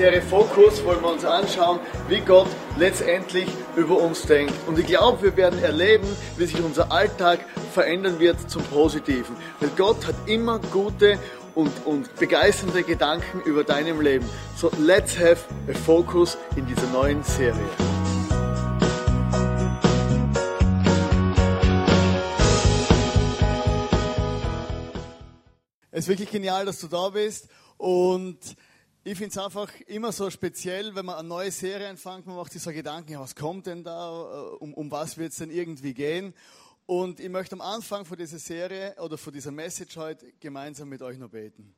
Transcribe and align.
Serie 0.00 0.22
Fokus 0.22 0.82
wollen 0.82 1.02
wir 1.02 1.12
uns 1.12 1.26
anschauen, 1.26 1.78
wie 2.08 2.20
Gott 2.20 2.48
letztendlich 2.78 3.46
über 3.76 3.98
uns 3.98 4.22
denkt. 4.22 4.54
Und 4.66 4.78
ich 4.78 4.86
glaube, 4.86 5.22
wir 5.22 5.36
werden 5.36 5.62
erleben, 5.62 6.08
wie 6.38 6.46
sich 6.46 6.58
unser 6.58 6.90
Alltag 6.90 7.40
verändern 7.74 8.18
wird 8.18 8.50
zum 8.50 8.62
Positiven. 8.62 9.36
Weil 9.60 9.68
Gott 9.76 10.06
hat 10.06 10.14
immer 10.24 10.58
gute 10.58 11.18
und, 11.54 11.84
und 11.84 12.16
begeisternde 12.16 12.82
Gedanken 12.82 13.42
über 13.42 13.62
deinem 13.62 14.00
Leben. 14.00 14.24
So, 14.56 14.70
let's 14.78 15.18
have 15.18 15.44
a 15.68 15.74
focus 15.76 16.38
in 16.56 16.64
dieser 16.64 16.86
neuen 16.86 17.22
Serie. 17.22 17.60
Es 25.90 26.04
ist 26.04 26.08
wirklich 26.08 26.30
genial, 26.30 26.64
dass 26.64 26.80
du 26.80 26.88
da 26.88 27.10
bist 27.10 27.48
und 27.76 28.38
ich 29.10 29.18
finde 29.18 29.30
es 29.30 29.38
einfach 29.38 29.68
immer 29.88 30.12
so 30.12 30.30
speziell, 30.30 30.94
wenn 30.94 31.04
man 31.04 31.16
eine 31.16 31.26
neue 31.26 31.50
Serie 31.50 31.88
anfängt, 31.88 32.28
man 32.28 32.36
macht 32.36 32.52
sich 32.52 32.62
so 32.62 32.70
Gedanken, 32.70 33.10
ja, 33.10 33.20
was 33.20 33.34
kommt 33.34 33.66
denn 33.66 33.82
da, 33.82 34.08
um, 34.60 34.72
um 34.72 34.88
was 34.88 35.18
wird 35.18 35.32
es 35.32 35.38
denn 35.38 35.50
irgendwie 35.50 35.94
gehen? 35.94 36.32
Und 36.86 37.18
ich 37.18 37.28
möchte 37.28 37.56
am 37.56 37.60
Anfang 37.60 38.04
von 38.04 38.16
dieser 38.16 38.38
Serie 38.38 38.94
oder 39.00 39.18
von 39.18 39.32
dieser 39.32 39.50
Message 39.50 39.96
heute 39.96 40.32
gemeinsam 40.38 40.88
mit 40.88 41.02
euch 41.02 41.18
noch 41.18 41.30
beten. 41.30 41.74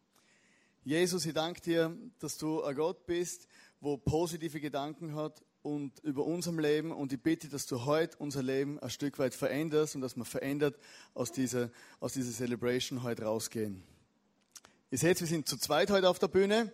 Jesus, 0.84 1.24
ich 1.24 1.32
danke 1.32 1.62
dir, 1.62 1.96
dass 2.18 2.36
du 2.36 2.62
ein 2.64 2.76
Gott 2.76 3.06
bist, 3.06 3.48
wo 3.80 3.96
positive 3.96 4.60
Gedanken 4.60 5.14
hat 5.14 5.42
und 5.62 6.00
über 6.00 6.26
unserem 6.26 6.58
Leben 6.58 6.92
und 6.92 7.14
ich 7.14 7.22
bitte, 7.22 7.48
dass 7.48 7.64
du 7.64 7.86
heute 7.86 8.14
unser 8.18 8.42
Leben 8.42 8.78
ein 8.80 8.90
Stück 8.90 9.18
weit 9.18 9.32
veränderst 9.32 9.94
und 9.94 10.02
dass 10.02 10.16
wir 10.16 10.26
verändert 10.26 10.76
aus 11.14 11.32
dieser, 11.32 11.70
aus 11.98 12.12
dieser 12.12 12.32
Celebration 12.32 13.02
heute 13.02 13.22
rausgehen. 13.22 13.82
Ihr 14.90 14.98
seht, 14.98 15.18
wir 15.18 15.26
sind 15.26 15.48
zu 15.48 15.56
zweit 15.56 15.90
heute 15.90 16.10
auf 16.10 16.18
der 16.18 16.28
Bühne 16.28 16.70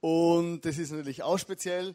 und 0.00 0.60
das 0.62 0.78
ist 0.78 0.92
natürlich 0.92 1.22
auch 1.22 1.38
speziell 1.38 1.94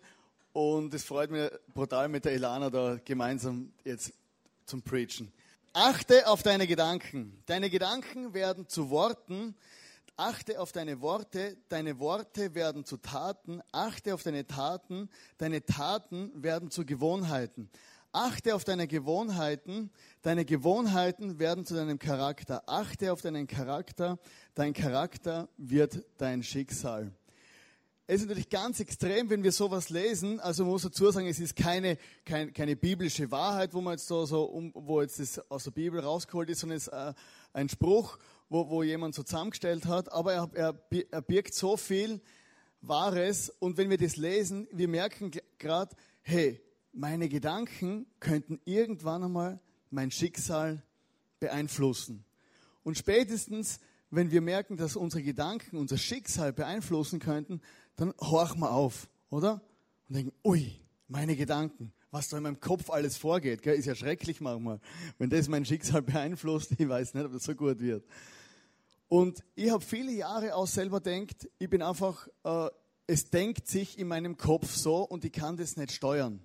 und 0.54 0.94
es 0.94 1.04
freut 1.04 1.32
mich 1.32 1.50
brutal 1.74 2.10
mit 2.10 2.26
der 2.26 2.34
Elana 2.34 2.70
da 2.70 3.00
gemeinsam 3.04 3.72
jetzt 3.84 4.14
zum 4.66 4.82
Preachen. 4.82 5.32
Achte 5.74 6.28
auf 6.28 6.44
deine 6.44 6.68
Gedanken. 6.68 7.42
Deine 7.46 7.70
Gedanken 7.70 8.34
werden 8.34 8.68
zu 8.68 8.90
Worten. 8.90 9.56
Achte 10.18 10.60
auf 10.60 10.74
deine 10.74 11.00
Worte. 11.00 11.56
Deine 11.70 11.98
Worte 12.00 12.54
werden 12.54 12.84
zu 12.84 12.98
Taten. 12.98 13.62
Achte 13.72 14.14
auf 14.14 14.24
deine 14.24 14.46
Taten. 14.46 15.10
Deine 15.38 15.66
Taten 15.66 16.32
werden 16.44 16.72
zu 16.72 16.86
Gewohnheiten. 16.86 17.70
Achte 18.12 18.54
auf 18.54 18.66
deine 18.66 18.88
Gewohnheiten. 18.88 19.90
Deine 20.22 20.44
Gewohnheiten 20.44 21.40
werden 21.40 21.66
zu 21.66 21.76
deinem 21.76 22.00
Charakter. 22.00 22.64
Achte 22.68 23.14
auf 23.14 23.22
deinen 23.22 23.48
Charakter. 23.48 24.20
Dein 24.54 24.74
Charakter 24.74 25.48
wird 25.56 26.04
dein 26.18 26.44
Schicksal. 26.44 27.14
Es 28.08 28.22
ist 28.22 28.28
natürlich 28.28 28.50
ganz 28.50 28.80
extrem, 28.80 29.30
wenn 29.30 29.44
wir 29.44 29.52
sowas 29.52 29.90
lesen. 29.90 30.40
Also 30.40 30.64
man 30.64 30.74
muss 30.74 30.82
dazu 30.82 31.10
sagen, 31.12 31.28
es 31.28 31.40
ist 31.40 31.56
keine, 31.56 31.98
keine, 32.26 32.52
keine 32.52 32.76
biblische 32.76 33.32
Wahrheit, 33.32 33.74
wo 33.74 33.82
man 33.82 33.94
jetzt 33.94 34.08
so, 34.08 34.26
so 34.26 34.44
um, 34.44 34.72
wo 34.74 35.02
jetzt 35.02 35.20
das 35.20 35.40
aus 35.50 35.64
der 35.64 35.72
Bibel 35.72 36.00
rausgeholt 36.00 36.50
ist, 36.50 36.60
sondern 36.60 36.78
es 36.78 36.88
ist 36.88 36.94
äh, 36.94 37.14
ein 37.54 37.70
Spruch, 37.70 38.18
wo, 38.50 38.70
wo 38.70 38.84
jemand 38.84 39.16
so 39.16 39.24
zusammengestellt 39.24 39.86
hat. 39.86 40.12
Aber 40.12 40.34
er, 40.34 40.50
er, 40.54 40.76
er 41.12 41.22
birgt 41.22 41.54
so 41.54 41.78
viel 41.78 42.22
Wahres. 42.82 43.50
Und 43.60 43.78
wenn 43.78 43.90
wir 43.90 43.98
das 43.98 44.18
lesen, 44.18 44.68
wir 44.72 44.88
merken 44.88 45.32
gerade, 45.58 45.96
hey, 46.22 46.60
meine 46.92 47.30
Gedanken 47.30 48.08
könnten 48.20 48.60
irgendwann 48.66 49.24
einmal 49.24 49.60
mein 49.90 50.12
Schicksal 50.12 50.84
beeinflussen. 51.40 52.26
Und 52.84 52.98
spätestens, 52.98 53.80
wenn 54.10 54.32
wir 54.32 54.42
merken, 54.42 54.76
dass 54.76 54.96
unsere 54.96 55.24
Gedanken 55.24 55.78
unser 55.78 55.98
Schicksal 55.98 56.52
beeinflussen 56.52 57.20
könnten, 57.20 57.62
dann 57.96 58.14
horchen 58.20 58.60
wir 58.60 58.72
auf, 58.72 59.10
oder? 59.30 59.62
Und 60.08 60.16
denken, 60.16 60.34
ui, 60.44 60.72
meine 61.08 61.36
Gedanken, 61.36 61.94
was 62.12 62.30
da 62.30 62.38
in 62.38 62.44
meinem 62.44 62.60
Kopf 62.60 62.90
alles 62.90 63.18
vorgeht, 63.18 63.62
gell, 63.62 63.76
ist 63.76 63.86
ja 63.86 63.96
schrecklich 63.96 64.42
manchmal. 64.42 64.80
Wenn 65.18 65.30
das 65.30 65.48
mein 65.48 65.66
Schicksal 65.66 66.02
beeinflusst, 66.02 66.72
ich 66.78 66.88
weiß 66.88 67.14
nicht, 67.14 67.26
ob 67.26 67.34
das 67.34 67.44
so 67.44 67.56
gut 67.56 67.80
wird. 67.80 68.06
Und 69.08 69.44
ich 69.56 69.70
habe 69.70 69.84
viele 69.84 70.12
Jahre 70.12 70.56
auch 70.56 70.68
selber 70.68 71.00
denkt, 71.00 71.50
ich 71.60 71.70
bin 71.70 71.82
einfach, 71.82 72.28
äh, 72.44 72.70
es 73.08 73.30
denkt 73.30 73.68
sich 73.68 74.00
in 74.00 74.08
meinem 74.08 74.38
Kopf 74.38 74.74
so 74.74 75.04
und 75.04 75.26
ich 75.26 75.34
kann 75.34 75.58
das 75.58 75.76
nicht 75.76 75.92
steuern. 75.92 76.42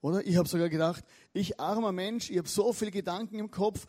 Oder? 0.00 0.24
Ich 0.24 0.36
habe 0.36 0.48
sogar 0.48 0.68
gedacht, 0.68 1.04
ich 1.32 1.58
armer 1.58 1.92
Mensch, 1.92 2.30
ich 2.30 2.38
habe 2.38 2.48
so 2.48 2.72
viele 2.72 2.92
Gedanken 2.92 3.38
im 3.40 3.50
Kopf 3.50 3.86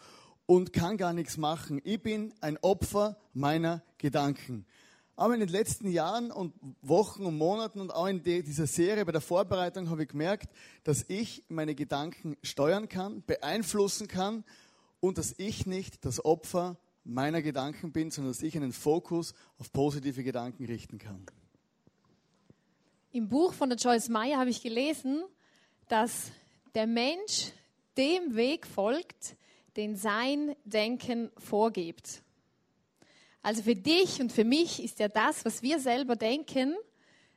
und 0.47 0.73
kann 0.73 0.97
gar 0.97 1.13
nichts 1.13 1.37
machen. 1.37 1.79
Ich 1.83 2.01
bin 2.01 2.33
ein 2.41 2.57
Opfer 2.57 3.17
meiner 3.33 3.83
Gedanken. 3.99 4.65
Aber 5.19 5.33
in 5.33 5.41
den 5.41 5.49
letzten 5.49 5.91
Jahren 5.91 6.31
und 6.31 6.53
Wochen 6.81 7.25
und 7.25 7.37
Monaten 7.37 7.81
und 7.81 7.93
auch 7.93 8.07
in 8.07 8.23
dieser 8.23 8.67
Serie 8.67 9.03
bei 9.03 9.11
der 9.11 9.19
Vorbereitung 9.19 9.89
habe 9.89 10.03
ich 10.03 10.07
gemerkt, 10.07 10.47
dass 10.85 11.03
ich 11.09 11.43
meine 11.49 11.75
Gedanken 11.75 12.37
steuern 12.41 12.87
kann, 12.87 13.21
beeinflussen 13.27 14.07
kann 14.07 14.45
und 15.01 15.17
dass 15.17 15.35
ich 15.37 15.65
nicht 15.65 16.05
das 16.05 16.23
Opfer 16.23 16.77
meiner 17.03 17.41
Gedanken 17.41 17.91
bin, 17.91 18.11
sondern 18.11 18.31
dass 18.31 18.41
ich 18.41 18.55
einen 18.55 18.71
Fokus 18.71 19.33
auf 19.57 19.73
positive 19.73 20.23
Gedanken 20.23 20.63
richten 20.63 20.99
kann. 20.99 21.25
Im 23.11 23.27
Buch 23.27 23.51
von 23.51 23.67
der 23.67 23.77
Joyce 23.77 24.07
Meyer 24.07 24.39
habe 24.39 24.51
ich 24.51 24.61
gelesen, 24.61 25.25
dass 25.89 26.31
der 26.75 26.87
Mensch 26.87 27.51
dem 27.97 28.37
Weg 28.37 28.65
folgt, 28.65 29.35
den 29.75 29.97
sein 29.97 30.55
Denken 30.63 31.29
vorgibt. 31.37 32.21
Also 33.41 33.63
für 33.63 33.75
dich 33.75 34.19
und 34.19 34.31
für 34.31 34.43
mich 34.43 34.83
ist 34.83 34.99
ja 34.99 35.07
das, 35.07 35.45
was 35.45 35.61
wir 35.61 35.79
selber 35.79 36.15
denken, 36.15 36.75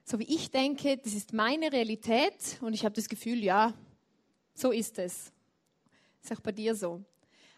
so 0.04 0.18
wie 0.18 0.24
ich 0.24 0.50
denke, 0.50 0.98
das 0.98 1.14
ist 1.14 1.32
meine 1.32 1.72
Realität 1.72 2.58
und 2.60 2.74
ich 2.74 2.84
habe 2.84 2.94
das 2.94 3.08
Gefühl, 3.08 3.42
ja, 3.42 3.72
so 4.54 4.72
ist 4.72 4.98
es. 4.98 5.32
Ist 6.22 6.32
auch 6.32 6.40
bei 6.40 6.52
dir 6.52 6.74
so. 6.74 7.04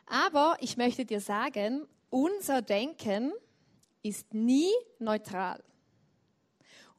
Aber 0.06 0.56
ich 0.60 0.76
möchte 0.76 1.04
dir 1.06 1.20
sagen, 1.20 1.86
unser 2.10 2.60
Denken 2.60 3.32
ist 4.02 4.34
nie 4.34 4.70
neutral. 4.98 5.62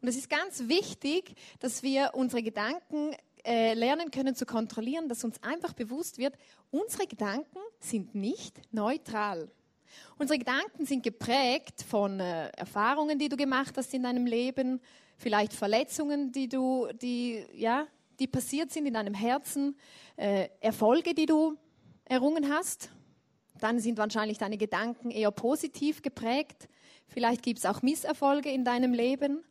Und 0.02 0.08
es 0.08 0.18
ist 0.18 0.30
ganz 0.30 0.68
wichtig, 0.68 1.36
dass 1.60 1.84
wir 1.84 2.12
unsere 2.16 2.42
Gedanken 2.42 3.16
äh, 3.44 3.76
lernen 3.76 4.10
können 4.10 4.36
zu 4.36 4.46
kontrollieren, 4.46 5.08
dass 5.08 5.24
uns 5.24 5.42
einfach 5.44 5.74
bewusst 5.74 6.18
wird, 6.18 6.36
unsere 6.72 7.06
Gedanken 7.06 7.60
sind 7.80 8.16
nicht 8.16 8.60
neutral. 8.74 9.52
Unsere 10.18 10.40
Gedanken 10.40 10.86
sind 10.86 11.04
geprägt 11.04 11.84
von 11.88 12.20
äh, 12.20 12.50
Erfahrungen, 12.50 13.20
die 13.20 13.30
du 13.30 13.38
gemacht 13.38 13.76
hast 13.78 13.94
in 13.94 14.04
deinem 14.04 14.26
Leben, 14.26 14.82
vielleicht 15.18 15.54
Verletzungen, 15.54 16.32
die 16.32 16.48
du, 16.48 16.88
die, 17.02 17.46
ja, 17.54 17.88
die 18.20 18.28
passiert 18.28 18.72
sind 18.72 18.86
in 18.86 18.94
deinem 18.94 19.14
Herzen, 19.14 19.78
äh, 20.16 20.50
Erfolge, 20.62 21.14
die 21.14 21.26
du 21.26 21.58
errungen 22.06 22.50
hast. 22.50 22.90
Dann 23.60 23.80
sind 23.80 23.98
wahrscheinlich 23.98 24.38
deine 24.38 24.58
Gedanken 24.58 25.12
eher 25.12 25.32
positiv 25.32 26.02
geprägt. 26.02 26.68
Vielleicht 27.08 27.44
gibt 27.44 27.60
es 27.60 27.66
auch 27.66 27.82
Misserfolge 27.82 28.50
in 28.50 28.66
deinem 28.66 28.94
Leben. 28.94 29.44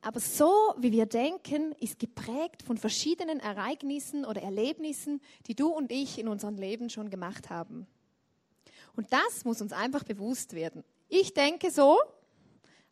Aber 0.00 0.20
so, 0.20 0.74
wie 0.78 0.92
wir 0.92 1.06
denken, 1.06 1.72
ist 1.80 1.98
geprägt 1.98 2.62
von 2.62 2.76
verschiedenen 2.76 3.40
Ereignissen 3.40 4.24
oder 4.24 4.42
Erlebnissen, 4.42 5.20
die 5.48 5.54
du 5.54 5.68
und 5.68 5.90
ich 5.90 6.18
in 6.18 6.28
unserem 6.28 6.56
Leben 6.56 6.90
schon 6.90 7.10
gemacht 7.10 7.50
haben. 7.50 7.88
Und 8.96 9.12
das 9.12 9.44
muss 9.44 9.60
uns 9.60 9.72
einfach 9.72 10.02
bewusst 10.02 10.54
werden. 10.54 10.82
Ich 11.08 11.34
denke 11.34 11.70
so, 11.70 11.98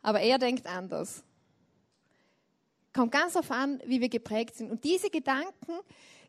aber 0.03 0.21
er 0.21 0.39
denkt 0.39 0.67
anders. 0.67 1.25
Kommt 2.93 3.11
ganz 3.11 3.33
darauf 3.33 3.51
an, 3.51 3.83
wie 3.87 4.01
wir 4.01 4.09
geprägt 4.09 4.55
sind. 4.55 4.71
Und 4.71 4.85
diese 4.85 5.11
Gedanken, 5.11 5.73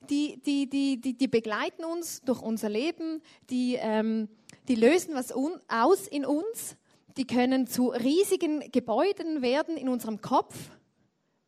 die, 0.09 0.41
die, 0.41 0.67
die, 0.67 0.99
die, 0.99 1.13
die 1.15 1.27
begleiten 1.27 1.83
uns 1.83 2.21
durch 2.21 2.41
unser 2.41 2.69
Leben, 2.69 3.21
die, 3.49 3.75
ähm, 3.75 4.29
die 4.67 4.75
lösen 4.75 5.13
was 5.13 5.31
aus 5.31 6.07
in 6.07 6.25
uns, 6.25 6.77
die 7.17 7.27
können 7.27 7.67
zu 7.67 7.89
riesigen 7.89 8.71
Gebäuden 8.71 9.41
werden 9.41 9.77
in 9.77 9.89
unserem 9.89 10.21
Kopf, 10.21 10.55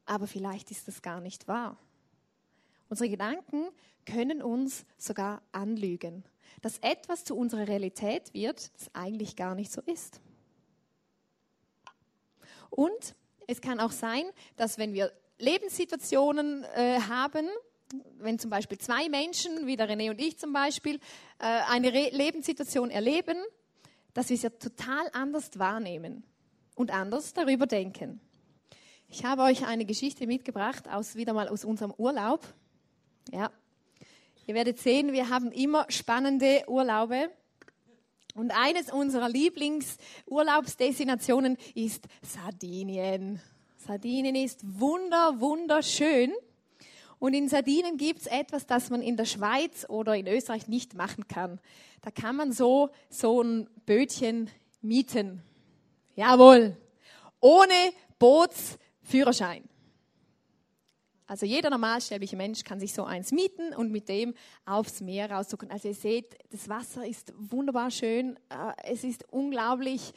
aber 0.05 0.27
vielleicht 0.27 0.71
ist 0.71 0.87
das 0.87 1.01
gar 1.01 1.19
nicht 1.19 1.47
wahr. 1.47 1.77
Unsere 2.89 3.09
Gedanken 3.09 3.67
können 4.05 4.41
uns 4.41 4.85
sogar 4.97 5.41
anlügen 5.51 6.23
dass 6.61 6.79
etwas 6.79 7.23
zu 7.23 7.35
unserer 7.35 7.67
Realität 7.67 8.33
wird, 8.33 8.71
das 8.75 8.89
eigentlich 8.93 9.35
gar 9.35 9.55
nicht 9.55 9.71
so 9.71 9.81
ist. 9.81 10.21
Und 12.69 13.15
es 13.47 13.61
kann 13.61 13.79
auch 13.79 13.91
sein, 13.91 14.23
dass 14.55 14.77
wenn 14.77 14.93
wir 14.93 15.11
Lebenssituationen 15.39 16.63
äh, 16.75 16.99
haben, 17.01 17.47
wenn 18.17 18.39
zum 18.39 18.49
Beispiel 18.49 18.77
zwei 18.77 19.07
Menschen, 19.07 19.67
wie 19.67 19.77
der 19.77 19.89
René 19.89 20.09
und 20.09 20.19
ich 20.19 20.37
zum 20.37 20.51
Beispiel, 20.51 20.95
äh, 21.39 21.45
eine 21.45 21.93
Re 21.93 22.09
Lebenssituation 22.11 22.89
erleben, 22.89 23.37
dass 24.13 24.29
wir 24.29 24.37
sie 24.37 24.49
total 24.49 25.09
anders 25.13 25.57
wahrnehmen 25.57 26.23
und 26.75 26.91
anders 26.91 27.33
darüber 27.33 27.67
denken. 27.67 28.19
Ich 29.09 29.23
habe 29.23 29.43
euch 29.43 29.65
eine 29.65 29.85
Geschichte 29.85 30.27
mitgebracht, 30.27 30.89
aus, 30.89 31.15
wieder 31.15 31.33
mal 31.33 31.47
aus 31.47 31.63
unserem 31.63 31.93
Urlaub. 31.97 32.45
Ja, 33.31 33.51
Ihr 34.47 34.55
werdet 34.55 34.79
sehen, 34.79 35.11
wir 35.11 35.29
haben 35.29 35.51
immer 35.51 35.85
spannende 35.89 36.63
Urlaube. 36.67 37.29
Und 38.33 38.51
eines 38.51 38.89
unserer 38.89 39.27
Lieblingsurlaubsdestinationen 39.27 41.57
ist 41.75 42.05
Sardinien. 42.21 43.41
Sardinien 43.75 44.35
ist 44.35 44.61
wunder, 44.79 45.41
wunderschön. 45.41 46.31
Und 47.19 47.33
in 47.33 47.49
Sardinien 47.49 47.97
gibt 47.97 48.21
es 48.21 48.27
etwas, 48.27 48.65
das 48.65 48.89
man 48.89 49.01
in 49.01 49.17
der 49.17 49.25
Schweiz 49.25 49.85
oder 49.89 50.15
in 50.15 50.27
Österreich 50.27 50.69
nicht 50.69 50.93
machen 50.93 51.27
kann. 51.27 51.59
Da 52.01 52.09
kann 52.09 52.37
man 52.37 52.53
so, 52.53 52.89
so 53.09 53.41
ein 53.41 53.69
Bötchen 53.85 54.49
mieten. 54.81 55.43
Jawohl. 56.15 56.77
Ohne 57.41 57.91
Bootsführerschein. 58.17 59.67
Also 61.27 61.45
jeder 61.45 61.69
normalsterbliche 61.69 62.37
Mensch 62.37 62.63
kann 62.63 62.79
sich 62.79 62.93
so 62.93 63.03
eins 63.03 63.33
mieten 63.33 63.73
und 63.75 63.91
mit 63.91 64.07
dem 64.07 64.33
aufs 64.65 65.01
Meer 65.01 65.29
rauszucken. 65.29 65.69
Also 65.69 65.89
ihr 65.89 65.93
seht, 65.93 66.37
das 66.51 66.69
Wasser 66.69 67.05
ist 67.05 67.33
wunderbar 67.37 67.91
schön. 67.91 68.37
Äh, 68.49 68.93
es 68.93 69.03
ist 69.03 69.25
unglaublich 69.31 70.13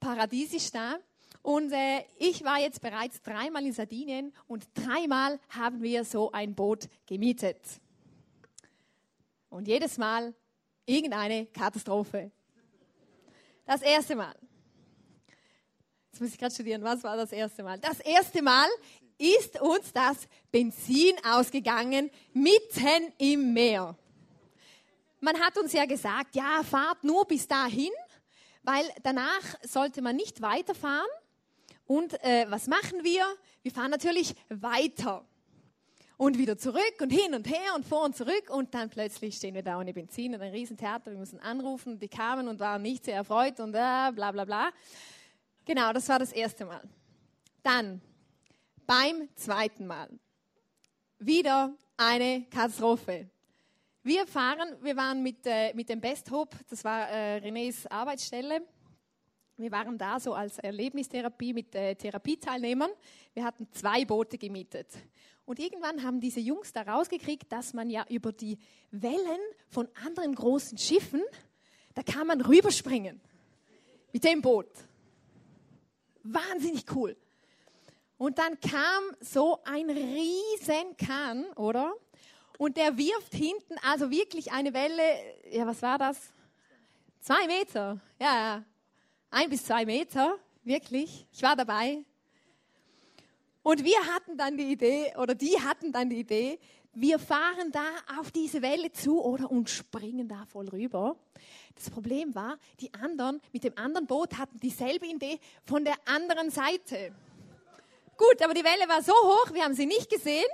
paradiesisch 0.00 0.70
da. 0.70 0.96
Und 1.42 1.70
äh, 1.72 2.02
ich 2.18 2.42
war 2.44 2.58
jetzt 2.58 2.80
bereits 2.80 3.20
dreimal 3.20 3.64
in 3.64 3.72
Sardinien 3.72 4.32
und 4.46 4.66
dreimal 4.72 5.38
haben 5.50 5.82
wir 5.82 6.04
so 6.04 6.32
ein 6.32 6.54
Boot 6.54 6.88
gemietet. 7.06 7.60
Und 9.50 9.68
jedes 9.68 9.98
Mal 9.98 10.34
irgendeine 10.86 11.46
Katastrophe. 11.46 12.30
Das 13.66 13.82
erste 13.82 14.16
Mal. 14.16 14.34
Jetzt 16.10 16.20
muss 16.22 16.30
ich 16.30 16.38
gerade 16.38 16.54
studieren. 16.54 16.82
Was 16.82 17.04
war 17.04 17.18
das 17.18 17.32
erste 17.32 17.62
Mal? 17.62 17.78
Das 17.78 18.00
erste 18.00 18.40
Mal 18.42 18.66
ist 19.18 19.60
uns 19.60 19.92
das 19.92 20.28
Benzin 20.50 21.14
ausgegangen 21.24 22.10
mitten 22.32 23.12
im 23.18 23.52
Meer. 23.52 23.96
Man 25.20 25.38
hat 25.40 25.58
uns 25.58 25.72
ja 25.72 25.84
gesagt, 25.84 26.36
ja, 26.36 26.62
fahrt 26.62 27.02
nur 27.02 27.24
bis 27.26 27.48
dahin, 27.48 27.90
weil 28.62 28.84
danach 29.02 29.42
sollte 29.62 30.00
man 30.00 30.14
nicht 30.14 30.40
weiterfahren. 30.40 31.10
Und 31.86 32.22
äh, 32.22 32.46
was 32.48 32.68
machen 32.68 33.02
wir? 33.02 33.26
Wir 33.62 33.72
fahren 33.72 33.90
natürlich 33.90 34.34
weiter 34.48 35.26
und 36.18 36.36
wieder 36.36 36.58
zurück 36.58 36.94
und 37.00 37.10
hin 37.10 37.34
und 37.34 37.48
her 37.48 37.74
und 37.74 37.86
vor 37.86 38.04
und 38.04 38.16
zurück 38.16 38.50
und 38.50 38.74
dann 38.74 38.90
plötzlich 38.90 39.36
stehen 39.36 39.54
wir 39.54 39.62
da 39.62 39.78
ohne 39.78 39.92
Benzin 39.92 40.34
und 40.34 40.42
ein 40.42 40.52
Riesentheater. 40.52 41.10
Wir 41.12 41.18
müssen 41.18 41.40
anrufen 41.40 41.98
die 41.98 42.08
kamen 42.08 42.48
und 42.48 42.60
waren 42.60 42.82
nicht 42.82 43.04
sehr 43.04 43.14
erfreut 43.14 43.58
und 43.60 43.70
äh, 43.70 44.12
bla 44.12 44.32
bla 44.32 44.44
bla. 44.44 44.70
Genau, 45.64 45.92
das 45.92 46.08
war 46.08 46.18
das 46.18 46.32
erste 46.32 46.64
Mal. 46.64 46.82
Dann 47.62 48.00
beim 48.88 49.28
zweiten 49.34 49.86
Mal 49.86 50.08
wieder 51.18 51.76
eine 51.98 52.46
Katastrophe. 52.50 53.28
Wir 54.02 54.26
fahren, 54.26 54.76
wir 54.80 54.96
waren 54.96 55.22
mit, 55.22 55.44
äh, 55.44 55.74
mit 55.74 55.90
dem 55.90 56.00
Best 56.00 56.30
Hope, 56.30 56.56
das 56.70 56.82
war 56.84 57.06
äh, 57.10 57.36
Renés 57.36 57.86
Arbeitsstelle. 57.86 58.62
Wir 59.58 59.70
waren 59.72 59.98
da 59.98 60.18
so 60.18 60.32
als 60.32 60.58
Erlebnistherapie 60.58 61.52
mit 61.52 61.74
äh, 61.74 61.96
Therapieteilnehmern. 61.96 62.90
Wir 63.34 63.44
hatten 63.44 63.68
zwei 63.72 64.06
Boote 64.06 64.38
gemietet. 64.38 64.88
Und 65.44 65.58
irgendwann 65.58 66.02
haben 66.02 66.18
diese 66.18 66.40
Jungs 66.40 66.72
da 66.72 66.80
rausgekriegt, 66.80 67.52
dass 67.52 67.74
man 67.74 67.90
ja 67.90 68.06
über 68.08 68.32
die 68.32 68.58
Wellen 68.90 69.40
von 69.68 69.86
anderen 70.06 70.34
großen 70.34 70.78
Schiffen, 70.78 71.20
da 71.92 72.02
kann 72.02 72.26
man 72.26 72.40
rüberspringen. 72.40 73.20
Mit 74.14 74.24
dem 74.24 74.40
Boot. 74.40 74.70
Wahnsinnig 76.22 76.86
cool. 76.94 77.18
Und 78.18 78.38
dann 78.38 78.58
kam 78.60 79.16
so 79.20 79.60
ein 79.64 79.88
Riesenkahn, 79.88 81.46
oder? 81.54 81.94
Und 82.58 82.76
der 82.76 82.98
wirft 82.98 83.32
hinten 83.32 83.76
also 83.82 84.10
wirklich 84.10 84.50
eine 84.50 84.74
Welle, 84.74 85.02
ja, 85.50 85.64
was 85.64 85.80
war 85.80 85.96
das? 85.96 86.32
Zwei 87.20 87.46
Meter. 87.46 88.00
Ja, 88.18 88.34
ja. 88.34 88.64
Ein 89.30 89.48
bis 89.48 89.64
zwei 89.64 89.86
Meter, 89.86 90.36
wirklich. 90.64 91.26
Ich 91.32 91.42
war 91.42 91.54
dabei. 91.54 92.04
Und 93.62 93.84
wir 93.84 93.98
hatten 94.12 94.36
dann 94.36 94.56
die 94.56 94.72
Idee, 94.72 95.14
oder 95.16 95.34
die 95.36 95.60
hatten 95.60 95.92
dann 95.92 96.10
die 96.10 96.20
Idee, 96.20 96.58
wir 96.94 97.20
fahren 97.20 97.70
da 97.70 98.18
auf 98.18 98.32
diese 98.32 98.60
Welle 98.62 98.90
zu 98.90 99.22
oder 99.22 99.48
und 99.48 99.70
springen 99.70 100.26
da 100.26 100.44
voll 100.46 100.68
rüber. 100.68 101.16
Das 101.76 101.90
Problem 101.90 102.34
war, 102.34 102.58
die 102.80 102.92
anderen 102.94 103.40
mit 103.52 103.62
dem 103.62 103.78
anderen 103.78 104.08
Boot 104.08 104.36
hatten 104.36 104.58
dieselbe 104.58 105.06
Idee 105.06 105.38
von 105.64 105.84
der 105.84 105.94
anderen 106.06 106.50
Seite. 106.50 107.12
Gut, 108.18 108.42
aber 108.42 108.52
die 108.52 108.64
Welle 108.64 108.86
war 108.88 109.02
so 109.02 109.12
hoch, 109.12 109.54
wir 109.54 109.64
haben 109.64 109.74
sie 109.74 109.86
nicht 109.86 110.10
gesehen. 110.10 110.48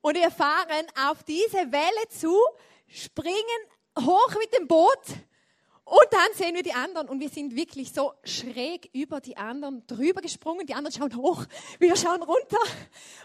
Und 0.00 0.16
wir 0.16 0.32
fahren 0.32 0.86
auf 1.08 1.22
diese 1.22 1.70
Welle 1.70 2.08
zu, 2.08 2.36
springen 2.88 3.36
hoch 4.00 4.34
mit 4.40 4.52
dem 4.58 4.66
Boot 4.66 4.98
und 5.84 6.06
dann 6.10 6.32
sehen 6.34 6.54
wir 6.54 6.62
die 6.62 6.72
anderen 6.72 7.08
und 7.10 7.20
wir 7.20 7.28
sind 7.28 7.54
wirklich 7.54 7.92
so 7.92 8.14
schräg 8.24 8.88
über 8.94 9.20
die 9.20 9.36
anderen 9.36 9.86
drüber 9.86 10.22
gesprungen. 10.22 10.66
Die 10.66 10.74
anderen 10.74 10.96
schauen 10.96 11.14
hoch, 11.14 11.44
wir 11.78 11.94
schauen 11.96 12.22
runter. 12.22 12.56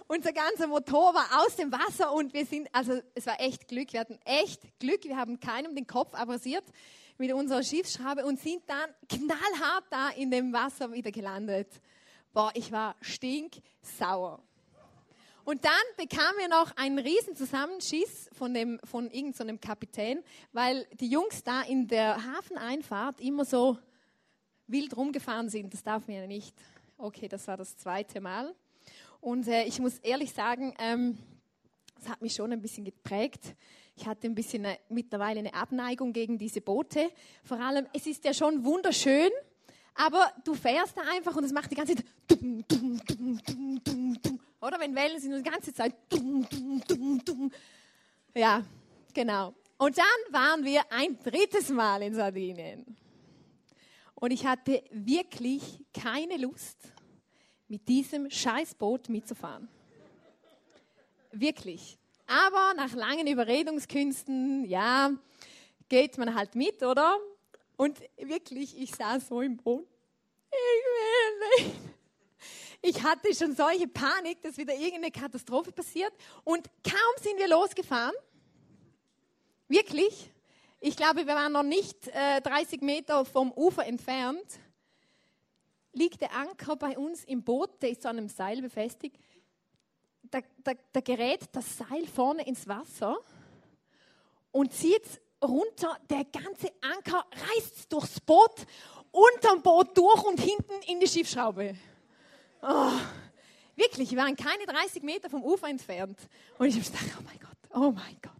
Unser 0.07 0.33
ganzer 0.33 0.67
Motor 0.67 1.13
war 1.13 1.45
aus 1.45 1.55
dem 1.55 1.71
Wasser 1.71 2.11
und 2.11 2.33
wir 2.33 2.45
sind, 2.45 2.67
also 2.73 2.99
es 3.15 3.25
war 3.25 3.39
echt 3.39 3.69
Glück. 3.69 3.93
Wir 3.93 4.01
hatten 4.01 4.19
echt 4.25 4.61
Glück. 4.79 5.05
Wir 5.05 5.15
haben 5.15 5.39
keinem 5.39 5.75
den 5.75 5.87
Kopf 5.87 6.13
abrasiert 6.13 6.65
mit 7.17 7.31
unserer 7.31 7.63
Schiffsschraube 7.63 8.25
und 8.25 8.39
sind 8.41 8.63
dann 8.67 8.89
knallhart 9.07 9.85
da 9.89 10.09
in 10.09 10.29
dem 10.29 10.51
Wasser 10.51 10.91
wieder 10.91 11.11
gelandet. 11.11 11.69
Boah, 12.37 12.51
ich 12.53 12.71
war 12.71 12.95
stinksauer. 13.01 14.43
Und 15.43 15.65
dann 15.65 15.71
bekamen 15.97 16.37
wir 16.37 16.47
noch 16.47 16.71
einen 16.77 16.99
riesen 16.99 17.35
Zusammenschiss 17.35 18.29
von, 18.31 18.53
dem, 18.53 18.79
von 18.83 19.09
irgendeinem 19.09 19.55
so 19.55 19.67
Kapitän, 19.67 20.23
weil 20.51 20.85
die 20.99 21.09
Jungs 21.09 21.41
da 21.43 21.63
in 21.63 21.87
der 21.87 22.23
Hafeneinfahrt 22.23 23.21
immer 23.21 23.43
so 23.43 23.79
wild 24.67 24.95
rumgefahren 24.95 25.49
sind. 25.49 25.73
Das 25.73 25.81
darf 25.81 26.07
man 26.07 26.15
ja 26.15 26.27
nicht. 26.27 26.55
Okay, 26.99 27.27
das 27.27 27.47
war 27.47 27.57
das 27.57 27.75
zweite 27.75 28.21
Mal. 28.21 28.53
Und 29.19 29.47
äh, 29.47 29.63
ich 29.63 29.79
muss 29.79 29.97
ehrlich 29.97 30.31
sagen, 30.31 30.75
ähm, 30.77 31.17
das 31.95 32.07
hat 32.07 32.21
mich 32.21 32.35
schon 32.35 32.53
ein 32.53 32.61
bisschen 32.61 32.85
geprägt. 32.85 33.55
Ich 33.95 34.05
hatte 34.05 34.27
ein 34.27 34.35
bisschen 34.35 34.63
eine, 34.63 34.77
mittlerweile 34.89 35.39
eine 35.39 35.55
Abneigung 35.55 36.13
gegen 36.13 36.37
diese 36.37 36.61
Boote. 36.61 37.09
Vor 37.43 37.59
allem, 37.59 37.87
es 37.95 38.05
ist 38.05 38.25
ja 38.25 38.33
schon 38.35 38.63
wunderschön, 38.63 39.31
aber 39.97 40.31
du 40.43 40.53
fährst 40.53 40.95
da 40.95 41.01
einfach 41.01 41.35
und 41.35 41.43
es 41.43 41.51
macht 41.51 41.71
die 41.71 41.75
ganze 41.75 41.95
Zeit 41.95 42.05
oder 44.59 44.79
wenn 44.79 44.95
Wellen 44.95 45.19
sind, 45.19 45.35
die 45.35 45.49
ganze 45.49 45.73
Zeit. 45.73 45.95
Ja, 48.33 48.63
genau. 49.13 49.53
Und 49.77 49.97
dann 49.97 50.33
waren 50.33 50.63
wir 50.63 50.81
ein 50.91 51.17
drittes 51.23 51.69
Mal 51.69 52.01
in 52.03 52.15
Sardinien. 52.15 52.97
Und 54.15 54.31
ich 54.31 54.45
hatte 54.45 54.83
wirklich 54.91 55.85
keine 55.93 56.37
Lust, 56.37 56.77
mit 57.67 57.87
diesem 57.87 58.29
Scheißboot 58.29 59.09
mitzufahren. 59.09 59.67
Wirklich. 61.31 61.97
Aber 62.25 62.73
nach 62.75 62.93
langen 62.93 63.27
Überredungskünsten, 63.27 64.65
ja, 64.65 65.11
geht 65.87 66.17
man 66.17 66.33
halt 66.33 66.55
mit, 66.55 66.81
oder? 66.83 67.17
Und 67.77 67.99
wirklich, 68.17 68.77
ich 68.77 68.95
saß 68.95 69.27
so 69.27 69.41
im 69.41 69.57
Boot. 69.57 69.87
Ich 70.51 71.61
will 71.61 71.65
nicht. 71.65 71.87
Ich 72.81 73.03
hatte 73.03 73.33
schon 73.33 73.55
solche 73.55 73.87
Panik, 73.87 74.41
dass 74.41 74.57
wieder 74.57 74.73
irgendeine 74.73 75.11
Katastrophe 75.11 75.71
passiert. 75.71 76.13
Und 76.43 76.69
kaum 76.83 77.23
sind 77.23 77.37
wir 77.37 77.47
losgefahren, 77.47 78.13
wirklich, 79.67 80.31
ich 80.79 80.95
glaube, 80.95 81.25
wir 81.25 81.35
waren 81.35 81.51
noch 81.51 81.63
nicht 81.63 82.07
äh, 82.09 82.39
30 82.41 82.81
Meter 82.81 83.25
vom 83.25 83.51
Ufer 83.51 83.85
entfernt, 83.85 84.59
liegt 85.91 86.21
der 86.21 86.33
Anker 86.33 86.75
bei 86.75 86.97
uns 86.97 87.23
im 87.23 87.43
Boot, 87.43 87.81
der 87.81 87.89
ist 87.89 88.03
zu 88.03 88.09
einem 88.09 88.29
Seil 88.29 88.61
befestigt. 88.61 89.17
Da, 90.29 90.39
da, 90.63 90.73
da 90.93 90.99
gerät 90.99 91.41
das 91.53 91.77
Seil 91.77 92.05
vorne 92.05 92.45
ins 92.45 92.67
Wasser 92.67 93.17
und 94.51 94.73
zieht 94.73 95.21
runter. 95.43 95.97
Der 96.09 96.25
ganze 96.25 96.71
Anker 96.81 97.25
reißt 97.31 97.91
durchs 97.91 98.19
Boot, 98.19 98.65
unterm 99.11 99.61
Boot 99.61 99.97
durch 99.97 100.23
und 100.23 100.39
hinten 100.39 100.73
in 100.87 100.99
die 100.99 101.07
Schiffsschraube. 101.07 101.75
Oh, 102.61 102.91
wirklich, 103.75 104.11
wir 104.11 104.17
waren 104.17 104.35
keine 104.35 104.65
30 104.65 105.03
Meter 105.03 105.29
vom 105.29 105.43
Ufer 105.43 105.67
entfernt. 105.67 106.19
Und 106.57 106.67
ich 106.67 106.75
habe 106.75 106.85
gedacht, 106.85 107.17
oh 107.19 107.23
mein 107.23 107.39
Gott, 107.39 107.75
oh 107.75 107.91
mein 107.91 108.17
Gott. 108.21 108.33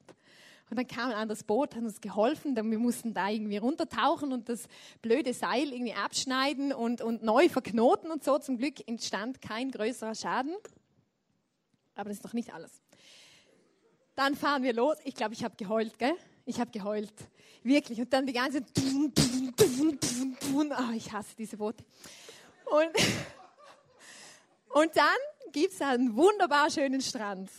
Und 0.70 0.78
dann 0.78 0.88
kam 0.88 1.12
ein 1.12 1.16
anderes 1.16 1.44
Boot, 1.44 1.76
hat 1.76 1.84
uns 1.84 2.02
geholfen, 2.02 2.54
denn 2.54 2.70
wir 2.70 2.80
mussten 2.80 3.14
da 3.14 3.30
irgendwie 3.30 3.58
runtertauchen 3.58 4.34
und 4.34 4.50
das 4.50 4.68
blöde 5.02 5.34
Seil 5.34 5.72
irgendwie 5.72 5.94
abschneiden 5.94 6.74
und, 6.74 7.02
und 7.02 7.24
neu 7.24 7.48
verknoten 7.48 8.12
und 8.12 8.24
so. 8.24 8.38
Zum 8.38 8.58
Glück 8.58 8.86
entstand 8.88 9.42
kein 9.42 9.72
größerer 9.72 10.14
Schaden. 10.14 10.56
Aber 11.96 12.10
das 12.10 12.18
ist 12.18 12.24
noch 12.24 12.34
nicht 12.34 12.54
alles. 12.54 12.82
Dann 14.16 14.36
fahren 14.36 14.64
wir 14.64 14.74
los. 14.74 14.98
Ich 15.06 15.16
glaube, 15.16 15.34
ich 15.34 15.44
habe 15.44 15.56
geheult, 15.56 15.98
gell? 16.00 16.16
Ich 16.46 16.60
habe 16.60 16.72
geheult. 16.72 17.14
Wirklich. 17.64 18.00
Und 18.00 18.12
dann 18.12 18.26
die 18.26 18.34
ganze. 18.34 18.62
Oh, 20.80 20.94
ich 20.96 21.12
hasse 21.12 21.36
diese 21.38 21.58
Boote. 21.58 21.84
Und 22.66 22.92
und 24.70 24.96
dann 24.96 25.52
gibt 25.52 25.74
es 25.74 25.82
einen 25.82 26.16
wunderbar 26.16 26.70
schönen 26.70 27.02
Strand. 27.02 27.50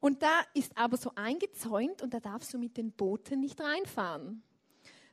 Und 0.00 0.22
da 0.22 0.42
ist 0.52 0.76
aber 0.76 0.98
so 0.98 1.12
eingezäunt 1.14 2.02
und 2.02 2.12
da 2.12 2.20
darfst 2.20 2.52
du 2.52 2.58
mit 2.58 2.76
den 2.76 2.92
Booten 2.92 3.40
nicht 3.40 3.60
reinfahren. 3.60 4.42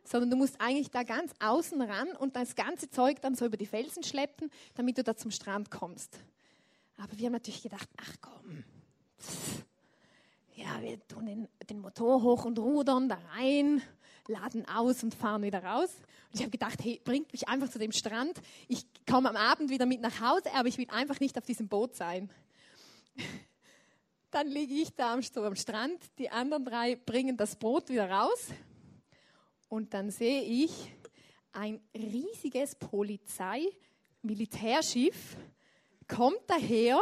sondern 0.04 0.32
du 0.32 0.36
musst 0.36 0.60
eigentlich 0.60 0.92
da 0.92 1.04
ganz 1.04 1.32
außen 1.40 1.82
ran 1.82 2.10
und 2.18 2.36
das 2.36 2.56
ganze 2.56 2.90
Zeug 2.90 3.22
dann 3.22 3.36
so 3.36 3.46
über 3.46 3.56
die 3.56 3.68
Felsen 3.68 4.04
schleppen, 4.04 4.50
damit 4.76 4.98
du 4.98 5.04
da 5.04 5.16
zum 5.16 5.32
Strand 5.32 5.72
kommst. 5.72 6.18
Aber 6.98 7.18
wir 7.18 7.28
haben 7.28 7.34
natürlich 7.34 7.64
gedacht, 7.64 7.88
ach 7.98 8.16
komm, 8.20 8.64
ja, 10.56 10.82
wir 10.82 11.08
tun 11.08 11.26
den, 11.26 11.48
den 11.70 11.80
Motor 11.80 12.22
hoch 12.22 12.46
und 12.46 12.60
rudern 12.60 13.08
da 13.08 13.18
rein, 13.38 13.82
laden 14.28 14.68
aus 14.68 15.04
und 15.04 15.16
fahren 15.16 15.44
wieder 15.44 15.64
raus. 15.64 15.90
Und 16.30 16.36
ich 16.36 16.42
habe 16.42 16.52
gedacht, 16.52 16.80
hey, 16.84 17.02
bringt 17.04 17.32
mich 17.32 17.48
einfach 17.48 17.70
zu 17.70 17.80
dem 17.80 17.92
Strand. 17.92 18.40
Ich 18.68 18.86
komme 19.10 19.30
am 19.30 19.36
Abend 19.36 19.70
wieder 19.70 19.86
mit 19.86 20.02
nach 20.02 20.22
Hause, 20.22 20.54
aber 20.54 20.68
ich 20.68 20.78
will 20.78 20.88
einfach 20.90 21.20
nicht 21.20 21.38
auf 21.38 21.46
diesem 21.46 21.68
Boot 21.68 21.96
sein. 21.96 22.30
Dann 24.32 24.48
liege 24.48 24.74
ich 24.76 24.96
da 24.96 25.14
am, 25.14 25.22
Strand, 25.56 26.00
die 26.18 26.30
anderen 26.30 26.64
drei 26.64 26.96
bringen 26.96 27.36
das 27.36 27.58
Boot 27.58 27.90
wieder 27.90 28.10
raus 28.10 28.48
und 29.68 29.94
dann 29.94 30.10
sehe 30.10 30.42
ich 30.42 30.94
ein 31.52 31.82
riesiges 31.94 32.76
Polizei-Militärschiff 32.76 35.36
kommt 36.08 36.40
daher, 36.48 37.02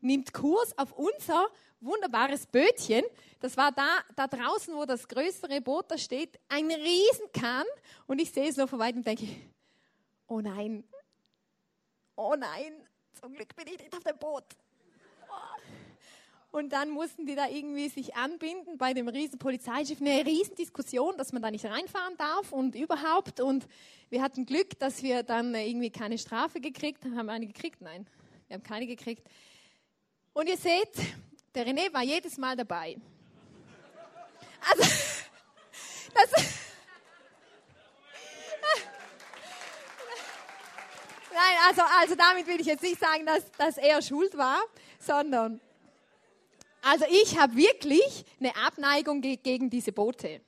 nimmt 0.00 0.32
Kurs 0.32 0.78
auf 0.78 0.92
unser 0.92 1.48
wunderbares 1.82 2.46
Bötchen. 2.46 3.04
Das 3.40 3.56
war 3.56 3.72
da, 3.72 3.98
da 4.16 4.26
draußen, 4.26 4.74
wo 4.74 4.84
das 4.84 5.06
größere 5.06 5.60
Boot 5.60 5.90
da 5.90 5.98
steht, 5.98 6.38
ein 6.48 6.70
Riesenkahn. 6.70 7.66
Und 8.06 8.20
ich 8.20 8.30
sehe 8.30 8.48
es 8.48 8.56
nur 8.56 8.68
von 8.68 8.78
weitem 8.78 8.98
und 8.98 9.06
denke, 9.06 9.26
oh 10.28 10.40
nein, 10.40 10.84
oh 12.16 12.34
nein, 12.38 12.72
zum 13.20 13.34
Glück 13.34 13.54
bin 13.56 13.66
ich 13.66 13.78
nicht 13.78 13.94
auf 13.94 14.02
dem 14.02 14.18
Boot. 14.18 14.44
Und 16.52 16.70
dann 16.74 16.90
mussten 16.90 17.24
die 17.24 17.34
da 17.34 17.48
irgendwie 17.48 17.88
sich 17.88 18.14
anbinden 18.14 18.76
bei 18.76 18.92
dem 18.92 19.08
riesen 19.08 19.38
Polizeischiff. 19.38 20.02
Eine 20.02 20.26
riesen 20.26 20.54
Diskussion, 20.54 21.16
dass 21.16 21.32
man 21.32 21.40
da 21.40 21.50
nicht 21.50 21.64
reinfahren 21.64 22.14
darf 22.18 22.52
und 22.52 22.74
überhaupt. 22.74 23.40
Und 23.40 23.66
wir 24.10 24.20
hatten 24.22 24.44
Glück, 24.44 24.78
dass 24.78 25.02
wir 25.02 25.22
dann 25.22 25.54
irgendwie 25.54 25.88
keine 25.88 26.18
Strafe 26.18 26.60
gekriegt 26.60 27.06
haben. 27.06 27.16
Haben 27.16 27.26
wir 27.26 27.32
eine 27.32 27.46
gekriegt? 27.46 27.80
Nein, 27.80 28.06
wir 28.48 28.56
haben 28.56 28.62
keine 28.62 28.86
gekriegt. 28.86 29.26
Und 30.34 30.46
ihr 30.46 30.58
seht, 30.58 30.92
der 31.54 31.66
René 31.66 31.92
war 31.92 32.02
jedes 32.02 32.38
Mal 32.38 32.56
dabei. 32.56 32.96
Also, 34.70 34.82
das, 36.14 36.30
Nein, 41.32 41.56
also, 41.68 41.82
also 42.00 42.14
damit 42.14 42.46
will 42.46 42.60
ich 42.60 42.66
jetzt 42.66 42.82
nicht 42.82 43.00
sagen, 43.00 43.26
dass, 43.26 43.50
dass 43.52 43.76
er 43.78 44.02
schuld 44.02 44.36
war, 44.36 44.62
sondern 44.98 45.60
also 46.82 47.04
ich 47.08 47.38
habe 47.38 47.54
wirklich 47.56 48.24
eine 48.40 48.54
Abneigung 48.56 49.20
ge 49.20 49.36
gegen 49.36 49.70
diese 49.70 49.92
Boote. 49.92 50.40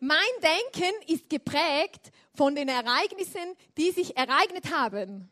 Mein 0.00 0.16
Denken 0.42 1.12
ist 1.12 1.28
geprägt 1.28 2.10
von 2.34 2.54
den 2.54 2.68
Ereignissen, 2.68 3.54
die 3.76 3.90
sich 3.90 4.16
ereignet 4.16 4.72
haben. 4.74 5.30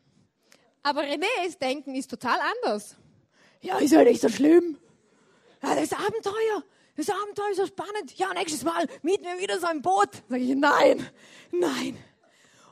Aber 0.83 1.01
Renés 1.01 1.57
Denken 1.59 1.95
ist 1.95 2.11
total 2.11 2.39
anders. 2.63 2.95
Ja, 3.61 3.77
ist 3.79 3.91
ja 3.91 4.03
nicht 4.03 4.21
so 4.21 4.29
schlimm. 4.29 4.77
Ja, 5.61 5.75
das 5.75 5.85
ist 5.85 5.93
Abenteuer. 5.93 6.63
Das 6.95 7.09
Abenteuer 7.09 7.51
ist 7.51 7.57
so 7.57 7.65
spannend. 7.65 8.17
Ja, 8.17 8.33
nächstes 8.33 8.63
Mal 8.63 8.87
mieten 9.01 9.23
wir 9.23 9.39
wieder 9.39 9.59
so 9.59 9.67
ein 9.67 9.81
Boot. 9.81 10.09
Sag 10.27 10.39
ich, 10.39 10.55
nein, 10.55 11.05
nein. 11.51 11.97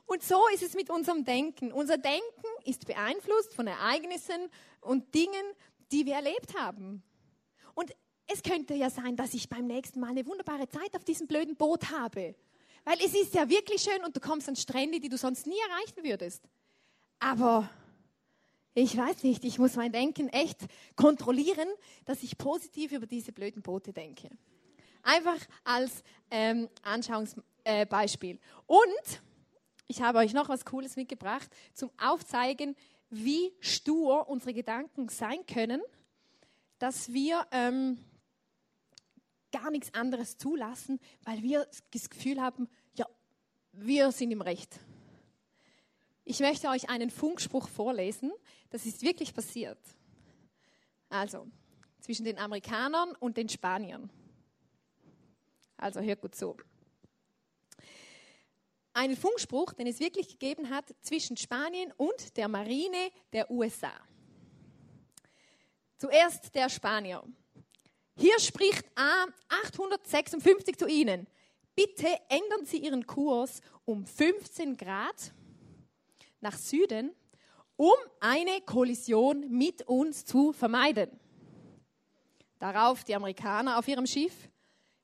Und 0.05 0.23
so 0.23 0.47
ist 0.53 0.63
es 0.63 0.73
mit 0.73 0.89
unserem 0.89 1.25
Denken. 1.25 1.71
Unser 1.73 1.97
Denken 1.97 2.47
ist 2.63 2.87
beeinflusst 2.87 3.53
von 3.53 3.67
Ereignissen 3.67 4.49
und 4.79 5.13
Dingen, 5.13 5.45
die 5.91 6.05
wir 6.05 6.15
erlebt 6.15 6.57
haben. 6.57 7.03
Und 7.73 7.91
es 8.27 8.41
könnte 8.41 8.73
ja 8.73 8.89
sein, 8.89 9.15
dass 9.17 9.33
ich 9.33 9.49
beim 9.49 9.67
nächsten 9.67 9.99
Mal 9.99 10.09
eine 10.09 10.25
wunderbare 10.25 10.67
Zeit 10.69 10.95
auf 10.95 11.03
diesem 11.03 11.27
blöden 11.27 11.55
Boot 11.55 11.91
habe. 11.91 12.35
Weil 12.85 12.97
es 13.05 13.13
ist 13.13 13.33
ja 13.33 13.49
wirklich 13.49 13.81
schön 13.81 14.03
und 14.05 14.15
du 14.15 14.21
kommst 14.21 14.47
an 14.47 14.55
Strände, 14.55 15.01
die 15.01 15.09
du 15.09 15.17
sonst 15.17 15.45
nie 15.45 15.59
erreichen 15.69 16.09
würdest. 16.09 16.41
Aber 17.19 17.69
ich 18.79 18.95
weiß 18.95 19.23
nicht, 19.23 19.43
ich 19.43 19.57
muss 19.57 19.75
mein 19.75 19.91
Denken 19.91 20.29
echt 20.29 20.59
kontrollieren, 20.95 21.67
dass 22.05 22.21
ich 22.21 22.37
positiv 22.37 22.91
über 22.91 23.07
diese 23.07 23.31
blöden 23.31 23.63
Boote 23.63 23.91
denke. 23.91 24.29
Einfach 25.01 25.39
als 25.63 26.03
ähm, 26.29 26.69
Anschauungsbeispiel. 26.83 28.35
Äh, 28.35 28.39
und 28.67 29.21
ich 29.87 30.03
habe 30.03 30.19
euch 30.19 30.33
noch 30.33 30.47
was 30.47 30.63
Cooles 30.63 30.95
mitgebracht 30.95 31.49
zum 31.73 31.89
Aufzeigen, 31.97 32.75
wie 33.09 33.51
stur 33.61 34.29
unsere 34.29 34.53
Gedanken 34.53 35.09
sein 35.09 35.43
können, 35.47 35.81
dass 36.77 37.11
wir 37.11 37.47
ähm, 37.49 37.97
gar 39.51 39.71
nichts 39.71 39.91
anderes 39.95 40.37
zulassen, 40.37 40.99
weil 41.23 41.41
wir 41.41 41.67
das 41.89 42.11
Gefühl 42.11 42.39
haben, 42.39 42.69
ja, 42.93 43.07
wir 43.71 44.11
sind 44.11 44.29
im 44.29 44.41
Recht. 44.41 44.79
Ich 46.29 46.41
möchte 46.41 46.67
euch 46.67 46.89
einen 46.89 47.09
Funkspruch 47.09 47.69
vorlesen. 47.69 48.33
Das 48.69 48.85
ist 48.85 49.01
wirklich 49.01 49.33
passiert. 49.33 49.79
Also, 51.07 51.47
zwischen 52.01 52.25
den 52.25 52.37
Amerikanern 52.37 53.15
und 53.15 53.37
den 53.37 53.47
Spaniern. 53.47 54.09
Also, 55.77 56.01
hört 56.01 56.19
gut 56.19 56.35
zu 56.35 56.57
einen 58.97 59.15
Funkspruch, 59.15 59.73
den 59.73 59.85
es 59.85 59.99
wirklich 59.99 60.27
gegeben 60.27 60.71
hat 60.71 60.93
zwischen 61.01 61.37
Spanien 61.37 61.93
und 61.97 62.35
der 62.35 62.47
Marine 62.47 63.11
der 63.31 63.49
USA. 63.51 63.93
Zuerst 65.97 66.53
der 66.55 66.67
Spanier. 66.67 67.23
Hier 68.17 68.39
spricht 68.39 68.83
A856 68.95 70.77
zu 70.77 70.87
Ihnen. 70.87 71.27
Bitte 71.75 72.07
ändern 72.27 72.65
Sie 72.65 72.79
Ihren 72.79 73.05
Kurs 73.05 73.61
um 73.85 74.03
15 74.03 74.75
Grad 74.75 75.31
nach 76.41 76.57
Süden, 76.57 77.11
um 77.75 77.93
eine 78.19 78.61
Kollision 78.61 79.49
mit 79.49 79.83
uns 79.87 80.25
zu 80.25 80.51
vermeiden. 80.51 81.09
Darauf 82.59 83.03
die 83.03 83.15
Amerikaner 83.15 83.77
auf 83.77 83.87
ihrem 83.87 84.07
Schiff. 84.07 84.33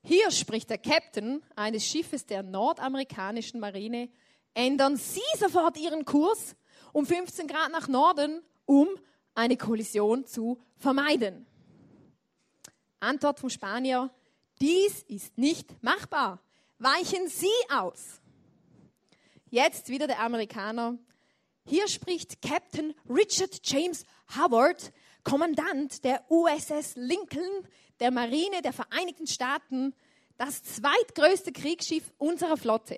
Hier 0.04 0.32
spricht 0.32 0.70
der 0.70 0.80
Captain 0.80 1.42
eines 1.56 1.86
Schiffes 1.86 2.26
der 2.26 2.44
nordamerikanischen 2.44 3.60
Marine. 3.60 4.10
Ändern 4.54 4.98
Sie 4.98 5.22
sofort 5.38 5.78
Ihren 5.78 6.04
Kurs 6.04 6.56
um 6.92 7.06
15 7.06 7.48
Grad 7.48 7.72
nach 7.72 7.88
Norden, 7.88 8.42
um 8.66 8.88
eine 9.36 9.58
Kollision 9.58 10.26
zu 10.26 10.62
vermeiden. 10.78 11.46
Antwort 13.00 13.40
vom 13.40 13.50
Spanier, 13.50 14.12
dies 14.62 15.04
ist 15.04 15.38
nicht 15.38 15.84
machbar. 15.84 16.40
Weichen 16.80 17.28
Sie 17.28 17.48
aus. 17.70 18.22
Jetzt 19.50 19.90
wieder 19.90 20.08
der 20.08 20.20
Amerikaner. 20.20 20.98
Hier 21.66 21.88
spricht 21.88 22.42
Captain 22.42 22.94
Richard 23.10 23.62
James 23.64 24.06
Howard, 24.38 24.92
Kommandant 25.24 26.04
der 26.04 26.22
USS 26.30 26.96
Lincoln 26.96 27.68
der 28.02 28.12
Marine 28.12 28.62
der 28.62 28.74
Vereinigten 28.74 29.28
Staaten, 29.28 29.96
das 30.38 30.62
zweitgrößte 30.62 31.54
Kriegsschiff 31.54 32.12
unserer 32.18 32.58
Flotte. 32.58 32.98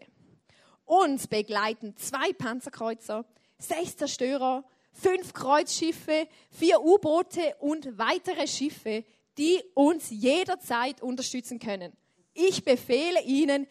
Uns 0.86 1.28
begleiten 1.28 1.96
zwei 1.98 2.34
Panzerkreuzer, 2.34 3.26
sechs 3.60 3.98
Zerstörer, 3.98 4.64
fünf 4.92 5.34
Kreuzschiffe, 5.34 6.28
vier 6.50 6.82
U-Boote 6.82 7.56
und 7.60 8.00
weitere 8.00 8.48
Schiffe, 8.48 9.06
die 9.38 9.62
uns 9.76 10.10
jederzeit 10.10 11.04
unterstützen 11.04 11.60
können. 11.60 11.94
Ich 12.34 12.64
befehle 12.64 13.22
Ihnen, 13.24 13.68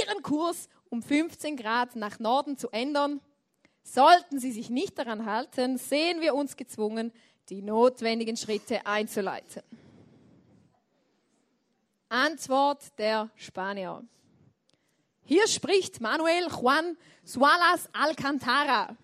Ihren 0.00 0.22
Kurs 0.22 0.68
um 0.90 1.00
15 1.00 1.56
Grad 1.56 1.94
nach 1.94 2.18
Norden 2.18 2.56
zu 2.58 2.70
ändern. 2.70 3.20
Sollten 3.82 4.38
Sie 4.38 4.52
sich 4.52 4.70
nicht 4.70 4.98
daran 4.98 5.26
halten, 5.26 5.78
sehen 5.78 6.20
wir 6.20 6.34
uns 6.34 6.56
gezwungen, 6.56 7.12
die 7.48 7.62
notwendigen 7.62 8.36
Schritte 8.36 8.86
einzuleiten. 8.86 9.62
Antwort 12.08 12.98
der 12.98 13.30
Spanier. 13.36 14.02
Hier 15.24 15.46
spricht 15.48 16.00
Manuel 16.00 16.46
Juan 16.48 16.96
Sualas 17.24 17.88
Alcantara. 17.92 18.96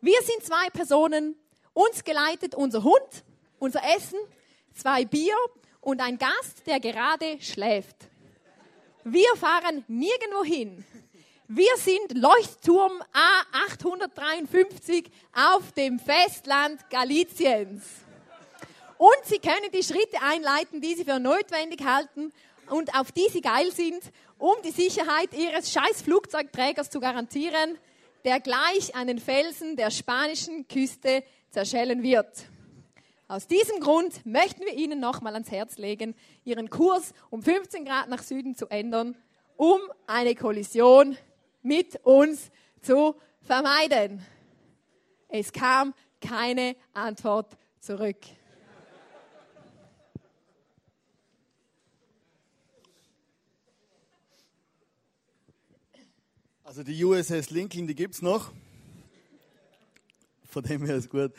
Wir 0.00 0.20
sind 0.22 0.44
zwei 0.44 0.70
Personen, 0.70 1.36
uns 1.72 2.04
geleitet 2.04 2.54
unser 2.54 2.82
Hund, 2.82 3.24
unser 3.58 3.80
Essen, 3.96 4.18
zwei 4.74 5.04
Bier 5.04 5.36
und 5.80 6.00
ein 6.00 6.18
Gast, 6.18 6.66
der 6.66 6.80
gerade 6.80 7.40
schläft. 7.40 7.96
Wir 9.04 9.34
fahren 9.36 9.84
nirgendwo 9.88 10.44
hin. 10.44 10.84
Wir 11.54 11.76
sind 11.76 12.16
Leuchtturm 12.16 12.92
A853 13.68 15.04
auf 15.34 15.72
dem 15.72 15.98
Festland 15.98 16.80
Galiciens. 16.88 17.82
Und 18.96 19.18
Sie 19.24 19.38
können 19.38 19.70
die 19.70 19.82
Schritte 19.82 20.22
einleiten, 20.22 20.80
die 20.80 20.94
Sie 20.94 21.04
für 21.04 21.20
notwendig 21.20 21.84
halten 21.84 22.32
und 22.70 22.98
auf 22.98 23.12
die 23.12 23.28
Sie 23.28 23.42
geil 23.42 23.70
sind, 23.70 24.00
um 24.38 24.54
die 24.64 24.70
Sicherheit 24.70 25.34
Ihres 25.34 25.70
scheiß 25.70 26.00
Flugzeugträgers 26.00 26.88
zu 26.88 27.00
garantieren, 27.00 27.76
der 28.24 28.40
gleich 28.40 28.94
an 28.94 29.08
den 29.08 29.18
Felsen 29.18 29.76
der 29.76 29.90
spanischen 29.90 30.66
Küste 30.68 31.22
zerschellen 31.50 32.02
wird. 32.02 32.46
Aus 33.28 33.46
diesem 33.46 33.78
Grund 33.80 34.24
möchten 34.24 34.62
wir 34.62 34.72
Ihnen 34.72 35.00
nochmal 35.00 35.34
ans 35.34 35.50
Herz 35.50 35.76
legen, 35.76 36.14
Ihren 36.46 36.70
Kurs 36.70 37.12
um 37.28 37.42
15 37.42 37.84
Grad 37.84 38.08
nach 38.08 38.22
Süden 38.22 38.56
zu 38.56 38.68
ändern, 38.68 39.18
um 39.58 39.78
eine 40.06 40.34
Kollision 40.34 41.18
mit 41.62 41.96
uns 42.04 42.50
zu 42.80 43.16
vermeiden. 43.42 44.24
Es 45.28 45.52
kam 45.52 45.94
keine 46.20 46.76
Antwort 46.92 47.56
zurück. 47.80 48.18
Also 56.64 56.82
die 56.84 57.04
USS 57.04 57.50
Lincoln, 57.50 57.86
die 57.86 57.94
gibt 57.94 58.14
es 58.14 58.22
noch. 58.22 58.50
Von 60.44 60.62
dem 60.62 60.86
her 60.86 60.96
ist 60.96 61.10
gut. 61.10 61.32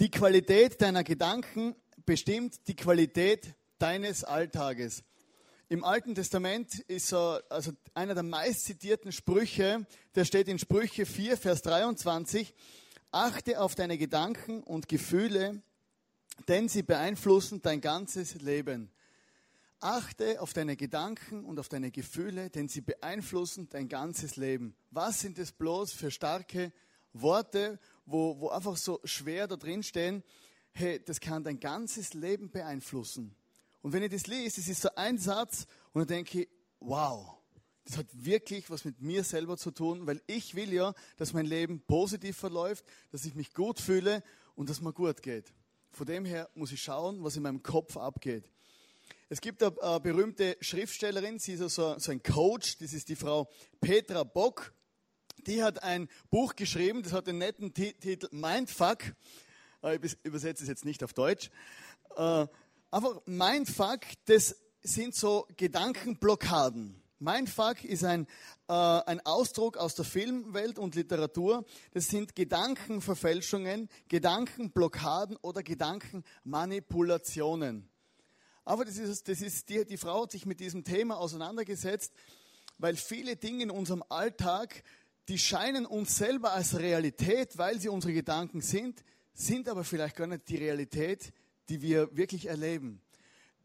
Die 0.00 0.10
Qualität 0.10 0.82
deiner 0.82 1.04
Gedanken 1.04 1.76
bestimmt 2.04 2.66
die 2.66 2.74
Qualität 2.74 3.54
deines 3.78 4.24
Alltages. 4.24 5.04
Im 5.68 5.82
Alten 5.82 6.14
Testament 6.14 6.78
ist 6.86 7.08
so, 7.08 7.40
also 7.48 7.72
einer 7.92 8.14
der 8.14 8.22
meist 8.22 8.66
zitierten 8.66 9.10
Sprüche, 9.10 9.84
der 10.14 10.24
steht 10.24 10.46
in 10.46 10.60
Sprüche 10.60 11.06
4, 11.06 11.36
Vers 11.36 11.60
23. 11.62 12.54
Achte 13.10 13.60
auf 13.60 13.74
deine 13.74 13.98
Gedanken 13.98 14.62
und 14.62 14.86
Gefühle, 14.86 15.60
denn 16.46 16.68
sie 16.68 16.84
beeinflussen 16.84 17.62
dein 17.62 17.80
ganzes 17.80 18.36
Leben. 18.36 18.92
Achte 19.80 20.40
auf 20.40 20.52
deine 20.52 20.76
Gedanken 20.76 21.44
und 21.44 21.58
auf 21.58 21.68
deine 21.68 21.90
Gefühle, 21.90 22.48
denn 22.48 22.68
sie 22.68 22.80
beeinflussen 22.80 23.68
dein 23.68 23.88
ganzes 23.88 24.36
Leben. 24.36 24.76
Was 24.92 25.18
sind 25.18 25.36
es 25.36 25.50
bloß 25.50 25.92
für 25.92 26.12
starke 26.12 26.72
Worte, 27.12 27.80
wo, 28.04 28.38
wo 28.38 28.50
einfach 28.50 28.76
so 28.76 29.00
schwer 29.02 29.48
da 29.48 29.56
drin 29.56 29.82
stehen? 29.82 30.22
Hey, 30.70 31.02
das 31.04 31.18
kann 31.18 31.42
dein 31.42 31.58
ganzes 31.58 32.14
Leben 32.14 32.52
beeinflussen. 32.52 33.34
Und 33.86 33.92
wenn 33.92 34.02
ich 34.02 34.10
das 34.10 34.26
lese, 34.26 34.60
das 34.60 34.66
ist 34.66 34.82
so 34.82 34.88
ein 34.96 35.16
Satz 35.16 35.68
und 35.92 36.00
dann 36.00 36.08
denke 36.08 36.40
ich, 36.40 36.48
wow, 36.80 37.36
das 37.84 37.96
hat 37.96 38.08
wirklich 38.12 38.68
was 38.68 38.84
mit 38.84 39.00
mir 39.00 39.22
selber 39.22 39.56
zu 39.56 39.70
tun, 39.70 40.08
weil 40.08 40.20
ich 40.26 40.56
will 40.56 40.72
ja, 40.72 40.92
dass 41.18 41.32
mein 41.32 41.46
Leben 41.46 41.80
positiv 41.86 42.36
verläuft, 42.36 42.84
dass 43.12 43.24
ich 43.24 43.36
mich 43.36 43.54
gut 43.54 43.78
fühle 43.78 44.24
und 44.56 44.68
dass 44.68 44.80
mir 44.80 44.92
gut 44.92 45.22
geht. 45.22 45.54
Von 45.92 46.04
dem 46.04 46.24
her 46.24 46.50
muss 46.56 46.72
ich 46.72 46.82
schauen, 46.82 47.22
was 47.22 47.36
in 47.36 47.44
meinem 47.44 47.62
Kopf 47.62 47.96
abgeht. 47.96 48.50
Es 49.28 49.40
gibt 49.40 49.62
eine, 49.62 50.00
berühmte 50.00 50.56
Schriftstellerin, 50.60 51.38
sie 51.38 51.52
ist 51.52 51.60
so, 51.72 51.96
so 51.96 52.10
ein 52.10 52.24
Coach, 52.24 52.78
das 52.78 52.92
ist 52.92 53.08
die 53.08 53.14
Frau 53.14 53.48
Petra 53.80 54.24
Bock. 54.24 54.74
Die 55.46 55.62
hat 55.62 55.84
ein 55.84 56.08
Buch 56.28 56.56
geschrieben, 56.56 57.04
das 57.04 57.12
hat 57.12 57.28
den 57.28 57.38
netten 57.38 57.72
Titel 57.72 58.26
Mindfuck. 58.32 59.14
Äh, 59.84 60.00
ich 60.02 60.16
übersetze 60.24 60.64
es 60.64 60.68
jetzt 60.68 60.84
nicht 60.84 61.04
auf 61.04 61.12
Deutsch. 61.12 61.50
Aber 62.90 63.22
Mindfuck, 63.26 64.00
das 64.26 64.56
sind 64.82 65.14
so 65.14 65.46
Gedankenblockaden. 65.56 67.02
Mindfuck 67.18 67.82
ist 67.84 68.04
ein, 68.04 68.26
äh, 68.68 68.72
ein 68.72 69.24
Ausdruck 69.24 69.78
aus 69.78 69.94
der 69.94 70.04
Filmwelt 70.04 70.78
und 70.78 70.94
Literatur. 70.94 71.64
Das 71.92 72.08
sind 72.08 72.36
Gedankenverfälschungen, 72.36 73.88
Gedankenblockaden 74.08 75.38
oder 75.38 75.62
Gedankenmanipulationen. 75.62 77.88
Aber 78.64 78.84
das 78.84 78.98
ist, 78.98 79.28
das 79.28 79.40
ist 79.40 79.66
die, 79.68 79.86
die 79.86 79.96
Frau 79.96 80.24
hat 80.24 80.32
sich 80.32 80.44
mit 80.44 80.58
diesem 80.60 80.84
Thema 80.84 81.16
auseinandergesetzt, 81.16 82.12
weil 82.78 82.96
viele 82.96 83.36
Dinge 83.36 83.62
in 83.62 83.70
unserem 83.70 84.02
Alltag, 84.08 84.82
die 85.28 85.38
scheinen 85.38 85.86
uns 85.86 86.16
selber 86.16 86.52
als 86.52 86.76
Realität, 86.78 87.56
weil 87.56 87.80
sie 87.80 87.88
unsere 87.88 88.12
Gedanken 88.12 88.60
sind, 88.60 89.02
sind 89.32 89.68
aber 89.68 89.84
vielleicht 89.84 90.16
gar 90.16 90.26
nicht 90.26 90.48
die 90.48 90.56
Realität, 90.56 91.32
die 91.68 91.82
wir 91.82 92.16
wirklich 92.16 92.46
erleben. 92.46 93.00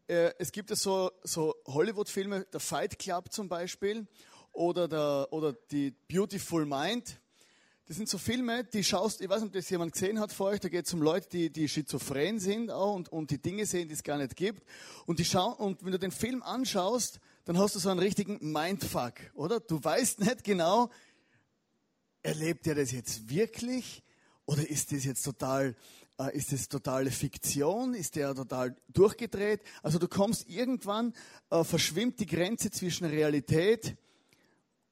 Äh, 0.08 0.32
es 0.38 0.52
gibt 0.52 0.70
ja 0.70 0.76
so, 0.76 1.10
so 1.22 1.54
Hollywood-Filme, 1.66 2.46
der 2.52 2.60
Fight 2.60 2.98
Club 2.98 3.32
zum 3.32 3.48
Beispiel 3.48 4.06
oder, 4.52 4.88
der, 4.88 5.28
oder 5.30 5.52
die 5.52 5.92
Beautiful 6.08 6.66
Mind. 6.66 7.20
Das 7.86 7.96
sind 7.96 8.08
so 8.08 8.16
Filme, 8.16 8.64
die 8.64 8.84
schaust, 8.84 9.20
ich 9.20 9.28
weiß 9.28 9.40
nicht, 9.40 9.48
ob 9.48 9.52
das 9.54 9.68
jemand 9.68 9.92
gesehen 9.92 10.20
hat 10.20 10.32
vor 10.32 10.46
euch, 10.46 10.60
da 10.60 10.68
geht 10.68 10.86
es 10.86 10.94
um 10.94 11.02
Leute, 11.02 11.28
die, 11.28 11.50
die 11.50 11.68
schizophren 11.68 12.38
sind 12.38 12.70
auch 12.70 12.94
und, 12.94 13.08
und 13.10 13.30
die 13.30 13.42
Dinge 13.42 13.66
sehen, 13.66 13.88
die 13.88 13.94
es 13.94 14.02
gar 14.02 14.18
nicht 14.18 14.36
gibt. 14.36 14.64
Und, 15.06 15.18
die 15.18 15.24
schauen, 15.24 15.54
und 15.54 15.84
wenn 15.84 15.92
du 15.92 15.98
den 15.98 16.12
Film 16.12 16.42
anschaust, 16.42 17.20
dann 17.44 17.58
hast 17.58 17.74
du 17.74 17.80
so 17.80 17.90
einen 17.90 17.98
richtigen 17.98 18.38
Mindfuck, 18.40 19.14
oder? 19.34 19.60
Du 19.60 19.82
weißt 19.82 20.20
nicht 20.20 20.44
genau, 20.44 20.90
erlebt 22.22 22.66
er 22.66 22.76
das 22.76 22.92
jetzt 22.92 23.28
wirklich 23.28 24.02
oder 24.46 24.68
ist 24.68 24.92
das 24.92 25.04
jetzt 25.04 25.22
total 25.22 25.74
ist 26.32 26.52
es 26.52 26.68
totale 26.68 27.10
Fiktion? 27.10 27.94
Ist 27.94 28.16
der 28.16 28.34
total 28.34 28.76
durchgedreht? 28.88 29.62
Also 29.82 29.98
du 29.98 30.08
kommst 30.08 30.48
irgendwann, 30.48 31.14
äh, 31.50 31.64
verschwimmt 31.64 32.20
die 32.20 32.26
Grenze 32.26 32.70
zwischen 32.70 33.06
Realität 33.06 33.96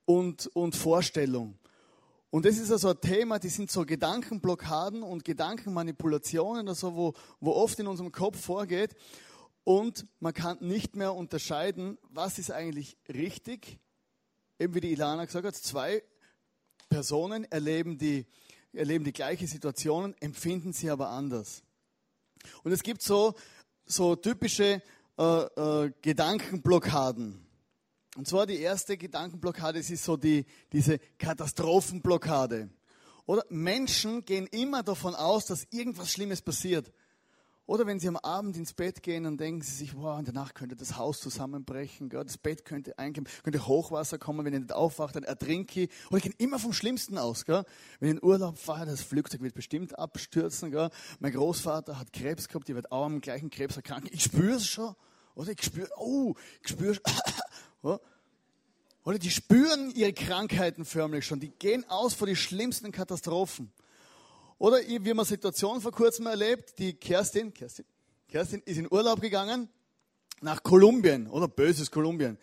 und, 0.04 0.48
und 0.54 0.74
Vorstellung. 0.74 1.59
Und 2.30 2.46
das 2.46 2.59
ist 2.59 2.70
also 2.70 2.90
ein 2.90 3.00
Thema, 3.00 3.38
die 3.38 3.48
sind 3.48 3.70
so 3.70 3.85
Gedankenblockaden 3.85 5.02
und 5.02 5.24
Gedankenmanipulationen, 5.24 6.68
also 6.68 6.94
wo, 6.94 7.14
wo 7.40 7.52
oft 7.52 7.78
in 7.80 7.88
unserem 7.88 8.12
Kopf 8.12 8.40
vorgeht. 8.40 8.94
Und 9.64 10.06
man 10.20 10.33
kann 10.33 10.59
nicht 10.61 10.96
mehr 10.96 11.14
unterscheiden, 11.14 11.98
was 12.09 12.38
ist 12.38 12.50
eigentlich 12.50 12.96
richtig. 13.09 13.78
Eben 14.59 14.74
wie 14.74 14.80
die 14.80 14.92
Ilana 14.92 15.24
gesagt 15.24 15.46
hat, 15.46 15.56
zwei 15.56 16.02
Personen 16.88 17.44
erleben 17.44 17.98
die 17.98 18.26
erleben 18.72 19.04
die 19.04 19.12
gleiche 19.12 19.46
Situation, 19.46 20.14
empfinden 20.20 20.72
sie 20.72 20.90
aber 20.90 21.11
anders. 21.11 21.62
Und 22.62 22.72
es 22.72 22.83
gibt 22.83 23.02
so, 23.02 23.35
so 23.85 24.16
typische 24.16 24.83
äh, 25.18 25.22
äh, 25.22 25.92
Gedankenblockaden. 26.02 27.46
Und 28.16 28.26
zwar 28.26 28.46
die 28.46 28.59
erste 28.59 28.96
Gedankenblockade, 28.96 29.78
das 29.78 29.90
ist 29.90 30.04
so 30.04 30.16
die, 30.16 30.44
diese 30.72 30.98
Katastrophenblockade. 31.18 32.70
Oder 33.26 33.44
Menschen 33.48 34.24
gehen 34.24 34.46
immer 34.48 34.83
davon 34.83 35.14
aus, 35.14 35.46
dass 35.46 35.66
irgendwas 35.70 36.11
Schlimmes 36.11 36.42
passiert. 36.42 36.90
Oder 37.70 37.87
wenn 37.87 38.00
Sie 38.00 38.09
am 38.09 38.16
Abend 38.16 38.56
ins 38.56 38.72
Bett 38.72 39.00
gehen, 39.00 39.22
dann 39.22 39.37
denken 39.37 39.62
Sie 39.62 39.70
sich, 39.70 39.94
wow, 39.94 40.18
in 40.18 40.24
der 40.24 40.35
Nacht 40.35 40.56
könnte 40.56 40.74
das 40.74 40.96
Haus 40.96 41.20
zusammenbrechen, 41.20 42.09
gell? 42.09 42.24
das 42.24 42.37
Bett 42.37 42.64
könnte 42.64 42.98
einklappen, 42.98 43.33
könnte 43.44 43.64
Hochwasser 43.64 44.18
kommen, 44.18 44.44
wenn 44.44 44.52
ich 44.52 44.59
nicht 44.59 44.72
aufwache, 44.72 45.12
dann 45.12 45.22
ertrinke 45.22 45.83
ich. 45.83 45.90
Oder 46.09 46.16
ich 46.16 46.24
gehe 46.24 46.33
immer 46.38 46.59
vom 46.59 46.72
Schlimmsten 46.72 47.16
aus. 47.16 47.44
Gell? 47.44 47.62
Wenn 48.00 48.09
ich 48.09 48.14
in 48.16 48.24
Urlaub 48.24 48.59
fahre, 48.59 48.87
das 48.87 49.02
Flugzeug 49.02 49.42
wird 49.42 49.54
bestimmt 49.54 49.96
abstürzen. 49.96 50.72
Gell? 50.72 50.90
Mein 51.20 51.30
Großvater 51.30 51.96
hat 51.96 52.12
Krebs 52.12 52.48
gehabt, 52.48 52.66
die 52.66 52.74
wird 52.74 52.90
auch 52.90 53.04
am 53.04 53.20
gleichen 53.20 53.50
Krebs 53.50 53.76
erkranken. 53.76 54.11
Ich 54.12 54.24
spüre 54.24 54.56
es 54.56 54.66
schon. 54.66 54.96
Oder 55.37 55.52
ich 55.52 55.62
spüre, 55.62 55.88
oh, 55.96 56.35
ich 56.62 56.70
spüre 56.70 57.00
Oder 59.04 59.18
die 59.20 59.30
spüren 59.30 59.92
ihre 59.94 60.12
Krankheiten 60.12 60.85
förmlich 60.85 61.24
schon. 61.24 61.38
Die 61.38 61.50
gehen 61.50 61.88
aus 61.88 62.14
vor 62.14 62.26
die 62.26 62.35
schlimmsten 62.35 62.90
Katastrophen. 62.90 63.70
Oder 64.61 64.87
wir 64.87 64.99
haben 64.99 65.18
eine 65.18 65.25
Situation 65.25 65.81
vor 65.81 65.90
kurzem 65.90 66.27
erlebt, 66.27 66.79
die 66.79 66.92
Kerstin, 66.92 67.55
Kerstin, 67.55 67.87
Kerstin 68.29 68.61
ist 68.66 68.77
in 68.77 68.92
Urlaub 68.92 69.23
gegangen 69.23 69.70
nach 70.42 70.62
Kolumbien, 70.62 71.29
oder 71.29 71.49
böses 71.49 71.90
Kolumbien. 71.90 72.37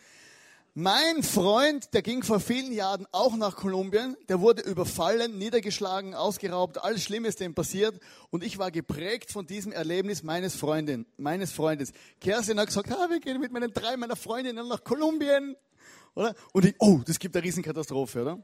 Mein 0.73 1.21
Freund, 1.21 1.93
der 1.93 2.01
ging 2.01 2.23
vor 2.23 2.39
vielen 2.39 2.73
Jahren 2.73 3.06
auch 3.12 3.36
nach 3.36 3.56
Kolumbien, 3.56 4.17
der 4.30 4.41
wurde 4.41 4.63
überfallen, 4.63 5.38
niedergeschlagen, 5.38 6.15
ausgeraubt, 6.15 6.84
alles 6.84 7.03
Schlimmes 7.03 7.36
dem 7.36 7.53
passiert 7.53 7.99
und 8.32 8.43
ich 8.43 8.58
war 8.58 8.71
geprägt 8.71 9.32
von 9.32 9.45
diesem 9.45 9.71
Erlebnis 9.71 10.23
meines 10.23 10.56
Freundin, 10.56 11.06
meines 11.17 11.51
Freundes. 11.51 11.91
Kerstin 12.19 12.60
hat 12.60 12.65
gesagt, 12.65 12.91
ah, 12.91 13.12
wir 13.12 13.19
gehen 13.19 13.39
mit 13.39 13.51
meinen 13.51 13.71
drei 13.71 13.95
meiner 13.95 14.15
Freundinnen 14.15 14.67
nach 14.67 14.84
Kolumbien, 14.84 15.56
oder? 16.15 16.34
Und 16.51 16.65
ich, 16.65 16.73
oh, 16.80 16.99
das 17.06 17.19
gibt 17.19 17.36
eine 17.36 17.45
Riesenkatastrophe, 17.45 18.23
oder? 18.23 18.43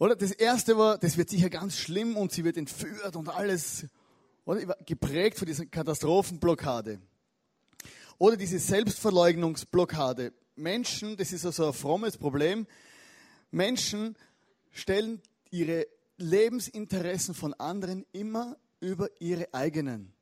Oder 0.00 0.16
das 0.16 0.32
erste 0.32 0.78
war, 0.78 0.96
das 0.96 1.18
wird 1.18 1.28
sicher 1.28 1.50
ganz 1.50 1.76
schlimm 1.76 2.16
und 2.16 2.32
sie 2.32 2.42
wird 2.42 2.56
entführt 2.56 3.16
und 3.16 3.28
alles. 3.28 3.86
Oder 4.46 4.74
geprägt 4.86 5.38
von 5.38 5.46
dieser 5.46 5.66
Katastrophenblockade. 5.66 6.98
Oder 8.16 8.38
diese 8.38 8.58
Selbstverleugnungsblockade. 8.58 10.32
Menschen, 10.56 11.18
das 11.18 11.32
ist 11.32 11.44
also 11.44 11.66
ein 11.66 11.74
frommes 11.74 12.16
Problem. 12.16 12.66
Menschen 13.50 14.16
stellen 14.70 15.20
ihre 15.50 15.86
Lebensinteressen 16.16 17.34
von 17.34 17.52
anderen 17.54 18.06
immer 18.12 18.56
über 18.80 19.10
ihre 19.20 19.52
eigenen. 19.52 20.14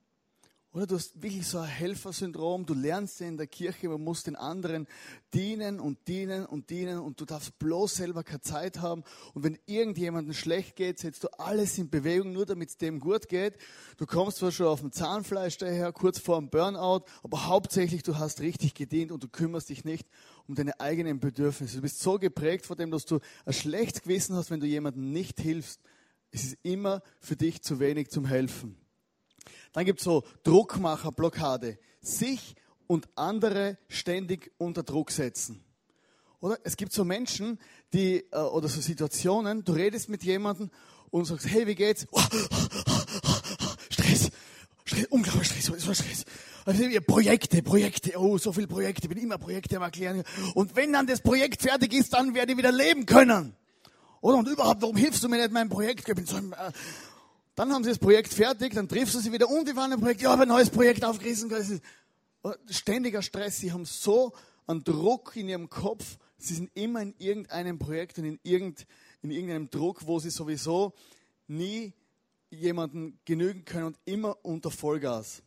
Oder 0.74 0.86
du 0.86 0.96
hast 0.96 1.22
wirklich 1.22 1.46
so 1.46 1.58
ein 1.58 1.66
Helfersyndrom, 1.66 2.66
du 2.66 2.74
lernst 2.74 3.20
ja 3.20 3.26
in 3.26 3.38
der 3.38 3.46
Kirche, 3.46 3.88
man 3.88 4.02
muss 4.02 4.22
den 4.22 4.36
anderen 4.36 4.86
dienen 5.32 5.80
und 5.80 6.06
dienen 6.08 6.44
und 6.44 6.68
dienen 6.68 6.98
und 6.98 7.18
du 7.18 7.24
darfst 7.24 7.58
bloß 7.58 7.94
selber 7.94 8.22
keine 8.22 8.42
Zeit 8.42 8.80
haben. 8.80 9.02
Und 9.32 9.44
wenn 9.44 9.58
irgendjemandem 9.64 10.34
schlecht 10.34 10.76
geht, 10.76 10.98
setzt 10.98 11.24
du 11.24 11.28
alles 11.38 11.78
in 11.78 11.88
Bewegung, 11.88 12.32
nur 12.32 12.44
damit 12.44 12.68
es 12.68 12.76
dem 12.76 13.00
gut 13.00 13.28
geht. 13.28 13.56
Du 13.96 14.04
kommst 14.04 14.36
zwar 14.38 14.52
schon 14.52 14.66
auf 14.66 14.80
dem 14.80 14.92
Zahnfleisch 14.92 15.56
daher, 15.56 15.90
kurz 15.90 16.18
vor 16.18 16.38
dem 16.38 16.50
Burnout, 16.50 17.06
aber 17.22 17.46
hauptsächlich 17.46 18.02
du 18.02 18.18
hast 18.18 18.42
richtig 18.42 18.74
gedient 18.74 19.10
und 19.10 19.22
du 19.22 19.28
kümmerst 19.28 19.70
dich 19.70 19.86
nicht 19.86 20.06
um 20.46 20.54
deine 20.54 20.78
eigenen 20.80 21.18
Bedürfnisse. 21.18 21.76
Du 21.76 21.82
bist 21.82 22.00
so 22.00 22.18
geprägt 22.18 22.66
von 22.66 22.76
dem, 22.76 22.90
dass 22.90 23.06
du 23.06 23.20
ein 23.46 23.54
schlechtes 23.54 24.02
Gewissen 24.02 24.36
hast, 24.36 24.50
wenn 24.50 24.60
du 24.60 24.66
jemandem 24.66 25.12
nicht 25.12 25.40
hilfst. 25.40 25.80
Es 26.30 26.44
ist 26.44 26.58
immer 26.62 27.02
für 27.20 27.36
dich 27.36 27.62
zu 27.62 27.80
wenig 27.80 28.10
zum 28.10 28.26
Helfen. 28.26 28.76
Dann 29.72 29.84
gibt 29.84 30.00
es 30.00 30.04
so 30.04 30.24
Druckmacherblockade. 30.44 31.78
Sich 32.00 32.56
und 32.86 33.08
andere 33.16 33.78
ständig 33.88 34.52
unter 34.58 34.82
Druck 34.82 35.10
setzen. 35.10 35.64
Oder? 36.40 36.58
Es 36.64 36.76
gibt 36.76 36.92
so 36.92 37.04
Menschen, 37.04 37.58
die, 37.92 38.24
äh, 38.30 38.38
oder 38.38 38.68
so 38.68 38.80
Situationen, 38.80 39.64
du 39.64 39.72
redest 39.72 40.08
mit 40.08 40.22
jemandem 40.22 40.70
und 41.10 41.24
sagst, 41.24 41.46
hey, 41.48 41.66
wie 41.66 41.74
geht's? 41.74 42.06
Oh, 42.10 42.20
Stress, 43.90 44.30
Stress, 44.84 45.06
unglaublich 45.10 45.48
Stress, 45.48 45.66
so 45.66 45.94
Stress. 45.94 46.24
Also, 46.64 46.84
Projekte, 47.06 47.62
Projekte, 47.62 48.12
oh, 48.18 48.36
so 48.36 48.52
viele 48.52 48.66
Projekte, 48.66 49.04
ich 49.04 49.08
bin 49.08 49.22
immer 49.22 49.38
Projekte 49.38 49.76
am 49.76 49.82
erklären. 49.82 50.22
Und 50.54 50.76
wenn 50.76 50.92
dann 50.92 51.06
das 51.06 51.22
Projekt 51.22 51.62
fertig 51.62 51.94
ist, 51.94 52.12
dann 52.12 52.34
werde 52.34 52.52
ich 52.52 52.58
wieder 52.58 52.72
leben 52.72 53.06
können. 53.06 53.56
Oder? 54.20 54.36
Und 54.36 54.48
überhaupt, 54.48 54.82
warum 54.82 54.96
hilfst 54.96 55.22
du 55.22 55.28
mir 55.28 55.38
nicht 55.38 55.50
mein 55.50 55.68
Projekt? 55.68 56.06
Ich 56.06 56.14
bin 56.14 56.26
so 56.26 56.36
ein, 56.36 56.52
äh, 56.52 56.72
dann 57.58 57.72
haben 57.72 57.82
sie 57.82 57.90
das 57.90 57.98
Projekt 57.98 58.32
fertig, 58.32 58.74
dann 58.74 58.88
triffst 58.88 59.16
du 59.16 59.18
sie 59.18 59.32
wieder 59.32 59.48
und 59.50 59.68
die 59.68 59.74
waren 59.74 59.90
im 59.90 59.98
Projekt, 59.98 60.22
ja, 60.22 60.30
habe 60.30 60.42
ein 60.42 60.48
neues 60.48 60.70
Projekt 60.70 61.04
aufgerissen. 61.04 61.80
Ständiger 62.70 63.20
Stress, 63.20 63.58
sie 63.58 63.72
haben 63.72 63.84
so 63.84 64.32
einen 64.68 64.84
Druck 64.84 65.34
in 65.34 65.48
ihrem 65.48 65.68
Kopf, 65.68 66.18
sie 66.36 66.54
sind 66.54 66.70
immer 66.74 67.02
in 67.02 67.16
irgendeinem 67.18 67.76
Projekt 67.76 68.16
und 68.18 68.26
in, 68.26 68.38
irgend, 68.44 68.86
in 69.22 69.32
irgendeinem 69.32 69.68
Druck, 69.70 70.06
wo 70.06 70.20
sie 70.20 70.30
sowieso 70.30 70.94
nie 71.48 71.92
jemanden 72.48 73.18
genügen 73.24 73.64
können 73.64 73.86
und 73.86 73.98
immer 74.04 74.36
unter 74.44 74.70
Vollgas. 74.70 75.42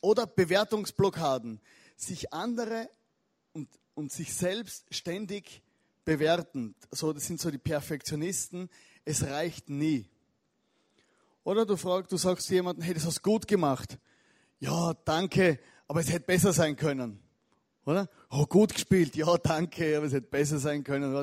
Oder 0.00 0.26
Bewertungsblockaden, 0.26 1.60
sich 1.96 2.32
andere 2.32 2.90
und, 3.52 3.68
und 3.94 4.10
sich 4.10 4.34
selbst 4.34 4.84
ständig 4.90 5.62
bewerten. 6.04 6.74
So, 6.90 7.12
das 7.12 7.24
sind 7.24 7.40
so 7.40 7.52
die 7.52 7.58
Perfektionisten. 7.58 8.68
Es 9.04 9.22
reicht 9.22 9.70
nie. 9.70 10.06
Oder 11.46 11.64
du 11.64 11.76
fragst, 11.76 12.10
du 12.10 12.16
sagst 12.16 12.50
jemandem, 12.50 12.82
hey, 12.82 12.92
das 12.92 13.06
hast 13.06 13.18
du 13.18 13.22
gut 13.22 13.46
gemacht. 13.46 14.00
Ja, 14.58 14.94
danke, 15.04 15.60
aber 15.86 16.00
es 16.00 16.10
hätte 16.10 16.26
besser 16.26 16.52
sein 16.52 16.74
können. 16.74 17.20
Oder? 17.84 18.10
Oh, 18.30 18.46
gut 18.46 18.74
gespielt. 18.74 19.14
Ja, 19.14 19.36
danke, 19.38 19.96
aber 19.96 20.06
es 20.06 20.12
hätte 20.12 20.26
besser 20.26 20.58
sein 20.58 20.82
können. 20.82 21.14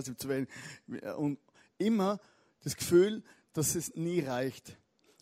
Und 1.17 1.39
immer 1.77 2.21
das 2.61 2.77
Gefühl, 2.77 3.21
dass 3.51 3.75
es 3.75 3.95
nie 3.95 4.21
reicht. 4.21 4.77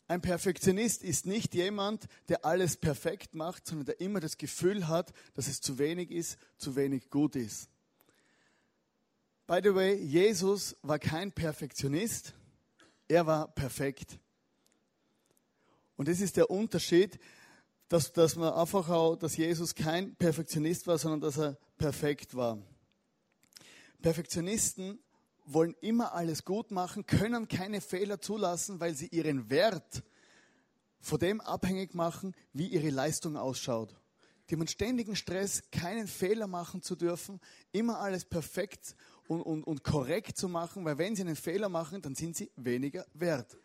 Ein 0.08 0.22
Perfektionist 0.22 1.02
ist 1.02 1.26
nicht 1.26 1.56
jemand, 1.56 2.06
der 2.30 2.46
alles 2.46 2.78
perfekt 2.78 3.34
macht, 3.34 3.66
sondern 3.66 3.88
der 3.88 4.02
immer 4.02 4.20
das 4.20 4.38
Gefühl 4.38 4.88
hat, 4.88 5.14
dass 5.34 5.48
es 5.48 5.62
zu 5.62 5.80
wenig 5.80 6.12
ist, 6.12 6.38
zu 6.58 6.76
wenig 6.76 7.10
gut 7.10 7.36
ist. 7.36 7.72
By 9.48 9.62
the 9.64 9.74
way, 9.74 9.96
Jesus 9.96 10.76
war 10.84 11.00
kein 11.00 11.32
Perfektionist, 11.32 12.36
er 13.08 13.26
war 13.26 13.48
perfekt. 13.48 14.20
Und 16.02 16.08
das 16.08 16.20
ist 16.20 16.36
der 16.36 16.50
Unterschied, 16.50 17.20
dass, 17.88 18.12
dass 18.12 18.36
man 18.36 18.52
einfach 18.54 18.90
auch, 18.90 19.16
dass 19.18 19.38
Jesus 19.38 19.76
kein 19.76 20.16
Perfektionist 20.16 20.88
war, 20.88 20.98
sondern 20.98 21.22
dass 21.22 21.38
er 21.38 21.60
perfekt 21.78 22.34
war. 22.34 22.58
Perfektionisten 24.02 24.98
wollen 25.46 25.76
immer 25.80 26.16
alles 26.16 26.44
gut 26.44 26.72
machen, 26.72 27.06
können 27.06 27.48
keine 27.48 27.82
Fehler 27.82 28.20
zulassen, 28.20 28.80
weil 28.80 28.96
sie 28.96 29.10
ihren 29.10 29.52
Wert 29.52 30.02
von 31.00 31.20
dem 31.20 31.40
abhängig 31.40 31.94
machen, 31.94 32.34
wie 32.52 32.66
ihre 32.66 32.90
Leistung 32.90 33.38
ausschaut. 33.38 33.96
Die 34.50 34.56
haben 34.56 34.66
ständigen 34.66 35.16
Stress, 35.16 35.70
keinen 35.70 36.08
Fehler 36.08 36.48
machen 36.48 36.82
zu 36.82 36.96
dürfen, 36.96 37.40
immer 37.74 38.00
alles 38.00 38.26
perfekt 38.26 38.96
und, 39.28 39.44
und, 39.44 39.64
und 39.66 39.84
korrekt 39.84 40.36
zu 40.36 40.50
machen, 40.50 40.84
weil 40.84 40.98
wenn 40.98 41.16
sie 41.16 41.22
einen 41.22 41.36
Fehler 41.36 41.70
machen, 41.70 42.02
dann 42.02 42.16
sind 42.16 42.36
sie 42.36 42.50
weniger 42.56 43.06
wert. 43.14 43.56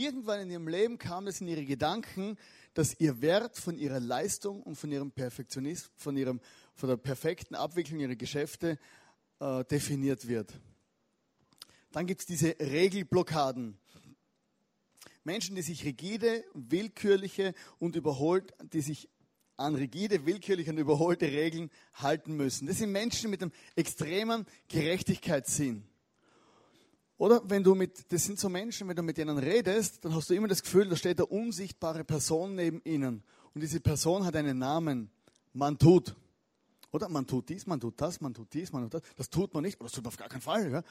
Irgendwann 0.00 0.40
in 0.40 0.50
ihrem 0.50 0.66
Leben 0.66 0.96
kam 0.96 1.26
es 1.26 1.42
in 1.42 1.46
ihre 1.46 1.66
Gedanken, 1.66 2.38
dass 2.72 2.98
ihr 3.00 3.20
Wert 3.20 3.58
von 3.58 3.76
ihrer 3.76 4.00
Leistung 4.00 4.62
und 4.62 4.76
von 4.76 4.90
ihrem 4.90 5.10
Perfektionismus, 5.10 5.92
von, 5.94 6.16
ihrem, 6.16 6.40
von 6.74 6.88
der 6.88 6.96
perfekten 6.96 7.54
Abwicklung 7.54 8.00
ihrer 8.00 8.16
Geschäfte 8.16 8.78
äh, 9.40 9.62
definiert 9.66 10.26
wird. 10.26 10.58
Dann 11.92 12.06
gibt 12.06 12.22
es 12.22 12.26
diese 12.26 12.56
Regelblockaden. 12.58 13.76
Menschen, 15.22 15.54
die 15.54 15.60
sich 15.60 15.84
rigide, 15.84 16.44
willkürliche 16.54 17.52
und 17.78 17.94
überholt, 17.94 18.54
die 18.72 18.80
sich 18.80 19.10
an 19.58 19.74
rigide, 19.74 20.24
willkürliche 20.24 20.70
und 20.70 20.78
überholte 20.78 21.26
Regeln 21.26 21.70
halten 21.92 22.38
müssen. 22.38 22.68
Das 22.68 22.78
sind 22.78 22.90
Menschen 22.90 23.28
mit 23.28 23.42
einem 23.42 23.52
extremen 23.76 24.46
Gerechtigkeitssinn. 24.68 25.89
Oder 27.20 27.42
wenn 27.44 27.62
du 27.62 27.74
mit, 27.74 28.10
das 28.10 28.24
sind 28.24 28.40
so 28.40 28.48
Menschen, 28.48 28.88
wenn 28.88 28.96
du 28.96 29.02
mit 29.02 29.18
denen 29.18 29.36
redest, 29.36 30.02
dann 30.02 30.14
hast 30.14 30.30
du 30.30 30.34
immer 30.34 30.48
das 30.48 30.62
Gefühl, 30.62 30.88
da 30.88 30.96
steht 30.96 31.18
eine 31.18 31.26
unsichtbare 31.26 32.02
Person 32.02 32.54
neben 32.54 32.80
ihnen. 32.82 33.22
Und 33.52 33.60
diese 33.60 33.78
Person 33.78 34.24
hat 34.24 34.34
einen 34.36 34.58
Namen. 34.58 35.10
Man 35.52 35.78
tut. 35.78 36.16
Oder 36.90 37.10
man 37.10 37.26
tut 37.26 37.50
dies, 37.50 37.66
man 37.66 37.78
tut 37.78 38.00
das, 38.00 38.22
man 38.22 38.32
tut 38.32 38.54
dies, 38.54 38.72
man 38.72 38.84
tut 38.84 38.94
das. 38.94 39.02
Das 39.18 39.28
tut 39.28 39.52
man 39.52 39.64
nicht, 39.64 39.78
oder 39.78 39.88
das 39.88 39.92
tut 39.92 40.04
man 40.04 40.08
auf 40.08 40.16
gar 40.16 40.30
keinen 40.30 40.40
Fall. 40.40 40.72
Ja? 40.72 40.82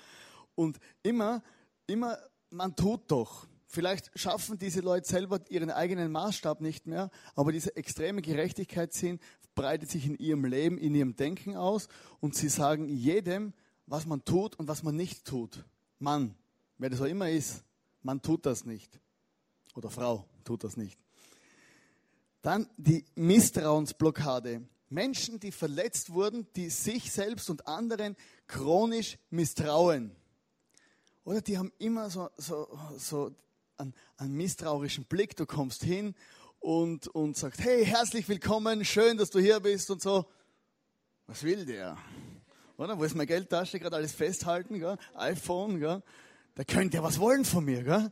Und 0.54 0.78
immer, 1.02 1.42
immer, 1.88 2.16
man 2.52 2.76
tut 2.76 3.10
doch. 3.10 3.48
Vielleicht 3.66 4.12
schaffen 4.14 4.60
diese 4.60 4.82
Leute 4.82 5.08
selber 5.08 5.40
ihren 5.50 5.72
eigenen 5.72 6.12
Maßstab 6.12 6.62
nicht 6.62 6.86
mehr, 6.86 7.10
aber 7.34 7.52
diese 7.52 7.76
extreme 7.76 8.22
Gerechtigkeitssinn 8.22 9.20
breitet 9.56 9.90
sich 9.90 10.06
in 10.06 10.16
ihrem 10.16 10.46
Leben, 10.46 10.78
in 10.78 10.94
ihrem 10.94 11.16
Denken 11.16 11.56
aus 11.56 11.88
und 12.20 12.36
sie 12.36 12.50
sagen 12.50 12.88
jedem, 12.88 13.52
was 13.88 14.06
man 14.06 14.24
tut 14.24 14.60
und 14.60 14.68
was 14.68 14.84
man 14.84 14.96
nicht 14.96 15.26
tut. 15.26 15.66
Mann, 16.00 16.36
wer 16.78 16.90
das 16.90 17.02
auch 17.02 17.06
immer 17.06 17.30
ist, 17.30 17.64
man 18.02 18.22
tut 18.22 18.46
das 18.46 18.66
nicht. 18.66 19.00
Oder 19.76 19.90
Frau 19.90 20.26
tut 20.44 20.64
das 20.64 20.78
nicht. 20.78 20.98
Dann 22.42 22.70
die 22.78 23.06
Misstrauensblockade. 23.16 24.62
Menschen, 24.90 25.40
die 25.40 25.52
verletzt 25.52 26.12
wurden, 26.12 26.48
die 26.56 26.70
sich 26.70 27.12
selbst 27.12 27.50
und 27.50 27.68
anderen 27.68 28.16
chronisch 28.48 29.18
misstrauen. 29.30 30.16
Oder 31.24 31.42
die 31.42 31.58
haben 31.58 31.72
immer 31.78 32.10
so, 32.10 32.30
so, 32.38 32.68
so 32.98 33.36
einen, 33.78 33.94
einen 34.18 34.34
misstrauischen 34.34 35.06
Blick. 35.06 35.36
Du 35.36 35.46
kommst 35.46 35.84
hin 35.84 36.16
und, 36.60 37.08
und 37.10 37.38
sagst, 37.38 37.62
hey, 37.62 37.86
herzlich 37.86 38.28
willkommen, 38.28 38.84
schön, 38.84 39.18
dass 39.18 39.30
du 39.30 39.40
hier 39.40 39.60
bist 39.60 39.92
und 39.92 40.02
so. 40.02 40.26
Was 41.28 41.44
will 41.44 41.66
der? 41.66 41.98
Oder? 42.80 42.98
Wo 42.98 43.04
ist 43.04 43.14
meine 43.14 43.28
Geldtasche? 43.28 43.80
Gerade 43.80 43.98
alles 43.98 44.14
festhalten, 44.14 44.80
gell? 44.80 44.98
iPhone, 45.16 45.80
gell? 45.80 46.02
Der 46.58 46.66
könnte 46.66 46.98
ja 46.98 47.04
was 47.04 47.20
wollen 47.20 47.46
von 47.46 47.66
mir, 47.66 47.84
gell? 47.84 48.12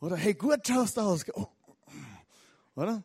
Oder 0.00 0.16
hey, 0.16 0.34
gut 0.34 0.66
schaust 0.66 0.96
du 0.96 1.00
aus, 1.00 1.24
oh. 1.34 1.48
oder? 2.76 3.04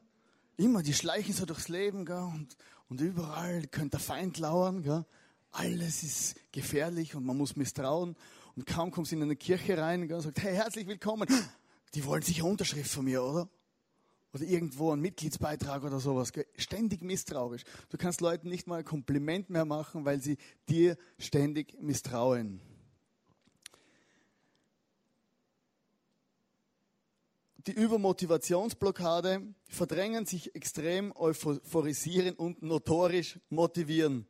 Immer, 0.55 0.83
die 0.83 0.93
schleichen 0.93 1.33
so 1.33 1.45
durchs 1.45 1.67
Leben, 1.67 2.05
gell? 2.05 2.17
Und, 2.17 2.55
und 2.89 3.01
überall 3.01 3.65
könnte 3.67 3.91
der 3.91 3.99
Feind 3.99 4.37
lauern, 4.37 4.83
gell? 4.83 5.05
Alles 5.51 6.03
ist 6.03 6.35
gefährlich 6.51 7.15
und 7.15 7.25
man 7.25 7.37
muss 7.37 7.55
misstrauen. 7.55 8.15
Und 8.55 8.65
kaum 8.65 8.91
kommst 8.91 9.11
du 9.11 9.15
in 9.15 9.23
eine 9.23 9.35
Kirche 9.35 9.77
rein 9.77 10.07
gell? 10.07 10.17
und 10.17 10.23
sagst, 10.23 10.43
hey, 10.43 10.55
herzlich 10.55 10.87
willkommen. 10.87 11.27
Die 11.95 12.05
wollen 12.05 12.21
sicher 12.21 12.45
Unterschrift 12.45 12.91
von 12.91 13.05
mir, 13.05 13.23
oder? 13.23 13.49
Oder 14.37 14.45
irgendwo 14.45 14.91
einen 14.91 15.01
Mitgliedsbeitrag 15.01 15.83
oder 15.83 15.99
sowas. 15.99 16.31
Ständig 16.57 17.01
misstrauisch. 17.01 17.63
Du 17.89 17.97
kannst 17.97 18.21
Leuten 18.21 18.49
nicht 18.49 18.67
mal 18.67 18.79
ein 18.79 18.85
Kompliment 18.85 19.49
mehr 19.49 19.65
machen, 19.65 20.05
weil 20.05 20.21
sie 20.21 20.37
dir 20.69 20.95
ständig 21.17 21.75
misstrauen. 21.81 22.61
Die 27.65 27.73
Übermotivationsblockade 27.73 29.41
verdrängen 29.67 30.25
sich 30.25 30.55
extrem, 30.55 31.11
euphorisieren 31.15 32.35
und 32.35 32.61
notorisch 32.61 33.39
motivieren. 33.49 34.25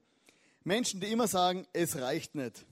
Menschen, 0.63 1.01
die 1.01 1.07
immer 1.07 1.27
sagen, 1.27 1.67
es 1.73 1.97
reicht 1.97 2.33
nicht. 2.33 2.65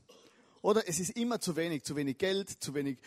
Oder 0.62 0.88
es 0.88 1.00
ist 1.00 1.12
immer 1.12 1.40
zu 1.40 1.56
wenig, 1.56 1.84
zu 1.84 1.96
wenig 1.96 2.18
Geld, 2.18 2.50
zu 2.50 2.74
wenig 2.74 2.98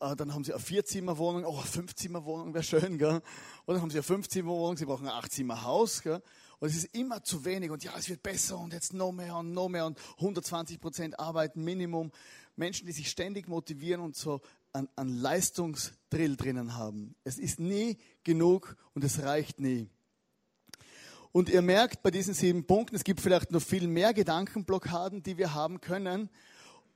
dann 0.00 0.34
haben 0.34 0.44
sie 0.44 0.52
eine 0.52 0.60
Vierzimmerwohnung, 0.60 1.44
oh, 1.44 1.58
eine 1.58 1.66
Fünfzimmerwohnung 1.66 2.54
wäre 2.54 2.64
schön, 2.64 2.98
gell? 2.98 3.20
Oder 3.66 3.74
dann 3.74 3.82
haben 3.82 3.90
sie 3.90 3.98
eine 3.98 4.02
Fünfzimmerwohnung, 4.02 4.76
sie 4.76 4.86
brauchen 4.86 5.06
ein 5.06 5.14
Achtzimmerhaus, 5.14 6.02
gell? 6.02 6.22
Und 6.58 6.68
es 6.68 6.76
ist 6.76 6.94
immer 6.94 7.22
zu 7.22 7.44
wenig 7.44 7.70
und 7.70 7.84
ja, 7.84 7.92
es 7.98 8.08
wird 8.08 8.22
besser 8.22 8.58
und 8.58 8.72
jetzt 8.72 8.92
noch 8.92 9.12
mehr 9.12 9.36
und 9.36 9.52
noch 9.52 9.68
mehr 9.68 9.86
und 9.86 9.98
120 10.16 10.80
Prozent 10.80 11.18
arbeiten 11.18 11.64
Minimum. 11.64 12.12
Menschen, 12.56 12.86
die 12.86 12.92
sich 12.92 13.10
ständig 13.10 13.48
motivieren 13.48 14.02
und 14.02 14.14
so 14.16 14.40
einen 14.72 15.16
Leistungsdrill 15.16 16.36
drinnen 16.36 16.76
haben. 16.76 17.14
Es 17.24 17.38
ist 17.38 17.60
nie 17.60 17.96
genug 18.24 18.76
und 18.94 19.04
es 19.04 19.22
reicht 19.22 19.58
nie. 19.58 19.88
Und 21.32 21.48
ihr 21.48 21.62
merkt 21.62 22.02
bei 22.02 22.10
diesen 22.10 22.34
sieben 22.34 22.66
Punkten, 22.66 22.96
es 22.96 23.04
gibt 23.04 23.20
vielleicht 23.20 23.52
noch 23.52 23.62
viel 23.62 23.86
mehr 23.86 24.12
Gedankenblockaden, 24.12 25.22
die 25.22 25.38
wir 25.38 25.54
haben 25.54 25.80
können. 25.80 26.28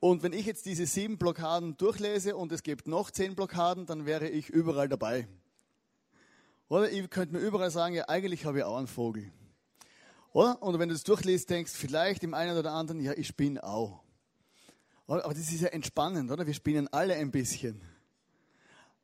Und 0.05 0.23
wenn 0.23 0.35
ich 0.35 0.45
jetzt 0.45 0.67
diese 0.67 0.85
sieben 0.85 1.17
Blockaden 1.17 1.79
durchlese 1.79 2.37
und 2.37 2.53
es 2.53 2.62
gibt 2.62 2.87
noch 2.87 3.11
zehn 3.11 3.35
Blockaden, 3.35 3.87
dann 3.87 4.05
wäre 4.05 4.29
ich 4.29 4.51
überall 4.51 4.87
dabei. 4.87 5.27
Oder 6.69 6.90
ihr 6.90 7.09
könnt 7.09 7.33
mir 7.33 7.38
überall 7.38 7.71
sagen, 7.71 7.95
ja, 7.95 8.07
eigentlich 8.07 8.45
habe 8.45 8.59
ich 8.59 8.64
auch 8.64 8.77
einen 8.77 8.87
Vogel. 8.87 9.33
Oder? 10.35 10.62
Und 10.62 10.79
wenn 10.79 10.90
du 10.90 10.95
das 10.95 11.05
durchliest, 11.05 11.49
denkst 11.49 11.73
vielleicht 11.73 12.23
im 12.23 12.35
einen 12.35 12.59
oder 12.59 12.73
anderen, 12.73 13.01
ja, 13.01 13.14
ich 13.17 13.35
bin 13.35 13.59
auch. 13.59 14.03
Aber 15.07 15.33
das 15.33 15.51
ist 15.51 15.62
ja 15.62 15.69
entspannend, 15.69 16.31
oder? 16.31 16.47
Wir 16.47 16.53
spinnen 16.53 16.87
alle 16.93 17.14
ein 17.14 17.31
bisschen. 17.31 17.81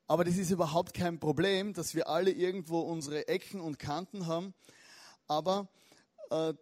Aber 0.06 0.24
das 0.24 0.36
ist 0.36 0.50
überhaupt 0.50 0.92
kein 0.92 1.18
Problem, 1.18 1.72
dass 1.72 1.94
wir 1.94 2.10
alle 2.10 2.30
irgendwo 2.30 2.80
unsere 2.80 3.26
Ecken 3.26 3.62
und 3.62 3.78
Kanten 3.78 4.26
haben. 4.26 4.52
Aber 5.28 5.66
äh, 6.30 6.52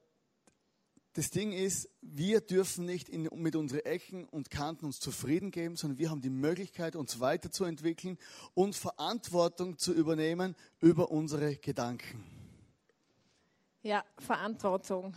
das 1.18 1.30
Ding 1.30 1.50
ist, 1.50 1.90
wir 2.00 2.40
dürfen 2.40 2.84
nicht 2.84 3.08
in, 3.08 3.28
mit 3.34 3.56
unseren 3.56 3.80
Ecken 3.80 4.28
und 4.28 4.50
Kanten 4.50 4.84
uns 4.86 5.00
zufrieden 5.00 5.50
geben, 5.50 5.74
sondern 5.74 5.98
wir 5.98 6.10
haben 6.10 6.20
die 6.20 6.30
Möglichkeit, 6.30 6.94
uns 6.94 7.18
weiterzuentwickeln 7.18 8.18
und 8.54 8.76
Verantwortung 8.76 9.78
zu 9.78 9.92
übernehmen 9.92 10.54
über 10.78 11.10
unsere 11.10 11.56
Gedanken. 11.56 12.24
Ja, 13.82 14.04
Verantwortung. 14.16 15.16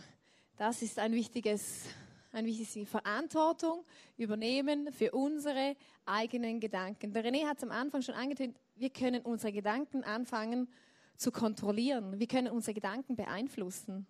Das 0.56 0.82
ist 0.82 0.98
ein 0.98 1.12
wichtiges, 1.12 1.84
ein 2.32 2.46
wichtiges. 2.46 2.88
Verantwortung 2.88 3.84
übernehmen 4.16 4.92
für 4.92 5.12
unsere 5.12 5.76
eigenen 6.04 6.58
Gedanken. 6.58 7.12
Der 7.12 7.24
René 7.24 7.46
hat 7.46 7.58
es 7.58 7.62
am 7.62 7.70
Anfang 7.70 8.02
schon 8.02 8.16
angetönt, 8.16 8.58
wir 8.74 8.90
können 8.90 9.22
unsere 9.22 9.52
Gedanken 9.52 10.02
anfangen 10.02 10.68
zu 11.16 11.30
kontrollieren. 11.30 12.18
Wir 12.18 12.26
können 12.26 12.50
unsere 12.50 12.74
Gedanken 12.74 13.14
beeinflussen. 13.14 14.08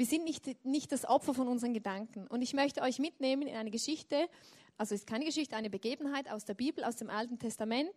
Wir 0.00 0.06
sind 0.06 0.24
nicht, 0.24 0.64
nicht 0.64 0.92
das 0.92 1.04
Opfer 1.04 1.34
von 1.34 1.46
unseren 1.46 1.74
Gedanken. 1.74 2.26
Und 2.28 2.40
ich 2.40 2.54
möchte 2.54 2.80
euch 2.80 2.98
mitnehmen 2.98 3.42
in 3.42 3.54
eine 3.54 3.70
Geschichte, 3.70 4.30
also 4.78 4.94
ist 4.94 5.06
keine 5.06 5.26
Geschichte, 5.26 5.54
eine 5.56 5.68
Begebenheit 5.68 6.30
aus 6.30 6.46
der 6.46 6.54
Bibel, 6.54 6.84
aus 6.84 6.96
dem 6.96 7.10
Alten 7.10 7.38
Testament. 7.38 7.92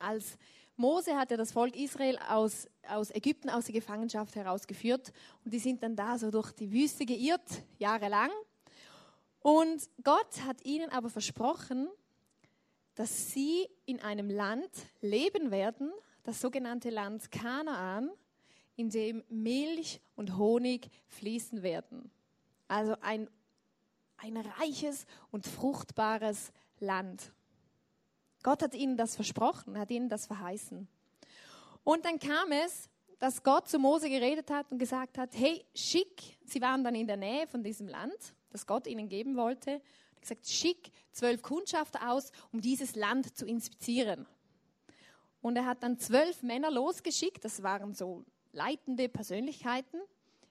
Als 0.00 0.36
Mose 0.74 1.14
hat 1.14 1.30
er 1.30 1.36
das 1.36 1.52
Volk 1.52 1.76
Israel 1.76 2.18
aus, 2.28 2.66
aus 2.88 3.12
Ägypten, 3.12 3.50
aus 3.50 3.66
der 3.66 3.74
Gefangenschaft 3.74 4.34
herausgeführt. 4.34 5.12
Und 5.44 5.54
die 5.54 5.60
sind 5.60 5.80
dann 5.80 5.94
da 5.94 6.18
so 6.18 6.32
durch 6.32 6.50
die 6.50 6.72
Wüste 6.72 7.06
geirrt, 7.06 7.62
jahrelang. 7.78 8.32
Und 9.38 9.88
Gott 10.02 10.40
hat 10.44 10.64
ihnen 10.64 10.90
aber 10.90 11.08
versprochen, 11.08 11.86
dass 12.96 13.30
sie 13.30 13.68
in 13.86 14.00
einem 14.00 14.28
Land 14.28 14.72
leben 15.00 15.52
werden, 15.52 15.92
das 16.24 16.40
sogenannte 16.40 16.90
Land 16.90 17.30
Kanaan, 17.30 18.10
in 18.76 18.90
dem 18.90 19.22
Milch 19.28 20.00
und 20.16 20.36
Honig 20.36 20.90
fließen 21.06 21.62
werden. 21.62 22.10
Also 22.68 22.96
ein, 23.00 23.28
ein 24.16 24.36
reiches 24.36 25.06
und 25.30 25.46
fruchtbares 25.46 26.52
Land. 26.80 27.32
Gott 28.42 28.62
hat 28.62 28.74
ihnen 28.74 28.96
das 28.96 29.16
versprochen, 29.16 29.78
hat 29.78 29.90
ihnen 29.90 30.08
das 30.08 30.26
verheißen. 30.26 30.88
Und 31.82 32.04
dann 32.04 32.18
kam 32.18 32.52
es, 32.52 32.88
dass 33.18 33.42
Gott 33.42 33.68
zu 33.68 33.78
Mose 33.78 34.08
geredet 34.10 34.50
hat 34.50 34.70
und 34.70 34.78
gesagt 34.78 35.18
hat, 35.18 35.30
hey, 35.34 35.64
schick, 35.74 36.38
sie 36.44 36.60
waren 36.60 36.84
dann 36.84 36.94
in 36.94 37.06
der 37.06 37.16
Nähe 37.16 37.46
von 37.46 37.62
diesem 37.62 37.88
Land, 37.88 38.34
das 38.50 38.66
Gott 38.66 38.86
ihnen 38.86 39.08
geben 39.08 39.36
wollte, 39.36 39.70
Er 39.70 39.76
hat 40.16 40.20
gesagt, 40.20 40.46
schick 40.46 40.90
zwölf 41.12 41.42
Kundschafter 41.42 42.10
aus, 42.10 42.32
um 42.52 42.60
dieses 42.60 42.96
Land 42.96 43.36
zu 43.36 43.46
inspizieren. 43.46 44.26
Und 45.40 45.56
er 45.56 45.66
hat 45.66 45.82
dann 45.82 45.98
zwölf 45.98 46.42
Männer 46.42 46.70
losgeschickt, 46.70 47.44
das 47.44 47.62
waren 47.62 47.94
so 47.94 48.24
leitende 48.54 49.08
Persönlichkeiten, 49.08 50.00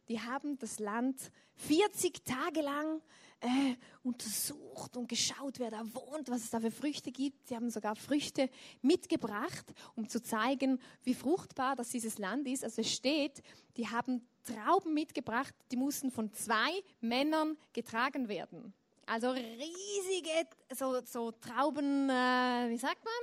die 0.09 0.19
haben 0.19 0.57
das 0.59 0.79
Land 0.79 1.17
40 1.55 2.23
Tage 2.23 2.61
lang 2.61 3.01
äh, 3.39 3.75
untersucht 4.03 4.97
und 4.97 5.07
geschaut, 5.07 5.59
wer 5.59 5.71
da 5.71 5.83
wohnt, 5.93 6.29
was 6.29 6.43
es 6.43 6.49
da 6.49 6.59
für 6.59 6.71
Früchte 6.71 7.11
gibt. 7.11 7.47
Sie 7.47 7.55
haben 7.55 7.69
sogar 7.69 7.95
Früchte 7.95 8.49
mitgebracht, 8.81 9.65
um 9.95 10.07
zu 10.07 10.21
zeigen, 10.21 10.79
wie 11.03 11.13
fruchtbar 11.13 11.75
das 11.75 11.89
dieses 11.89 12.17
Land 12.17 12.47
ist. 12.47 12.63
Also 12.63 12.81
es 12.81 12.91
steht, 12.91 13.41
die 13.77 13.87
haben 13.87 14.25
Trauben 14.43 14.93
mitgebracht, 14.93 15.53
die 15.71 15.77
mussten 15.77 16.11
von 16.11 16.31
zwei 16.33 16.83
Männern 17.01 17.57
getragen 17.71 18.27
werden. 18.27 18.73
Also 19.05 19.31
riesige 19.31 20.47
so, 20.73 21.01
so 21.05 21.31
Trauben, 21.31 22.09
äh, 22.09 22.69
wie 22.69 22.77
sagt 22.77 23.03
man? 23.03 23.13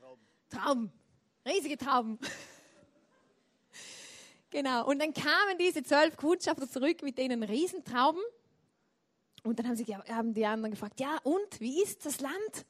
Trauben. 0.00 0.22
Trauben. 0.50 0.92
Riesige 1.46 1.78
Trauben. 1.78 2.18
Genau. 4.50 4.86
Und 4.86 5.00
dann 5.00 5.12
kamen 5.12 5.58
diese 5.58 5.82
zwölf 5.82 6.16
Kundschafter 6.16 6.68
zurück 6.68 7.02
mit 7.02 7.18
denen 7.18 7.42
Riesentrauben. 7.42 8.22
Und 9.44 9.58
dann 9.58 9.68
haben, 9.68 9.76
sie, 9.76 9.84
haben 9.84 10.34
die 10.34 10.46
anderen 10.46 10.72
gefragt, 10.72 11.00
ja 11.00 11.18
und, 11.22 11.60
wie 11.60 11.82
ist 11.82 12.04
das 12.04 12.20
Land? 12.20 12.66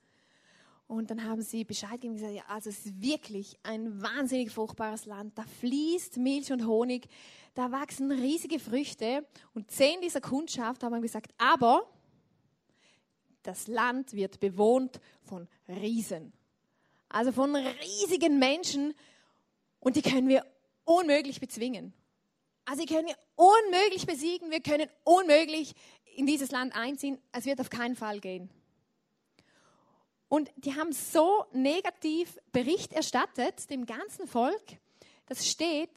Und 0.86 1.10
dann 1.10 1.22
haben 1.24 1.42
sie 1.42 1.64
Bescheid 1.64 1.92
gegeben 1.92 2.14
und 2.14 2.20
gesagt, 2.20 2.34
ja, 2.34 2.44
also 2.48 2.70
es 2.70 2.86
ist 2.86 3.02
wirklich 3.02 3.58
ein 3.62 4.00
wahnsinnig 4.00 4.50
fruchtbares 4.50 5.04
Land. 5.04 5.36
Da 5.36 5.44
fließt 5.60 6.16
Milch 6.16 6.50
und 6.50 6.66
Honig, 6.66 7.08
da 7.54 7.70
wachsen 7.70 8.10
riesige 8.10 8.58
Früchte. 8.58 9.26
Und 9.54 9.70
zehn 9.70 10.00
dieser 10.00 10.22
Kundschaft 10.22 10.82
haben 10.82 11.02
gesagt, 11.02 11.32
aber 11.36 11.86
das 13.42 13.66
Land 13.66 14.14
wird 14.14 14.40
bewohnt 14.40 14.98
von 15.22 15.46
Riesen. 15.68 16.32
Also 17.10 17.32
von 17.32 17.54
riesigen 17.54 18.38
Menschen. 18.38 18.94
Und 19.80 19.96
die 19.96 20.02
können 20.02 20.28
wir 20.28 20.44
unmöglich 20.88 21.38
bezwingen. 21.38 21.92
Also 22.64 22.84
die 22.84 22.92
können 22.92 23.08
unmöglich 23.36 24.06
besiegen. 24.06 24.50
Wir 24.50 24.60
können 24.60 24.88
unmöglich 25.04 25.74
in 26.16 26.26
dieses 26.26 26.50
Land 26.50 26.74
einziehen. 26.74 27.18
Es 27.30 27.44
wird 27.44 27.60
auf 27.60 27.70
keinen 27.70 27.94
Fall 27.94 28.20
gehen. 28.20 28.50
Und 30.28 30.50
die 30.56 30.74
haben 30.74 30.92
so 30.92 31.44
negativ 31.52 32.38
Bericht 32.52 32.92
erstattet 32.92 33.70
dem 33.70 33.86
ganzen 33.86 34.26
Volk, 34.26 34.62
das 35.26 35.48
steht, 35.48 35.90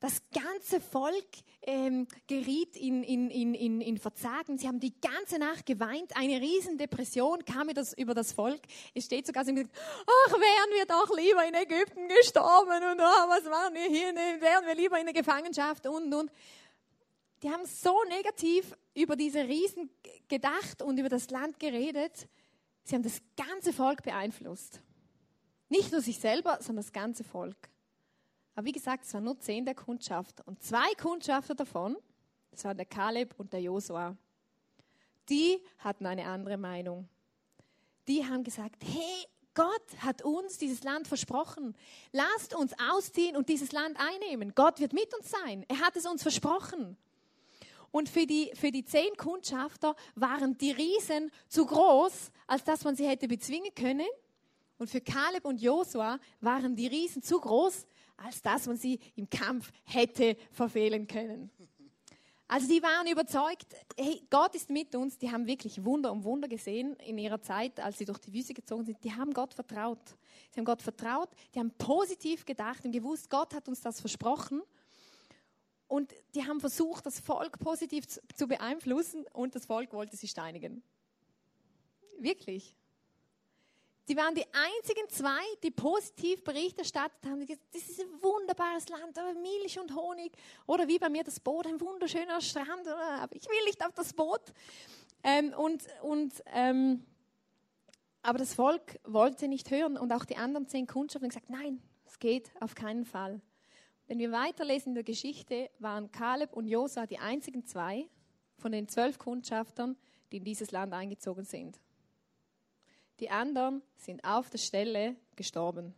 das 0.00 0.22
ganze 0.32 0.80
Volk 0.80 1.26
ähm, 1.62 2.08
geriet 2.26 2.74
in, 2.74 3.02
in, 3.02 3.30
in, 3.30 3.80
in, 3.82 3.98
Verzagen. 3.98 4.56
Sie 4.56 4.66
haben 4.66 4.80
die 4.80 4.98
ganze 4.98 5.38
Nacht 5.38 5.66
geweint. 5.66 6.16
Eine 6.16 6.40
riesen 6.40 6.78
Depression 6.78 7.44
kam 7.44 7.64
über 7.64 7.74
das, 7.74 7.92
über 7.92 8.14
das 8.14 8.32
Volk. 8.32 8.60
Es 8.94 9.04
steht 9.04 9.26
sogar, 9.26 9.44
sie 9.44 9.50
haben 9.50 9.56
gesagt, 9.56 9.76
ach, 10.06 10.32
wären 10.32 10.70
wir 10.74 10.86
doch 10.86 11.14
lieber 11.14 11.46
in 11.46 11.54
Ägypten 11.54 12.08
gestorben 12.08 12.82
und 12.90 13.00
oh, 13.00 13.28
was 13.28 13.44
machen 13.44 13.74
wir 13.74 13.88
hier? 13.88 14.14
Wären 14.40 14.66
wir 14.66 14.74
lieber 14.74 14.98
in 14.98 15.04
der 15.04 15.14
Gefangenschaft 15.14 15.86
und, 15.86 16.12
und. 16.12 16.30
Die 17.42 17.50
haben 17.50 17.64
so 17.66 18.02
negativ 18.08 18.74
über 18.94 19.16
diese 19.16 19.46
Riesen 19.46 19.90
gedacht 20.28 20.82
und 20.82 20.98
über 20.98 21.08
das 21.10 21.30
Land 21.30 21.58
geredet. 21.58 22.26
Sie 22.84 22.94
haben 22.94 23.02
das 23.02 23.20
ganze 23.36 23.72
Volk 23.72 24.02
beeinflusst. 24.02 24.80
Nicht 25.68 25.92
nur 25.92 26.00
sich 26.00 26.18
selber, 26.18 26.58
sondern 26.60 26.84
das 26.84 26.92
ganze 26.92 27.22
Volk. 27.22 27.70
Aber 28.54 28.66
wie 28.66 28.72
gesagt, 28.72 29.04
es 29.04 29.14
waren 29.14 29.24
nur 29.24 29.38
zehn 29.38 29.64
der 29.64 29.74
Kundschafter. 29.74 30.46
Und 30.46 30.62
zwei 30.62 30.92
Kundschafter 31.00 31.54
davon, 31.54 31.96
das 32.50 32.64
waren 32.64 32.76
der 32.76 32.86
Kaleb 32.86 33.34
und 33.38 33.52
der 33.52 33.60
Josua, 33.60 34.16
die 35.28 35.60
hatten 35.78 36.06
eine 36.06 36.26
andere 36.26 36.56
Meinung. 36.56 37.08
Die 38.08 38.26
haben 38.26 38.42
gesagt, 38.42 38.82
hey, 38.84 39.26
Gott 39.54 39.82
hat 39.98 40.22
uns 40.22 40.58
dieses 40.58 40.82
Land 40.82 41.08
versprochen. 41.08 41.76
Lasst 42.12 42.54
uns 42.54 42.72
ausziehen 42.90 43.36
und 43.36 43.48
dieses 43.48 43.72
Land 43.72 43.98
einnehmen. 43.98 44.54
Gott 44.54 44.80
wird 44.80 44.92
mit 44.92 45.12
uns 45.14 45.30
sein. 45.30 45.64
Er 45.68 45.80
hat 45.80 45.96
es 45.96 46.06
uns 46.06 46.22
versprochen. 46.22 46.96
Und 47.92 48.08
für 48.08 48.26
die, 48.26 48.52
für 48.54 48.70
die 48.70 48.84
zehn 48.84 49.16
Kundschafter 49.16 49.96
waren 50.14 50.56
die 50.58 50.70
Riesen 50.70 51.30
zu 51.48 51.66
groß, 51.66 52.30
als 52.46 52.64
dass 52.64 52.84
man 52.84 52.94
sie 52.94 53.06
hätte 53.06 53.26
bezwingen 53.26 53.74
können. 53.74 54.06
Und 54.80 54.88
für 54.88 55.02
Kaleb 55.02 55.44
und 55.44 55.60
Josua 55.60 56.18
waren 56.40 56.74
die 56.74 56.86
Riesen 56.86 57.22
zu 57.22 57.38
groß, 57.38 57.84
als 58.16 58.40
dass 58.40 58.66
man 58.66 58.78
sie 58.78 58.98
im 59.14 59.28
Kampf 59.28 59.70
hätte 59.84 60.38
verfehlen 60.52 61.06
können. 61.06 61.50
Also 62.48 62.66
die 62.66 62.82
waren 62.82 63.06
überzeugt, 63.06 63.76
hey, 63.98 64.26
Gott 64.30 64.54
ist 64.54 64.70
mit 64.70 64.94
uns. 64.94 65.18
Die 65.18 65.30
haben 65.30 65.46
wirklich 65.46 65.84
Wunder 65.84 66.10
um 66.10 66.24
Wunder 66.24 66.48
gesehen 66.48 66.96
in 67.04 67.18
ihrer 67.18 67.42
Zeit, 67.42 67.78
als 67.78 67.98
sie 67.98 68.06
durch 68.06 68.20
die 68.20 68.32
Wüste 68.32 68.54
gezogen 68.54 68.86
sind. 68.86 69.04
Die 69.04 69.12
haben 69.12 69.34
Gott 69.34 69.52
vertraut. 69.52 70.00
Sie 70.50 70.58
haben 70.58 70.64
Gott 70.64 70.80
vertraut, 70.80 71.28
die 71.54 71.58
haben 71.58 71.72
positiv 71.72 72.46
gedacht 72.46 72.82
und 72.82 72.92
gewusst, 72.92 73.28
Gott 73.28 73.52
hat 73.52 73.68
uns 73.68 73.82
das 73.82 74.00
versprochen. 74.00 74.62
Und 75.88 76.10
die 76.34 76.46
haben 76.46 76.58
versucht, 76.58 77.04
das 77.04 77.20
Volk 77.20 77.58
positiv 77.58 78.06
zu 78.08 78.46
beeinflussen 78.46 79.26
und 79.34 79.54
das 79.54 79.66
Volk 79.66 79.92
wollte 79.92 80.16
sie 80.16 80.26
steinigen. 80.26 80.82
Wirklich. 82.18 82.74
Die 84.10 84.16
waren 84.16 84.34
die 84.34 84.44
einzigen 84.52 85.08
zwei, 85.08 85.40
die 85.62 85.70
positiv 85.70 86.42
Bericht 86.42 86.76
erstattet 86.80 87.24
haben. 87.26 87.46
Gesagt, 87.46 87.62
das 87.72 87.82
ist 87.82 88.00
ein 88.00 88.20
wunderbares 88.20 88.88
Land, 88.88 89.16
Milch 89.40 89.78
und 89.78 89.94
Honig. 89.94 90.32
Oder 90.66 90.88
wie 90.88 90.98
bei 90.98 91.08
mir 91.08 91.22
das 91.22 91.38
Boot, 91.38 91.64
ein 91.68 91.80
wunderschöner 91.80 92.40
Strand. 92.40 92.88
Aber 92.88 93.36
ich 93.36 93.48
will 93.48 93.64
nicht 93.66 93.86
auf 93.86 93.94
das 93.94 94.12
Boot. 94.12 94.52
Ähm, 95.22 95.54
und, 95.56 95.84
und, 96.02 96.42
ähm, 96.46 97.06
aber 98.22 98.38
das 98.38 98.52
Volk 98.52 98.98
wollte 99.04 99.46
nicht 99.46 99.70
hören. 99.70 99.96
Und 99.96 100.10
auch 100.10 100.24
die 100.24 100.36
anderen 100.36 100.66
zehn 100.66 100.88
Kundschaften 100.88 101.26
haben 101.26 101.28
gesagt, 101.28 101.48
nein, 101.48 101.80
es 102.04 102.18
geht 102.18 102.50
auf 102.60 102.74
keinen 102.74 103.04
Fall. 103.04 103.40
Wenn 104.08 104.18
wir 104.18 104.32
weiterlesen 104.32 104.88
in 104.88 104.94
der 104.94 105.04
Geschichte, 105.04 105.70
waren 105.78 106.10
Kaleb 106.10 106.52
und 106.54 106.66
Josa 106.66 107.06
die 107.06 107.20
einzigen 107.20 107.64
zwei 107.64 108.08
von 108.58 108.72
den 108.72 108.88
zwölf 108.88 109.20
Kundschaftern, 109.20 109.96
die 110.32 110.38
in 110.38 110.44
dieses 110.44 110.72
Land 110.72 110.94
eingezogen 110.94 111.44
sind. 111.44 111.78
Die 113.20 113.28
anderen 113.28 113.82
sind 113.96 114.24
auf 114.24 114.48
der 114.48 114.58
Stelle 114.58 115.14
gestorben. 115.36 115.94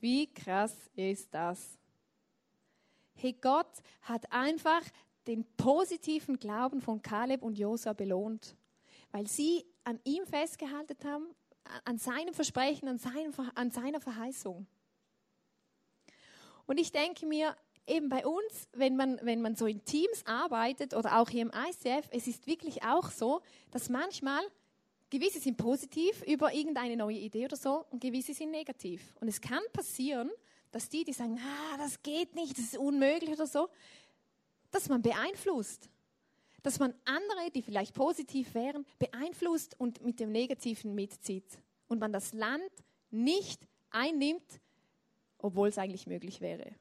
Wie 0.00 0.26
krass 0.26 0.74
ist 0.96 1.32
das? 1.32 1.78
Hey, 3.14 3.32
Gott 3.32 3.70
hat 4.02 4.30
einfach 4.32 4.82
den 5.26 5.44
positiven 5.56 6.38
Glauben 6.38 6.80
von 6.80 7.00
Kaleb 7.00 7.42
und 7.42 7.58
Josa 7.58 7.92
belohnt, 7.92 8.56
weil 9.12 9.26
sie 9.26 9.64
an 9.84 10.00
ihm 10.04 10.26
festgehalten 10.26 10.96
haben, 11.04 11.26
an 11.84 11.98
seinem 11.98 12.34
Versprechen, 12.34 12.88
an, 12.88 12.98
seinem, 12.98 13.32
an 13.54 13.70
seiner 13.70 14.00
Verheißung. 14.00 14.66
Und 16.66 16.78
ich 16.78 16.90
denke 16.90 17.24
mir, 17.26 17.56
eben 17.86 18.08
bei 18.08 18.26
uns, 18.26 18.68
wenn 18.72 18.96
man, 18.96 19.18
wenn 19.22 19.40
man 19.40 19.54
so 19.54 19.66
in 19.66 19.84
Teams 19.84 20.24
arbeitet 20.26 20.94
oder 20.94 21.18
auch 21.18 21.28
hier 21.28 21.42
im 21.42 21.50
ICF, 21.50 22.08
es 22.10 22.26
ist 22.26 22.46
wirklich 22.46 22.82
auch 22.82 23.10
so, 23.10 23.40
dass 23.70 23.88
manchmal 23.88 24.42
gewisse 25.10 25.40
sind 25.40 25.56
positiv 25.56 26.22
über 26.22 26.52
irgendeine 26.52 26.96
neue 26.96 27.18
Idee 27.18 27.44
oder 27.44 27.56
so 27.56 27.86
und 27.90 28.00
gewisse 28.00 28.34
sind 28.34 28.50
negativ. 28.50 29.14
Und 29.20 29.28
es 29.28 29.40
kann 29.40 29.62
passieren, 29.72 30.30
dass 30.72 30.88
die, 30.88 31.04
die 31.04 31.12
sagen, 31.12 31.38
ah, 31.40 31.76
das 31.78 32.02
geht 32.02 32.34
nicht, 32.34 32.58
das 32.58 32.64
ist 32.66 32.78
unmöglich 32.78 33.30
oder 33.30 33.46
so, 33.46 33.68
dass 34.70 34.88
man 34.88 35.02
beeinflusst. 35.02 35.88
Dass 36.62 36.80
man 36.80 36.92
andere, 37.04 37.50
die 37.54 37.62
vielleicht 37.62 37.94
positiv 37.94 38.54
wären, 38.54 38.84
beeinflusst 38.98 39.78
und 39.78 40.04
mit 40.04 40.18
dem 40.18 40.32
Negativen 40.32 40.94
mitzieht. 40.94 41.46
Und 41.86 42.00
man 42.00 42.12
das 42.12 42.32
Land 42.32 42.70
nicht 43.10 43.60
einnimmt, 43.90 44.60
obwohl 45.38 45.68
es 45.68 45.78
eigentlich 45.78 46.08
möglich 46.08 46.40
wäre. 46.40 46.74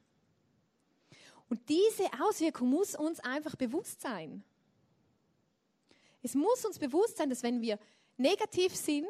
Und 1.50 1.70
diese 1.70 2.06
Auswirkung 2.28 2.70
muss 2.70 2.96
uns 2.96 3.20
einfach 3.20 3.56
bewusst 3.56 4.02
sein. 4.02 4.44
Es 6.22 6.34
muss 6.34 6.66
uns 6.66 6.80
bewusst 6.80 7.18
sein, 7.18 7.30
dass 7.30 7.44
wenn 7.44 7.62
wir 7.62 7.78
negativ 8.18 8.76
sind, 8.76 9.08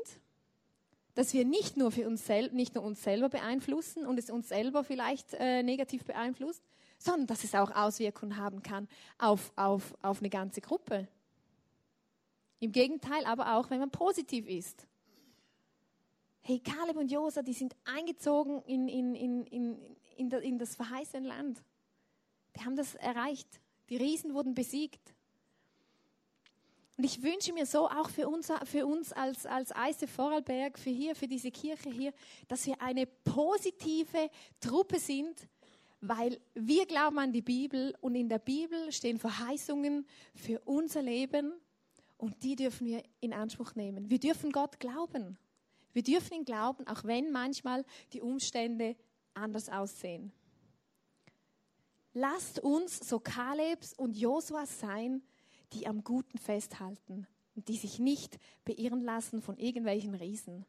dass 1.13 1.34
wir 1.34 1.45
nicht 1.45 1.78
nur, 1.78 1.91
für 1.91 2.08
uns, 2.08 2.26
sel 2.26 2.52
nicht 2.52 2.76
nur 2.76 2.84
uns 2.84 3.02
selber 3.02 3.30
beeinflussen 3.30 4.06
und 4.06 4.19
es 4.19 4.30
uns 4.30 4.50
selber 4.50 4.84
vielleicht 4.84 5.34
äh, 5.34 5.63
negativ 5.63 6.04
beeinflusst, 6.04 6.62
sondern 6.98 7.28
dass 7.28 7.45
es 7.45 7.56
auch 7.56 7.71
Auswirkungen 7.71 8.36
haben 8.36 8.62
kann 8.62 8.88
auf, 9.17 9.54
auf, 9.56 9.95
auf 10.02 10.19
eine 10.19 10.30
ganze 10.30 10.60
Gruppe. 10.60 11.08
Im 12.60 12.71
Gegenteil, 12.71 13.26
aber 13.26 13.56
auch 13.56 13.69
wenn 13.69 13.80
man 13.80 13.91
positiv 13.91 14.48
ist. 14.48 14.86
Hey, 16.41 16.60
Kaleb 16.60 16.98
und 16.98 17.12
Josa, 17.12 17.41
die 17.41 17.54
sind 17.54 17.76
eingezogen 17.86 18.62
in, 18.63 18.88
in, 18.88 19.15
in, 19.15 19.45
in, 19.45 19.98
in, 20.17 20.32
in 20.32 20.60
das 20.60 20.76
verheißene 20.76 21.28
Land. 21.28 21.63
Die 22.56 22.65
haben 22.65 22.76
das 22.76 22.96
erreicht. 22.96 23.48
Die 23.89 23.98
Riesen 23.98 24.34
wurden 24.34 24.54
besiegt. 24.54 25.13
Und 26.98 27.04
ich 27.04 27.22
wünsche 27.22 27.52
mir 27.52 27.65
so 27.65 27.89
auch 27.89 28.10
für 28.10 28.30
uns, 28.30 28.52
für 28.63 28.86
uns 28.86 29.12
als, 29.12 29.46
als 29.46 29.76
Eise 29.76 30.08
Vorarlberg, 30.08 30.80
für 30.80 30.89
hier, 30.89 31.13
für 31.15 31.28
diese 31.28 31.52
Kirche 31.52 31.89
hier, 31.89 32.13
dass 32.48 32.65
wir 32.65 32.82
eine 32.82 33.06
positive 33.06 34.30
Truppe 34.62 34.98
sind, 34.98 35.48
weil 36.00 36.39
wir 36.54 36.86
glauben 36.86 37.20
an 37.20 37.34
die 37.34 37.41
Bibel 37.41 37.94
und 38.00 38.15
in 38.15 38.30
der 38.30 38.39
Bibel 38.39 38.91
stehen 38.94 39.20
Verheißungen 39.20 40.06
für 40.36 40.62
unser 40.62 41.02
Leben 41.02 41.52
und 42.18 42.41
die 42.44 42.56
dürfen 42.56 42.88
wir 42.88 43.04
in 43.20 43.34
Anspruch 43.34 43.76
nehmen. 43.76 44.10
Wir 44.10 44.20
dürfen 44.20 44.52
Gott 44.54 44.80
glauben. 44.80 45.38
Wir 45.91 46.04
dürfen 46.04 46.34
ihn 46.34 46.46
glauben, 46.46 46.88
auch 46.88 47.04
wenn 47.04 47.32
manchmal 47.32 47.84
die 48.13 48.22
Umstände 48.22 48.96
anders 49.34 49.70
aussehen. 49.70 50.32
Lasst 52.17 52.60
uns 52.60 52.97
so 52.97 53.19
Kalebs 53.19 53.93
und 53.93 54.15
Josuas 54.15 54.80
sein, 54.80 55.21
die 55.73 55.86
am 55.86 56.01
Guten 56.01 56.38
festhalten 56.38 57.28
und 57.56 57.67
die 57.67 57.75
sich 57.75 57.99
nicht 57.99 58.39
beirren 58.63 59.04
lassen 59.04 59.41
von 59.41 59.58
irgendwelchen 59.58 60.15
Riesen. 60.15 60.65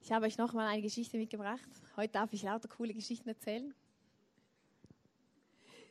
Ich 0.00 0.10
habe 0.10 0.26
euch 0.26 0.36
noch 0.36 0.52
mal 0.52 0.66
eine 0.66 0.82
Geschichte 0.82 1.16
mitgebracht. 1.16 1.68
Heute 1.94 2.14
darf 2.14 2.32
ich 2.32 2.42
lauter 2.42 2.66
coole 2.66 2.92
Geschichten 2.92 3.28
erzählen. 3.28 3.72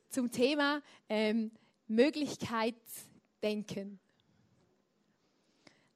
Zum 0.09 0.31
Thema 0.31 0.81
ähm, 1.07 1.51
Möglichkeitsdenken. 1.87 4.01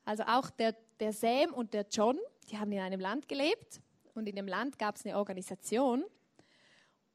Also 0.06 0.24
auch 0.24 0.50
der, 0.50 0.78
der 1.02 1.12
Sam 1.12 1.54
und 1.54 1.74
der 1.74 1.88
John, 1.92 2.18
die 2.50 2.58
haben 2.58 2.72
in 2.72 2.80
einem 2.80 3.02
Land 3.02 3.28
gelebt 3.28 3.82
und 4.14 4.30
in 4.30 4.38
dem 4.38 4.48
Land 4.48 4.80
gab 4.80 4.96
es 4.96 5.06
eine 5.06 5.18
Organisation 5.18 6.06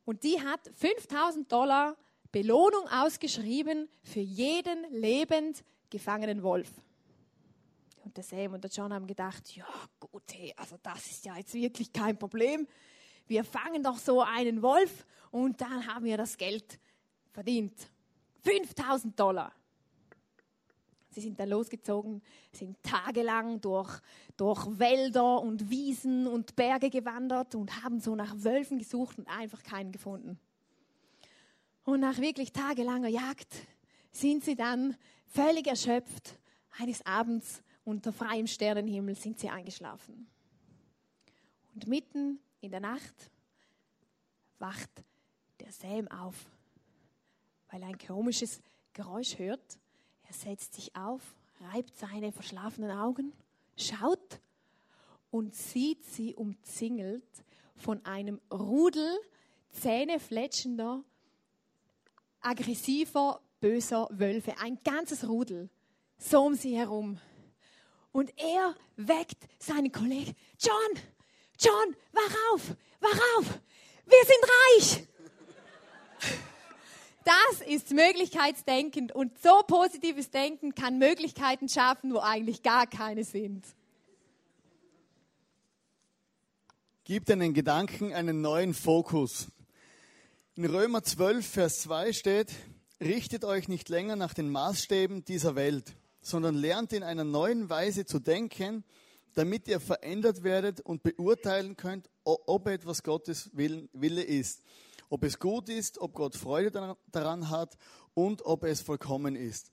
und 0.08 0.24
die 0.24 0.40
hat 0.40 0.70
5000 0.72 1.52
Dollar 1.52 1.94
Belohnung 2.32 2.88
ausgeschrieben 2.88 3.90
für 4.02 4.20
jeden 4.20 4.90
lebend 4.90 5.62
gefangenen 5.90 6.42
Wolf. 6.42 6.70
Und 8.06 8.16
der 8.16 8.24
Sam 8.24 8.54
und 8.54 8.64
der 8.64 8.70
John 8.70 8.90
haben 8.94 9.06
gedacht, 9.06 9.54
ja 9.54 9.66
gut, 10.00 10.22
hey, 10.32 10.54
also 10.56 10.78
das 10.82 11.10
ist 11.10 11.26
ja 11.26 11.36
jetzt 11.36 11.52
wirklich 11.52 11.92
kein 11.92 12.18
Problem. 12.18 12.66
Wir 13.26 13.44
fangen 13.44 13.82
doch 13.82 13.98
so 13.98 14.22
einen 14.22 14.62
Wolf 14.62 15.04
und 15.30 15.60
dann 15.60 15.86
haben 15.86 16.06
wir 16.06 16.16
das 16.16 16.38
Geld 16.38 16.80
verdient. 17.30 17.76
5000 18.44 19.20
Dollar. 19.20 19.52
Sie 21.10 21.20
sind 21.20 21.40
dann 21.40 21.48
losgezogen, 21.48 22.22
sind 22.52 22.82
tagelang 22.82 23.60
durch, 23.60 24.00
durch 24.36 24.66
Wälder 24.78 25.40
und 25.40 25.70
Wiesen 25.70 26.26
und 26.26 26.54
Berge 26.54 26.90
gewandert 26.90 27.54
und 27.54 27.82
haben 27.82 28.00
so 28.00 28.14
nach 28.14 28.34
Wölfen 28.36 28.78
gesucht 28.78 29.18
und 29.18 29.26
einfach 29.26 29.62
keinen 29.62 29.90
gefunden. 29.90 30.38
Und 31.84 32.00
nach 32.00 32.18
wirklich 32.18 32.52
tagelanger 32.52 33.08
Jagd 33.08 33.48
sind 34.12 34.44
sie 34.44 34.54
dann 34.54 34.96
völlig 35.26 35.66
erschöpft. 35.66 36.38
Eines 36.78 37.04
Abends 37.06 37.62
unter 37.84 38.12
freiem 38.12 38.46
Sternenhimmel 38.46 39.14
sind 39.14 39.38
sie 39.38 39.48
eingeschlafen. 39.48 40.28
Und 41.74 41.86
mitten 41.86 42.38
in 42.60 42.70
der 42.70 42.80
Nacht 42.80 43.30
wacht 44.58 44.90
der 45.60 45.72
Sam 45.72 46.08
auf, 46.08 46.36
weil 47.70 47.82
er 47.82 47.88
ein 47.88 47.98
komisches 47.98 48.60
Geräusch 48.92 49.38
hört. 49.38 49.78
Er 50.28 50.34
setzt 50.34 50.74
sich 50.74 50.94
auf, 50.94 51.22
reibt 51.72 51.96
seine 51.96 52.32
verschlafenen 52.32 52.90
Augen, 52.90 53.32
schaut 53.76 54.40
und 55.30 55.54
sieht 55.54 56.04
sie 56.04 56.34
umzingelt 56.34 57.24
von 57.76 58.04
einem 58.04 58.38
Rudel 58.52 59.18
zähnefletschender 59.70 61.02
aggressiver, 62.40 63.40
böser 63.60 64.06
Wölfe, 64.10 64.54
ein 64.60 64.78
ganzes 64.84 65.26
Rudel, 65.26 65.70
so 66.18 66.42
um 66.44 66.54
sie 66.54 66.76
herum. 66.76 67.18
Und 68.12 68.30
er 68.38 68.74
weckt 68.96 69.48
seinen 69.58 69.92
Kollegen, 69.92 70.34
John, 70.60 71.02
John, 71.58 71.96
wach 72.12 72.52
auf, 72.52 72.76
wach 73.00 73.20
auf, 73.38 73.60
wir 74.04 74.24
sind 74.24 74.98
reich. 74.98 75.08
Das 77.28 77.60
ist 77.60 77.90
Möglichkeitsdenken 77.90 79.10
und 79.10 79.38
so 79.42 79.60
positives 79.66 80.30
Denken 80.30 80.74
kann 80.74 80.98
Möglichkeiten 80.98 81.68
schaffen, 81.68 82.14
wo 82.14 82.20
eigentlich 82.20 82.62
gar 82.62 82.86
keine 82.86 83.22
sind. 83.22 83.66
Gib 87.04 87.26
deinen 87.26 87.52
Gedanken 87.52 88.14
einen 88.14 88.40
neuen 88.40 88.72
Fokus. 88.72 89.48
In 90.54 90.64
Römer 90.64 91.02
12, 91.02 91.46
Vers 91.46 91.80
2 91.82 92.14
steht, 92.14 92.54
richtet 92.98 93.44
euch 93.44 93.68
nicht 93.68 93.90
länger 93.90 94.16
nach 94.16 94.32
den 94.32 94.48
Maßstäben 94.48 95.26
dieser 95.26 95.54
Welt, 95.54 95.96
sondern 96.22 96.54
lernt 96.54 96.94
in 96.94 97.02
einer 97.02 97.24
neuen 97.24 97.68
Weise 97.68 98.06
zu 98.06 98.20
denken, 98.20 98.84
damit 99.34 99.68
ihr 99.68 99.80
verändert 99.80 100.44
werdet 100.44 100.80
und 100.80 101.02
beurteilen 101.02 101.76
könnt, 101.76 102.08
ob 102.24 102.66
etwas 102.68 103.02
Gottes 103.02 103.50
Wille 103.52 104.22
ist, 104.22 104.62
ob 105.08 105.24
es 105.24 105.38
gut 105.38 105.68
ist, 105.68 105.98
ob 105.98 106.14
Gott 106.14 106.36
Freude 106.36 106.96
daran 107.10 107.50
hat 107.50 107.76
und 108.14 108.42
ob 108.42 108.64
es 108.64 108.80
vollkommen 108.80 109.36
ist. 109.36 109.72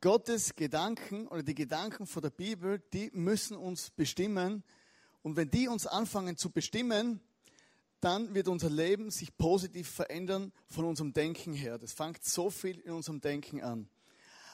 Gottes 0.00 0.56
Gedanken 0.56 1.28
oder 1.28 1.42
die 1.42 1.54
Gedanken 1.54 2.06
von 2.06 2.22
der 2.22 2.30
Bibel, 2.30 2.82
die 2.92 3.10
müssen 3.12 3.56
uns 3.56 3.90
bestimmen. 3.90 4.64
Und 5.22 5.36
wenn 5.36 5.50
die 5.50 5.68
uns 5.68 5.86
anfangen 5.86 6.36
zu 6.36 6.50
bestimmen, 6.50 7.20
dann 8.00 8.34
wird 8.34 8.48
unser 8.48 8.68
Leben 8.68 9.12
sich 9.12 9.36
positiv 9.36 9.88
verändern 9.88 10.52
von 10.68 10.84
unserem 10.84 11.12
Denken 11.12 11.54
her. 11.54 11.78
Das 11.78 11.92
fängt 11.92 12.24
so 12.24 12.50
viel 12.50 12.80
in 12.80 12.92
unserem 12.92 13.20
Denken 13.20 13.62
an. 13.62 13.88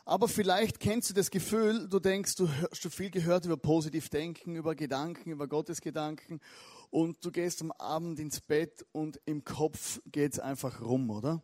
Aber 0.08 0.26
vielleicht 0.26 0.80
kennst 0.80 1.10
du 1.10 1.14
das 1.14 1.30
Gefühl, 1.30 1.86
du 1.86 1.98
denkst, 1.98 2.36
du 2.36 2.48
hast 2.48 2.80
schon 2.80 2.90
viel 2.90 3.10
gehört 3.10 3.44
über 3.44 3.58
positiv 3.58 4.08
Denken, 4.08 4.56
über 4.56 4.74
Gedanken, 4.74 5.32
über 5.32 5.46
Gottes 5.46 5.82
Gedanken 5.82 6.40
und 6.88 7.22
du 7.22 7.30
gehst 7.30 7.60
am 7.60 7.72
Abend 7.72 8.18
ins 8.18 8.40
Bett 8.40 8.86
und 8.92 9.20
im 9.26 9.44
Kopf 9.44 10.00
geht 10.06 10.32
es 10.32 10.38
einfach 10.38 10.80
rum, 10.80 11.10
oder? 11.10 11.42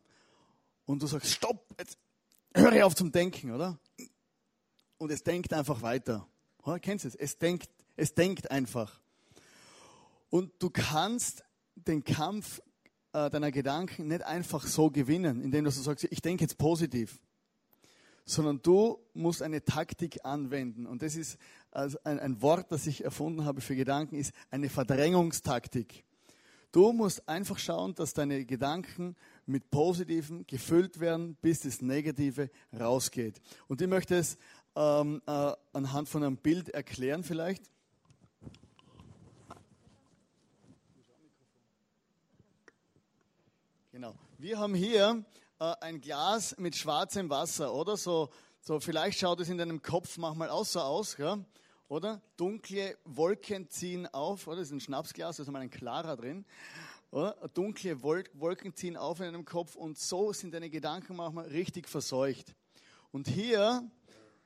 Und 0.86 1.02
du 1.02 1.06
sagst, 1.06 1.30
stopp, 1.30 1.66
jetzt 1.78 1.98
höre 2.54 2.86
auf 2.86 2.94
zum 2.94 3.12
Denken, 3.12 3.50
oder? 3.50 3.78
Und 4.96 5.12
es 5.12 5.22
denkt 5.22 5.52
einfach 5.52 5.82
weiter. 5.82 6.26
Oder? 6.62 6.80
Kennst 6.80 7.04
du 7.04 7.08
es? 7.08 7.14
Es 7.16 7.36
denkt, 7.36 7.68
es 7.96 8.14
denkt 8.14 8.50
einfach. 8.50 8.98
Und 10.30 10.52
du 10.58 10.70
kannst 10.70 11.44
den 11.74 12.02
Kampf 12.02 12.62
äh, 13.12 13.28
deiner 13.28 13.50
Gedanken 13.50 14.08
nicht 14.08 14.22
einfach 14.22 14.66
so 14.66 14.90
gewinnen, 14.90 15.42
indem 15.42 15.64
du 15.66 15.70
sagst, 15.70 16.04
ich 16.10 16.22
denke 16.22 16.44
jetzt 16.44 16.56
positiv, 16.56 17.20
sondern 18.24 18.62
du 18.62 18.98
musst 19.12 19.42
eine 19.42 19.64
Taktik 19.64 20.24
anwenden. 20.24 20.86
Und 20.86 21.02
das 21.02 21.16
ist 21.16 21.38
also 21.70 21.98
ein, 22.04 22.18
ein 22.18 22.40
Wort, 22.40 22.72
das 22.72 22.86
ich 22.86 23.04
erfunden 23.04 23.44
habe 23.44 23.60
für 23.60 23.76
Gedanken, 23.76 24.16
ist 24.16 24.32
eine 24.50 24.68
Verdrängungstaktik. 24.68 26.04
Du 26.72 26.92
musst 26.92 27.28
einfach 27.28 27.58
schauen, 27.58 27.94
dass 27.94 28.14
deine 28.14 28.44
Gedanken 28.44 29.14
mit 29.46 29.70
Positiven 29.70 30.46
gefüllt 30.46 30.98
werden, 30.98 31.36
bis 31.40 31.60
das 31.60 31.82
Negative 31.82 32.50
rausgeht. 32.78 33.40
Und 33.68 33.80
ich 33.80 33.88
möchte 33.88 34.16
es 34.16 34.38
ähm, 34.74 35.22
äh, 35.26 35.52
anhand 35.72 36.08
von 36.08 36.24
einem 36.24 36.36
Bild 36.36 36.70
erklären 36.70 37.22
vielleicht. 37.22 37.70
Genau. 43.92 44.16
Wir 44.38 44.58
haben 44.58 44.74
hier 44.74 45.24
äh, 45.58 45.74
ein 45.80 46.00
Glas 46.00 46.56
mit 46.58 46.76
schwarzem 46.76 47.30
Wasser, 47.30 47.72
oder? 47.72 47.96
So, 47.96 48.30
so 48.60 48.80
vielleicht 48.80 49.18
schaut 49.18 49.40
es 49.40 49.48
in 49.48 49.58
deinem 49.58 49.82
Kopf 49.82 50.16
manchmal 50.18 50.50
auch 50.50 50.64
so 50.64 50.80
aus, 50.80 51.16
ja? 51.16 51.38
oder? 51.88 52.20
Dunkle 52.36 52.96
Wolken 53.04 53.68
ziehen 53.70 54.06
auf, 54.08 54.46
oder? 54.46 54.56
Das 54.56 54.68
ist 54.68 54.72
ein 54.72 54.80
Schnapsglas, 54.80 55.36
da 55.36 55.42
ist 55.42 55.50
mal 55.50 55.62
ein 55.62 55.70
klarer 55.70 56.16
drin. 56.16 56.44
Oder? 57.10 57.32
Dunkle 57.54 58.02
Wolken 58.02 58.74
ziehen 58.74 58.96
auf 58.96 59.20
in 59.20 59.26
deinem 59.26 59.44
Kopf 59.44 59.76
und 59.76 59.98
so 59.98 60.32
sind 60.32 60.54
deine 60.54 60.70
Gedanken 60.70 61.16
manchmal 61.16 61.46
richtig 61.46 61.88
verseucht. 61.88 62.54
Und 63.12 63.28
hier 63.28 63.88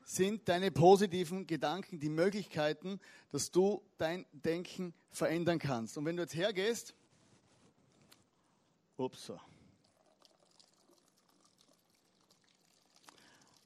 sind 0.05 0.49
deine 0.49 0.71
positiven 0.71 1.47
Gedanken 1.47 1.99
die 1.99 2.11
Möglichkeiten, 2.11 3.01
dass 3.31 3.51
du 3.51 3.83
dein 3.97 4.27
Denken 4.33 4.95
verändern 5.11 5.59
kannst. 5.59 5.97
Und 5.97 6.05
wenn 6.05 6.17
du 6.17 6.23
jetzt 6.23 6.35
hergehst, 6.35 6.95
ups, 8.97 9.33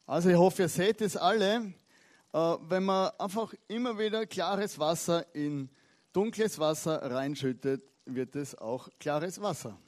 also 0.06 0.30
ich 0.30 0.36
hoffe, 0.36 0.62
ihr 0.62 0.68
seht 0.68 1.00
es 1.00 1.16
alle, 1.16 1.72
äh, 2.32 2.56
wenn 2.68 2.84
man 2.84 3.10
einfach 3.18 3.54
immer 3.68 3.98
wieder 3.98 4.26
klares 4.26 4.78
Wasser 4.78 5.24
in 5.34 5.68
dunkles 6.12 6.58
Wasser 6.58 7.10
reinschüttet, 7.10 7.82
wird 8.04 8.34
es 8.36 8.56
auch 8.56 8.88
klares 8.98 9.40
Wasser. 9.40 9.78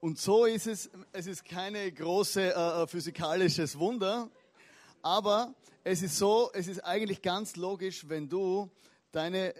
Und 0.00 0.18
so 0.18 0.44
ist 0.44 0.66
es, 0.66 0.90
es 1.12 1.26
ist 1.26 1.44
keine 1.44 1.90
große 1.92 2.40
äh, 2.40 2.82
äh, 2.82 2.86
physikalisches 2.86 3.78
Wunder, 3.78 4.30
aber 5.02 5.54
es 5.84 6.02
ist 6.02 6.16
so, 6.16 6.50
es 6.52 6.68
ist 6.68 6.80
eigentlich 6.80 7.22
ganz 7.22 7.56
logisch, 7.56 8.08
wenn 8.08 8.28
du 8.28 8.70
deine, 9.12 9.54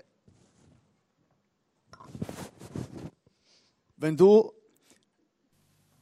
wenn 3.97 4.17
du 4.17 4.53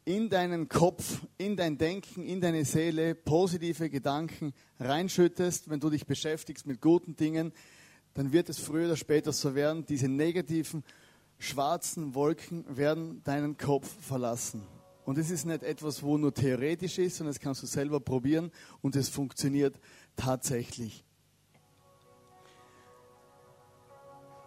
in 0.09 0.30
deinen 0.30 0.70
Kopf, 0.70 1.20
in 1.36 1.54
dein 1.54 1.76
Denken, 1.76 2.24
in 2.24 2.40
deine 2.40 2.64
Seele 2.64 3.14
positive 3.14 3.90
Gedanken 3.90 4.54
reinschüttest, 4.80 5.68
wenn 5.68 5.80
du 5.80 5.90
dich 5.90 6.06
beschäftigst 6.06 6.66
mit 6.66 6.80
guten 6.80 7.14
Dingen, 7.14 7.52
dann 8.14 8.32
wird 8.32 8.48
es 8.48 8.59
früher 8.59 8.86
oder 8.86 8.96
später 8.96 9.34
so 9.34 9.54
werden, 9.54 9.84
diese 9.84 10.09
negativen, 10.09 10.82
schwarzen 11.38 12.14
Wolken 12.14 12.64
werden 12.74 13.22
deinen 13.22 13.59
Kopf 13.59 13.86
verlassen. 14.00 14.62
Und 15.04 15.18
es 15.18 15.30
ist 15.30 15.44
nicht 15.44 15.62
etwas, 15.62 16.02
wo 16.02 16.16
nur 16.16 16.32
theoretisch 16.32 16.96
ist, 16.96 17.18
sondern 17.18 17.34
das 17.34 17.40
kannst 17.40 17.62
du 17.62 17.66
selber 17.66 18.00
probieren 18.00 18.50
und 18.80 18.96
es 18.96 19.11
funktioniert 19.11 19.78
tatsächlich. 20.16 21.04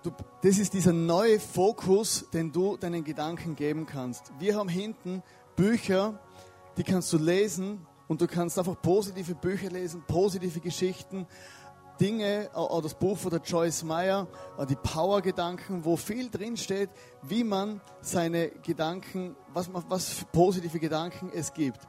Du, 0.01 0.11
das 0.41 0.57
ist 0.57 0.73
dieser 0.73 0.93
neue 0.93 1.39
Fokus, 1.39 2.25
den 2.33 2.51
du 2.51 2.77
deinen 2.77 3.03
Gedanken 3.03 3.55
geben 3.55 3.85
kannst. 3.85 4.31
Wir 4.39 4.55
haben 4.55 4.67
hinten 4.67 5.21
Bücher, 5.61 6.19
die 6.75 6.83
kannst 6.83 7.13
du 7.13 7.19
lesen 7.19 7.85
und 8.07 8.19
du 8.19 8.25
kannst 8.25 8.57
einfach 8.57 8.81
positive 8.81 9.35
Bücher 9.35 9.69
lesen, 9.69 10.03
positive 10.07 10.59
Geschichten, 10.59 11.27
Dinge, 11.99 12.49
auch 12.55 12.81
das 12.81 12.95
Buch 12.95 13.15
von 13.15 13.29
der 13.29 13.41
Joyce 13.41 13.83
Meyer, 13.83 14.25
die 14.67 14.75
Power-Gedanken, 14.75 15.85
wo 15.85 15.97
viel 15.97 16.31
drin 16.31 16.57
steht, 16.57 16.89
wie 17.21 17.43
man 17.43 17.79
seine 18.01 18.49
Gedanken, 18.49 19.35
was, 19.53 19.69
was 19.71 20.09
für 20.09 20.25
positive 20.25 20.79
Gedanken 20.79 21.31
es 21.31 21.53
gibt. 21.53 21.81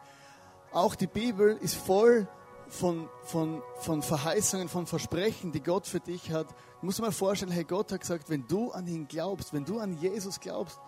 Auch 0.70 0.94
die 0.94 1.06
Bibel 1.06 1.56
ist 1.62 1.76
voll 1.76 2.28
von, 2.68 3.08
von, 3.24 3.62
von 3.78 4.02
Verheißungen, 4.02 4.68
von 4.68 4.84
Versprechen, 4.84 5.50
die 5.50 5.62
Gott 5.62 5.86
für 5.86 6.00
dich 6.00 6.30
hat. 6.30 6.50
Du 6.50 6.86
musst 6.86 6.98
dir 6.98 7.04
mal 7.04 7.10
vorstellen, 7.10 7.52
hey, 7.52 7.64
Gott 7.64 7.90
hat 7.90 8.02
gesagt, 8.02 8.28
wenn 8.28 8.46
du 8.46 8.70
an 8.70 8.86
ihn 8.86 9.08
glaubst, 9.08 9.54
wenn 9.54 9.64
du 9.64 9.78
an 9.78 9.96
Jesus 9.98 10.40
glaubst, 10.40 10.78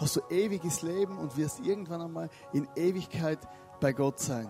hast 0.00 0.16
du 0.16 0.20
ewiges 0.30 0.82
Leben 0.82 1.18
und 1.18 1.36
wirst 1.36 1.60
irgendwann 1.60 2.00
einmal 2.00 2.30
in 2.52 2.66
Ewigkeit 2.74 3.38
bei 3.80 3.92
Gott 3.92 4.18
sein. 4.18 4.48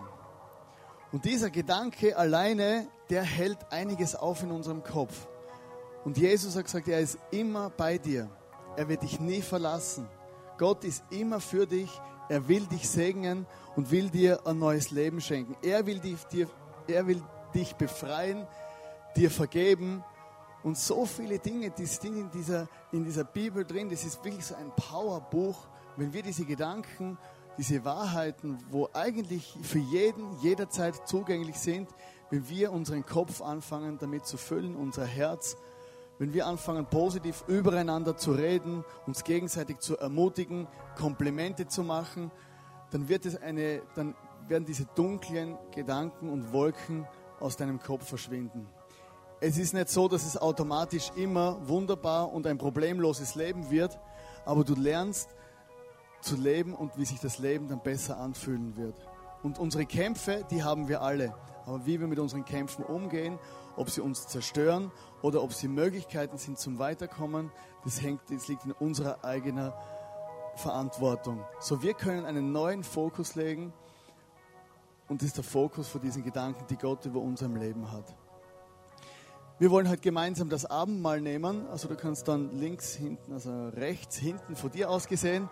Und 1.11 1.25
dieser 1.25 1.49
Gedanke 1.49 2.17
alleine, 2.17 2.87
der 3.09 3.23
hält 3.23 3.71
einiges 3.71 4.15
auf 4.15 4.43
in 4.43 4.51
unserem 4.51 4.81
Kopf. 4.81 5.27
Und 6.05 6.17
Jesus 6.17 6.55
hat 6.55 6.65
gesagt, 6.65 6.87
er 6.87 7.01
ist 7.01 7.17
immer 7.31 7.69
bei 7.69 7.97
dir. 7.97 8.29
Er 8.77 8.87
wird 8.87 9.03
dich 9.03 9.19
nie 9.19 9.41
verlassen. 9.41 10.07
Gott 10.57 10.85
ist 10.85 11.03
immer 11.09 11.41
für 11.41 11.67
dich. 11.67 11.89
Er 12.29 12.47
will 12.47 12.65
dich 12.67 12.89
segnen 12.89 13.45
und 13.75 13.91
will 13.91 14.09
dir 14.09 14.47
ein 14.47 14.57
neues 14.57 14.91
Leben 14.91 15.19
schenken. 15.19 15.57
Er 15.61 15.85
will 15.85 15.99
dich, 15.99 16.23
dir, 16.27 16.47
er 16.87 17.05
will 17.07 17.21
dich 17.53 17.75
befreien, 17.75 18.47
dir 19.17 19.29
vergeben. 19.29 20.03
Und 20.63 20.77
so 20.77 21.05
viele 21.05 21.39
Dinge, 21.39 21.71
die 21.71 21.85
sind 21.85 22.17
in 22.17 22.31
dieser, 22.31 22.67
in 22.91 23.03
dieser 23.03 23.23
Bibel 23.23 23.65
drin. 23.65 23.89
Das 23.89 24.03
ist 24.03 24.23
wirklich 24.23 24.45
so 24.45 24.55
ein 24.55 24.71
Powerbuch. 24.75 25.67
Wenn 25.97 26.13
wir 26.13 26.21
diese 26.21 26.45
Gedanken 26.45 27.17
diese 27.57 27.83
Wahrheiten, 27.85 28.57
wo 28.69 28.89
eigentlich 28.93 29.57
für 29.61 29.79
jeden 29.79 30.37
jederzeit 30.39 31.07
zugänglich 31.07 31.59
sind, 31.59 31.89
wenn 32.29 32.47
wir 32.49 32.71
unseren 32.71 33.05
Kopf 33.05 33.41
anfangen 33.41 33.97
damit 33.99 34.25
zu 34.25 34.37
füllen, 34.37 34.75
unser 34.75 35.05
Herz, 35.05 35.57
wenn 36.17 36.33
wir 36.33 36.47
anfangen 36.47 36.85
positiv 36.85 37.43
übereinander 37.47 38.15
zu 38.15 38.31
reden, 38.31 38.85
uns 39.05 39.23
gegenseitig 39.23 39.79
zu 39.79 39.97
ermutigen, 39.97 40.67
Komplimente 40.95 41.67
zu 41.67 41.83
machen, 41.83 42.31
dann 42.91 43.09
wird 43.09 43.25
es 43.25 43.41
eine, 43.41 43.81
dann 43.95 44.15
werden 44.47 44.65
diese 44.65 44.85
dunklen 44.95 45.57
Gedanken 45.73 46.29
und 46.29 46.53
Wolken 46.53 47.07
aus 47.39 47.57
deinem 47.57 47.79
Kopf 47.79 48.07
verschwinden. 48.07 48.67
Es 49.43 49.57
ist 49.57 49.73
nicht 49.73 49.89
so, 49.89 50.07
dass 50.07 50.23
es 50.23 50.37
automatisch 50.37 51.11
immer 51.15 51.57
wunderbar 51.67 52.31
und 52.31 52.45
ein 52.45 52.59
problemloses 52.59 53.33
Leben 53.33 53.71
wird, 53.71 53.99
aber 54.45 54.63
du 54.63 54.75
lernst 54.75 55.29
zu 56.21 56.35
leben 56.35 56.75
und 56.75 56.95
wie 56.95 57.05
sich 57.05 57.19
das 57.19 57.39
Leben 57.39 57.67
dann 57.67 57.81
besser 57.81 58.19
anfühlen 58.19 58.77
wird. 58.77 58.93
Und 59.41 59.57
unsere 59.57 59.87
Kämpfe, 59.87 60.45
die 60.51 60.63
haben 60.63 60.87
wir 60.87 61.01
alle. 61.01 61.33
Aber 61.65 61.83
wie 61.87 61.99
wir 61.99 62.05
mit 62.05 62.19
unseren 62.19 62.45
Kämpfen 62.45 62.85
umgehen, 62.85 63.39
ob 63.77 63.89
sie 63.89 64.01
uns 64.01 64.27
zerstören 64.27 64.91
oder 65.23 65.41
ob 65.41 65.53
sie 65.53 65.67
Möglichkeiten 65.67 66.37
sind 66.37 66.59
zum 66.59 66.77
Weiterkommen, 66.77 67.51
das, 67.83 67.99
hängt, 67.99 68.21
das 68.29 68.47
liegt 68.47 68.65
in 68.65 68.73
unserer 68.73 69.25
eigenen 69.25 69.73
Verantwortung. 70.53 71.43
So, 71.59 71.81
wir 71.81 71.95
können 71.95 72.27
einen 72.27 72.51
neuen 72.51 72.83
Fokus 72.83 73.33
legen 73.33 73.73
und 75.07 75.23
das 75.23 75.29
ist 75.29 75.37
der 75.37 75.43
Fokus 75.43 75.87
für 75.87 75.99
diesen 75.99 76.23
Gedanken, 76.23 76.63
die 76.69 76.77
Gott 76.77 77.03
über 77.07 77.19
unserem 77.21 77.55
Leben 77.55 77.91
hat. 77.91 78.15
Wir 79.61 79.69
wollen 79.69 79.87
heute 79.87 80.01
gemeinsam 80.01 80.49
das 80.49 80.65
Abendmahl 80.65 81.21
nehmen. 81.21 81.67
Also 81.67 81.87
du 81.87 81.95
kannst 81.95 82.27
dann 82.27 82.51
links 82.59 82.95
hinten, 82.95 83.31
also 83.31 83.67
rechts 83.67 84.17
hinten 84.17 84.55
von 84.55 84.71
dir 84.71 84.89
aus 84.89 85.07
gesehen, 85.07 85.51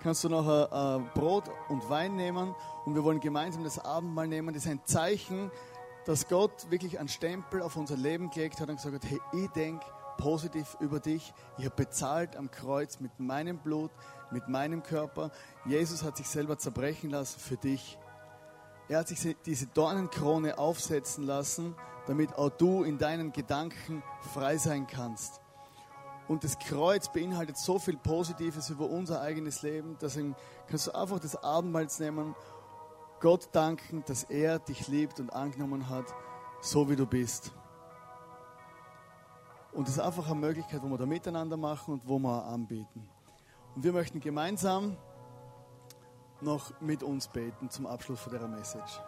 kannst 0.00 0.22
du 0.22 0.28
nachher 0.28 1.00
äh, 1.02 1.18
Brot 1.18 1.50
und 1.68 1.90
Wein 1.90 2.14
nehmen 2.14 2.54
und 2.84 2.94
wir 2.94 3.02
wollen 3.02 3.18
gemeinsam 3.18 3.64
das 3.64 3.80
Abendmahl 3.80 4.28
nehmen. 4.28 4.54
Das 4.54 4.64
ist 4.64 4.70
ein 4.70 4.80
Zeichen, 4.84 5.50
dass 6.06 6.28
Gott 6.28 6.70
wirklich 6.70 7.00
einen 7.00 7.08
Stempel 7.08 7.60
auf 7.60 7.74
unser 7.74 7.96
Leben 7.96 8.30
gelegt 8.30 8.60
hat 8.60 8.68
und 8.68 8.76
gesagt 8.76 8.94
hat, 8.94 9.10
hey, 9.10 9.20
ich 9.32 9.48
denke 9.48 9.84
positiv 10.18 10.76
über 10.78 11.00
dich. 11.00 11.34
Ich 11.56 11.64
habe 11.64 11.74
bezahlt 11.74 12.36
am 12.36 12.52
Kreuz 12.52 13.00
mit 13.00 13.18
meinem 13.18 13.58
Blut, 13.58 13.90
mit 14.30 14.46
meinem 14.46 14.84
Körper. 14.84 15.32
Jesus 15.66 16.04
hat 16.04 16.16
sich 16.16 16.28
selber 16.28 16.58
zerbrechen 16.58 17.10
lassen 17.10 17.40
für 17.40 17.56
dich. 17.56 17.98
Er 18.88 19.00
hat 19.00 19.08
sich 19.08 19.36
diese 19.44 19.66
Dornenkrone 19.66 20.58
aufsetzen 20.58 21.24
lassen, 21.24 21.74
damit 22.08 22.34
auch 22.36 22.48
du 22.48 22.84
in 22.84 22.96
deinen 22.96 23.32
Gedanken 23.32 24.02
frei 24.32 24.56
sein 24.56 24.86
kannst. 24.86 25.42
Und 26.26 26.42
das 26.42 26.58
Kreuz 26.58 27.12
beinhaltet 27.12 27.58
so 27.58 27.78
viel 27.78 27.98
Positives 27.98 28.70
über 28.70 28.88
unser 28.88 29.20
eigenes 29.20 29.62
Leben. 29.62 29.96
Deswegen 30.00 30.34
kannst 30.66 30.86
du 30.86 30.92
einfach 30.92 31.20
das 31.20 31.36
Abendmahl 31.36 31.86
nehmen, 31.98 32.34
Gott 33.20 33.50
danken, 33.52 34.04
dass 34.06 34.24
er 34.24 34.58
dich 34.58 34.88
liebt 34.88 35.20
und 35.20 35.32
angenommen 35.32 35.88
hat, 35.88 36.06
so 36.62 36.88
wie 36.88 36.96
du 36.96 37.04
bist. 37.04 37.52
Und 39.72 39.86
das 39.86 39.96
ist 39.96 40.00
einfach 40.00 40.26
eine 40.30 40.40
Möglichkeit, 40.40 40.82
wo 40.82 40.88
wir 40.88 40.98
da 40.98 41.06
miteinander 41.06 41.56
machen 41.56 41.94
und 41.94 42.08
wo 42.08 42.18
wir 42.18 42.44
anbieten. 42.44 43.08
Und 43.74 43.84
wir 43.84 43.92
möchten 43.92 44.20
gemeinsam 44.20 44.96
noch 46.40 46.80
mit 46.80 47.02
uns 47.02 47.28
beten 47.28 47.68
zum 47.68 47.86
Abschluss 47.86 48.20
von 48.20 48.32
der 48.32 48.48
Message. 48.48 48.98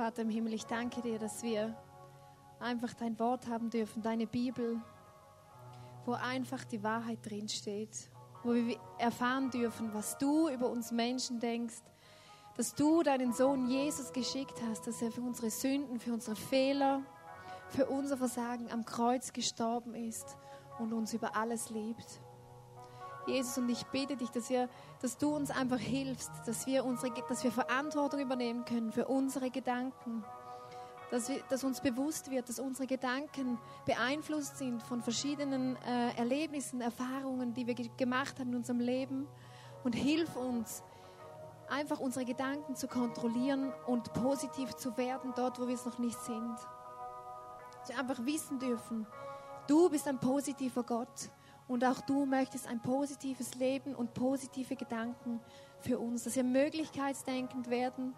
Vater 0.00 0.22
im 0.22 0.30
Himmel, 0.30 0.54
ich 0.54 0.64
danke 0.64 1.02
dir, 1.02 1.18
dass 1.18 1.42
wir 1.42 1.76
einfach 2.58 2.94
dein 2.94 3.18
Wort 3.18 3.46
haben 3.48 3.68
dürfen, 3.68 4.00
deine 4.00 4.26
Bibel, 4.26 4.80
wo 6.06 6.12
einfach 6.12 6.64
die 6.64 6.82
Wahrheit 6.82 7.18
drinsteht, 7.22 8.08
wo 8.42 8.54
wir 8.54 8.78
erfahren 8.96 9.50
dürfen, 9.50 9.92
was 9.92 10.16
du 10.16 10.48
über 10.48 10.70
uns 10.70 10.90
Menschen 10.90 11.38
denkst, 11.38 11.82
dass 12.56 12.74
du 12.74 13.02
deinen 13.02 13.34
Sohn 13.34 13.68
Jesus 13.68 14.10
geschickt 14.14 14.54
hast, 14.70 14.86
dass 14.86 15.02
er 15.02 15.10
für 15.10 15.20
unsere 15.20 15.50
Sünden, 15.50 16.00
für 16.00 16.14
unsere 16.14 16.34
Fehler, 16.34 17.02
für 17.68 17.84
unser 17.84 18.16
Versagen 18.16 18.72
am 18.72 18.86
Kreuz 18.86 19.34
gestorben 19.34 19.94
ist 19.94 20.38
und 20.78 20.94
uns 20.94 21.12
über 21.12 21.36
alles 21.36 21.68
liebt. 21.68 22.22
Jesus, 23.26 23.58
und 23.58 23.68
ich 23.68 23.84
bete 23.86 24.16
dich, 24.16 24.30
dass, 24.30 24.50
wir, 24.50 24.68
dass 25.00 25.18
du 25.18 25.34
uns 25.34 25.50
einfach 25.50 25.78
hilfst, 25.78 26.30
dass 26.46 26.66
wir, 26.66 26.84
unsere, 26.84 27.12
dass 27.28 27.44
wir 27.44 27.52
Verantwortung 27.52 28.20
übernehmen 28.20 28.64
können 28.64 28.92
für 28.92 29.06
unsere 29.06 29.50
Gedanken, 29.50 30.24
dass, 31.10 31.28
wir, 31.28 31.42
dass 31.48 31.64
uns 31.64 31.80
bewusst 31.80 32.30
wird, 32.30 32.48
dass 32.48 32.60
unsere 32.60 32.86
Gedanken 32.86 33.58
beeinflusst 33.84 34.58
sind 34.58 34.82
von 34.82 35.02
verschiedenen 35.02 35.76
äh, 35.76 36.16
Erlebnissen, 36.16 36.80
Erfahrungen, 36.80 37.52
die 37.52 37.66
wir 37.66 37.74
ge 37.74 37.90
gemacht 37.96 38.38
haben 38.38 38.50
in 38.50 38.56
unserem 38.56 38.80
Leben. 38.80 39.26
Und 39.82 39.94
hilf 39.94 40.36
uns, 40.36 40.82
einfach 41.68 42.00
unsere 42.00 42.24
Gedanken 42.24 42.76
zu 42.76 42.86
kontrollieren 42.86 43.72
und 43.86 44.12
positiv 44.12 44.74
zu 44.74 44.96
werden, 44.96 45.32
dort, 45.36 45.60
wo 45.60 45.66
wir 45.66 45.74
es 45.74 45.86
noch 45.86 45.98
nicht 45.98 46.20
sind. 46.20 46.56
Dass 47.80 47.88
wir 47.88 47.98
einfach 47.98 48.24
wissen 48.24 48.58
dürfen, 48.58 49.06
du 49.66 49.88
bist 49.88 50.06
ein 50.06 50.18
positiver 50.18 50.82
Gott 50.82 51.30
und 51.70 51.84
auch 51.84 52.00
du 52.00 52.26
möchtest 52.26 52.66
ein 52.66 52.80
positives 52.80 53.54
Leben 53.54 53.94
und 53.94 54.12
positive 54.12 54.74
Gedanken 54.74 55.38
für 55.78 56.00
uns, 56.00 56.24
dass 56.24 56.34
wir 56.34 56.42
möglichkeitsdenkend 56.42 57.70
werden, 57.70 58.16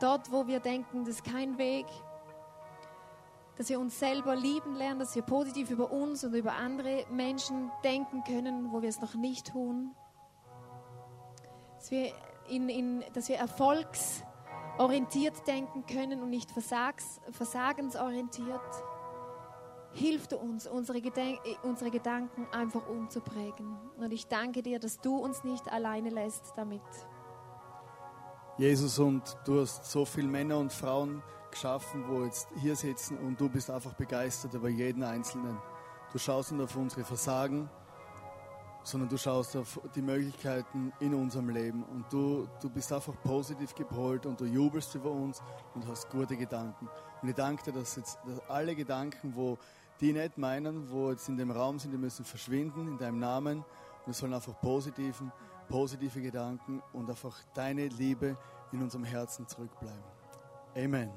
dort, 0.00 0.32
wo 0.32 0.46
wir 0.46 0.58
denken, 0.58 1.04
das 1.04 1.16
ist 1.16 1.24
kein 1.24 1.58
Weg, 1.58 1.84
dass 3.58 3.68
wir 3.68 3.78
uns 3.78 3.98
selber 3.98 4.34
lieben 4.34 4.74
lernen, 4.74 5.00
dass 5.00 5.14
wir 5.14 5.20
positiv 5.20 5.70
über 5.70 5.92
uns 5.92 6.24
und 6.24 6.32
über 6.32 6.54
andere 6.54 7.04
Menschen 7.10 7.70
denken 7.84 8.24
können, 8.24 8.72
wo 8.72 8.80
wir 8.80 8.88
es 8.88 9.02
noch 9.02 9.14
nicht 9.14 9.52
tun. 9.52 9.94
Dass 11.76 11.90
wir, 11.90 12.10
in, 12.48 12.70
in, 12.70 13.04
dass 13.12 13.28
wir 13.28 13.36
erfolgsorientiert 13.36 15.46
denken 15.46 15.84
können 15.84 16.22
und 16.22 16.30
nicht 16.30 16.50
versags, 16.50 17.20
versagensorientiert. 17.32 18.62
Hilf 19.98 20.28
du 20.28 20.36
uns, 20.36 20.66
unsere, 20.66 21.00
Geden 21.00 21.38
unsere 21.64 21.90
Gedanken 21.90 22.46
einfach 22.52 22.88
umzuprägen. 22.88 23.76
Und 23.96 24.12
ich 24.12 24.26
danke 24.26 24.62
dir, 24.62 24.78
dass 24.78 25.00
du 25.00 25.16
uns 25.16 25.42
nicht 25.42 25.70
alleine 25.72 26.10
lässt 26.10 26.52
damit. 26.56 26.82
Jesus, 28.58 28.98
und 28.98 29.36
du 29.44 29.60
hast 29.60 29.84
so 29.90 30.04
viele 30.04 30.28
Männer 30.28 30.58
und 30.58 30.72
Frauen 30.72 31.22
geschaffen, 31.50 32.04
wo 32.08 32.24
jetzt 32.24 32.48
hier 32.60 32.76
sitzen 32.76 33.18
und 33.18 33.40
du 33.40 33.48
bist 33.48 33.70
einfach 33.70 33.94
begeistert 33.94 34.54
über 34.54 34.68
jeden 34.68 35.02
Einzelnen. 35.02 35.58
Du 36.12 36.18
schaust 36.18 36.52
nicht 36.52 36.62
auf 36.62 36.76
unsere 36.76 37.04
Versagen, 37.04 37.68
sondern 38.82 39.08
du 39.08 39.18
schaust 39.18 39.56
auf 39.56 39.80
die 39.94 40.02
Möglichkeiten 40.02 40.92
in 41.00 41.14
unserem 41.14 41.50
Leben 41.50 41.82
und 41.84 42.10
du, 42.10 42.48
du 42.60 42.70
bist 42.70 42.92
einfach 42.92 43.14
positiv 43.22 43.74
gepolt 43.74 44.26
und 44.26 44.40
du 44.40 44.44
jubelst 44.44 44.94
über 44.94 45.10
uns 45.10 45.42
und 45.74 45.86
hast 45.86 46.08
gute 46.10 46.36
Gedanken. 46.36 46.88
Und 47.20 47.28
ich 47.28 47.34
danke 47.34 47.64
dir, 47.64 47.72
dass 47.72 47.96
jetzt 47.96 48.18
dass 48.26 48.40
alle 48.48 48.74
Gedanken, 48.74 49.34
wo 49.34 49.58
die 50.00 50.12
nicht 50.12 50.38
meinen, 50.38 50.90
wo 50.90 51.10
jetzt 51.10 51.28
in 51.28 51.36
dem 51.36 51.50
Raum 51.50 51.78
sind, 51.78 51.92
die 51.92 51.98
müssen 51.98 52.24
verschwinden 52.24 52.88
in 52.88 52.98
deinem 52.98 53.18
Namen 53.18 53.64
es 54.08 54.18
sollen 54.18 54.32
einfach 54.32 54.58
positiven, 54.60 55.30
positive 55.68 56.20
Gedanken 56.20 56.82
und 56.94 57.10
einfach 57.10 57.36
deine 57.54 57.88
Liebe 57.88 58.36
in 58.72 58.82
unserem 58.82 59.04
Herzen 59.04 59.46
zurückbleiben. 59.46 60.04
Amen. 60.74 61.10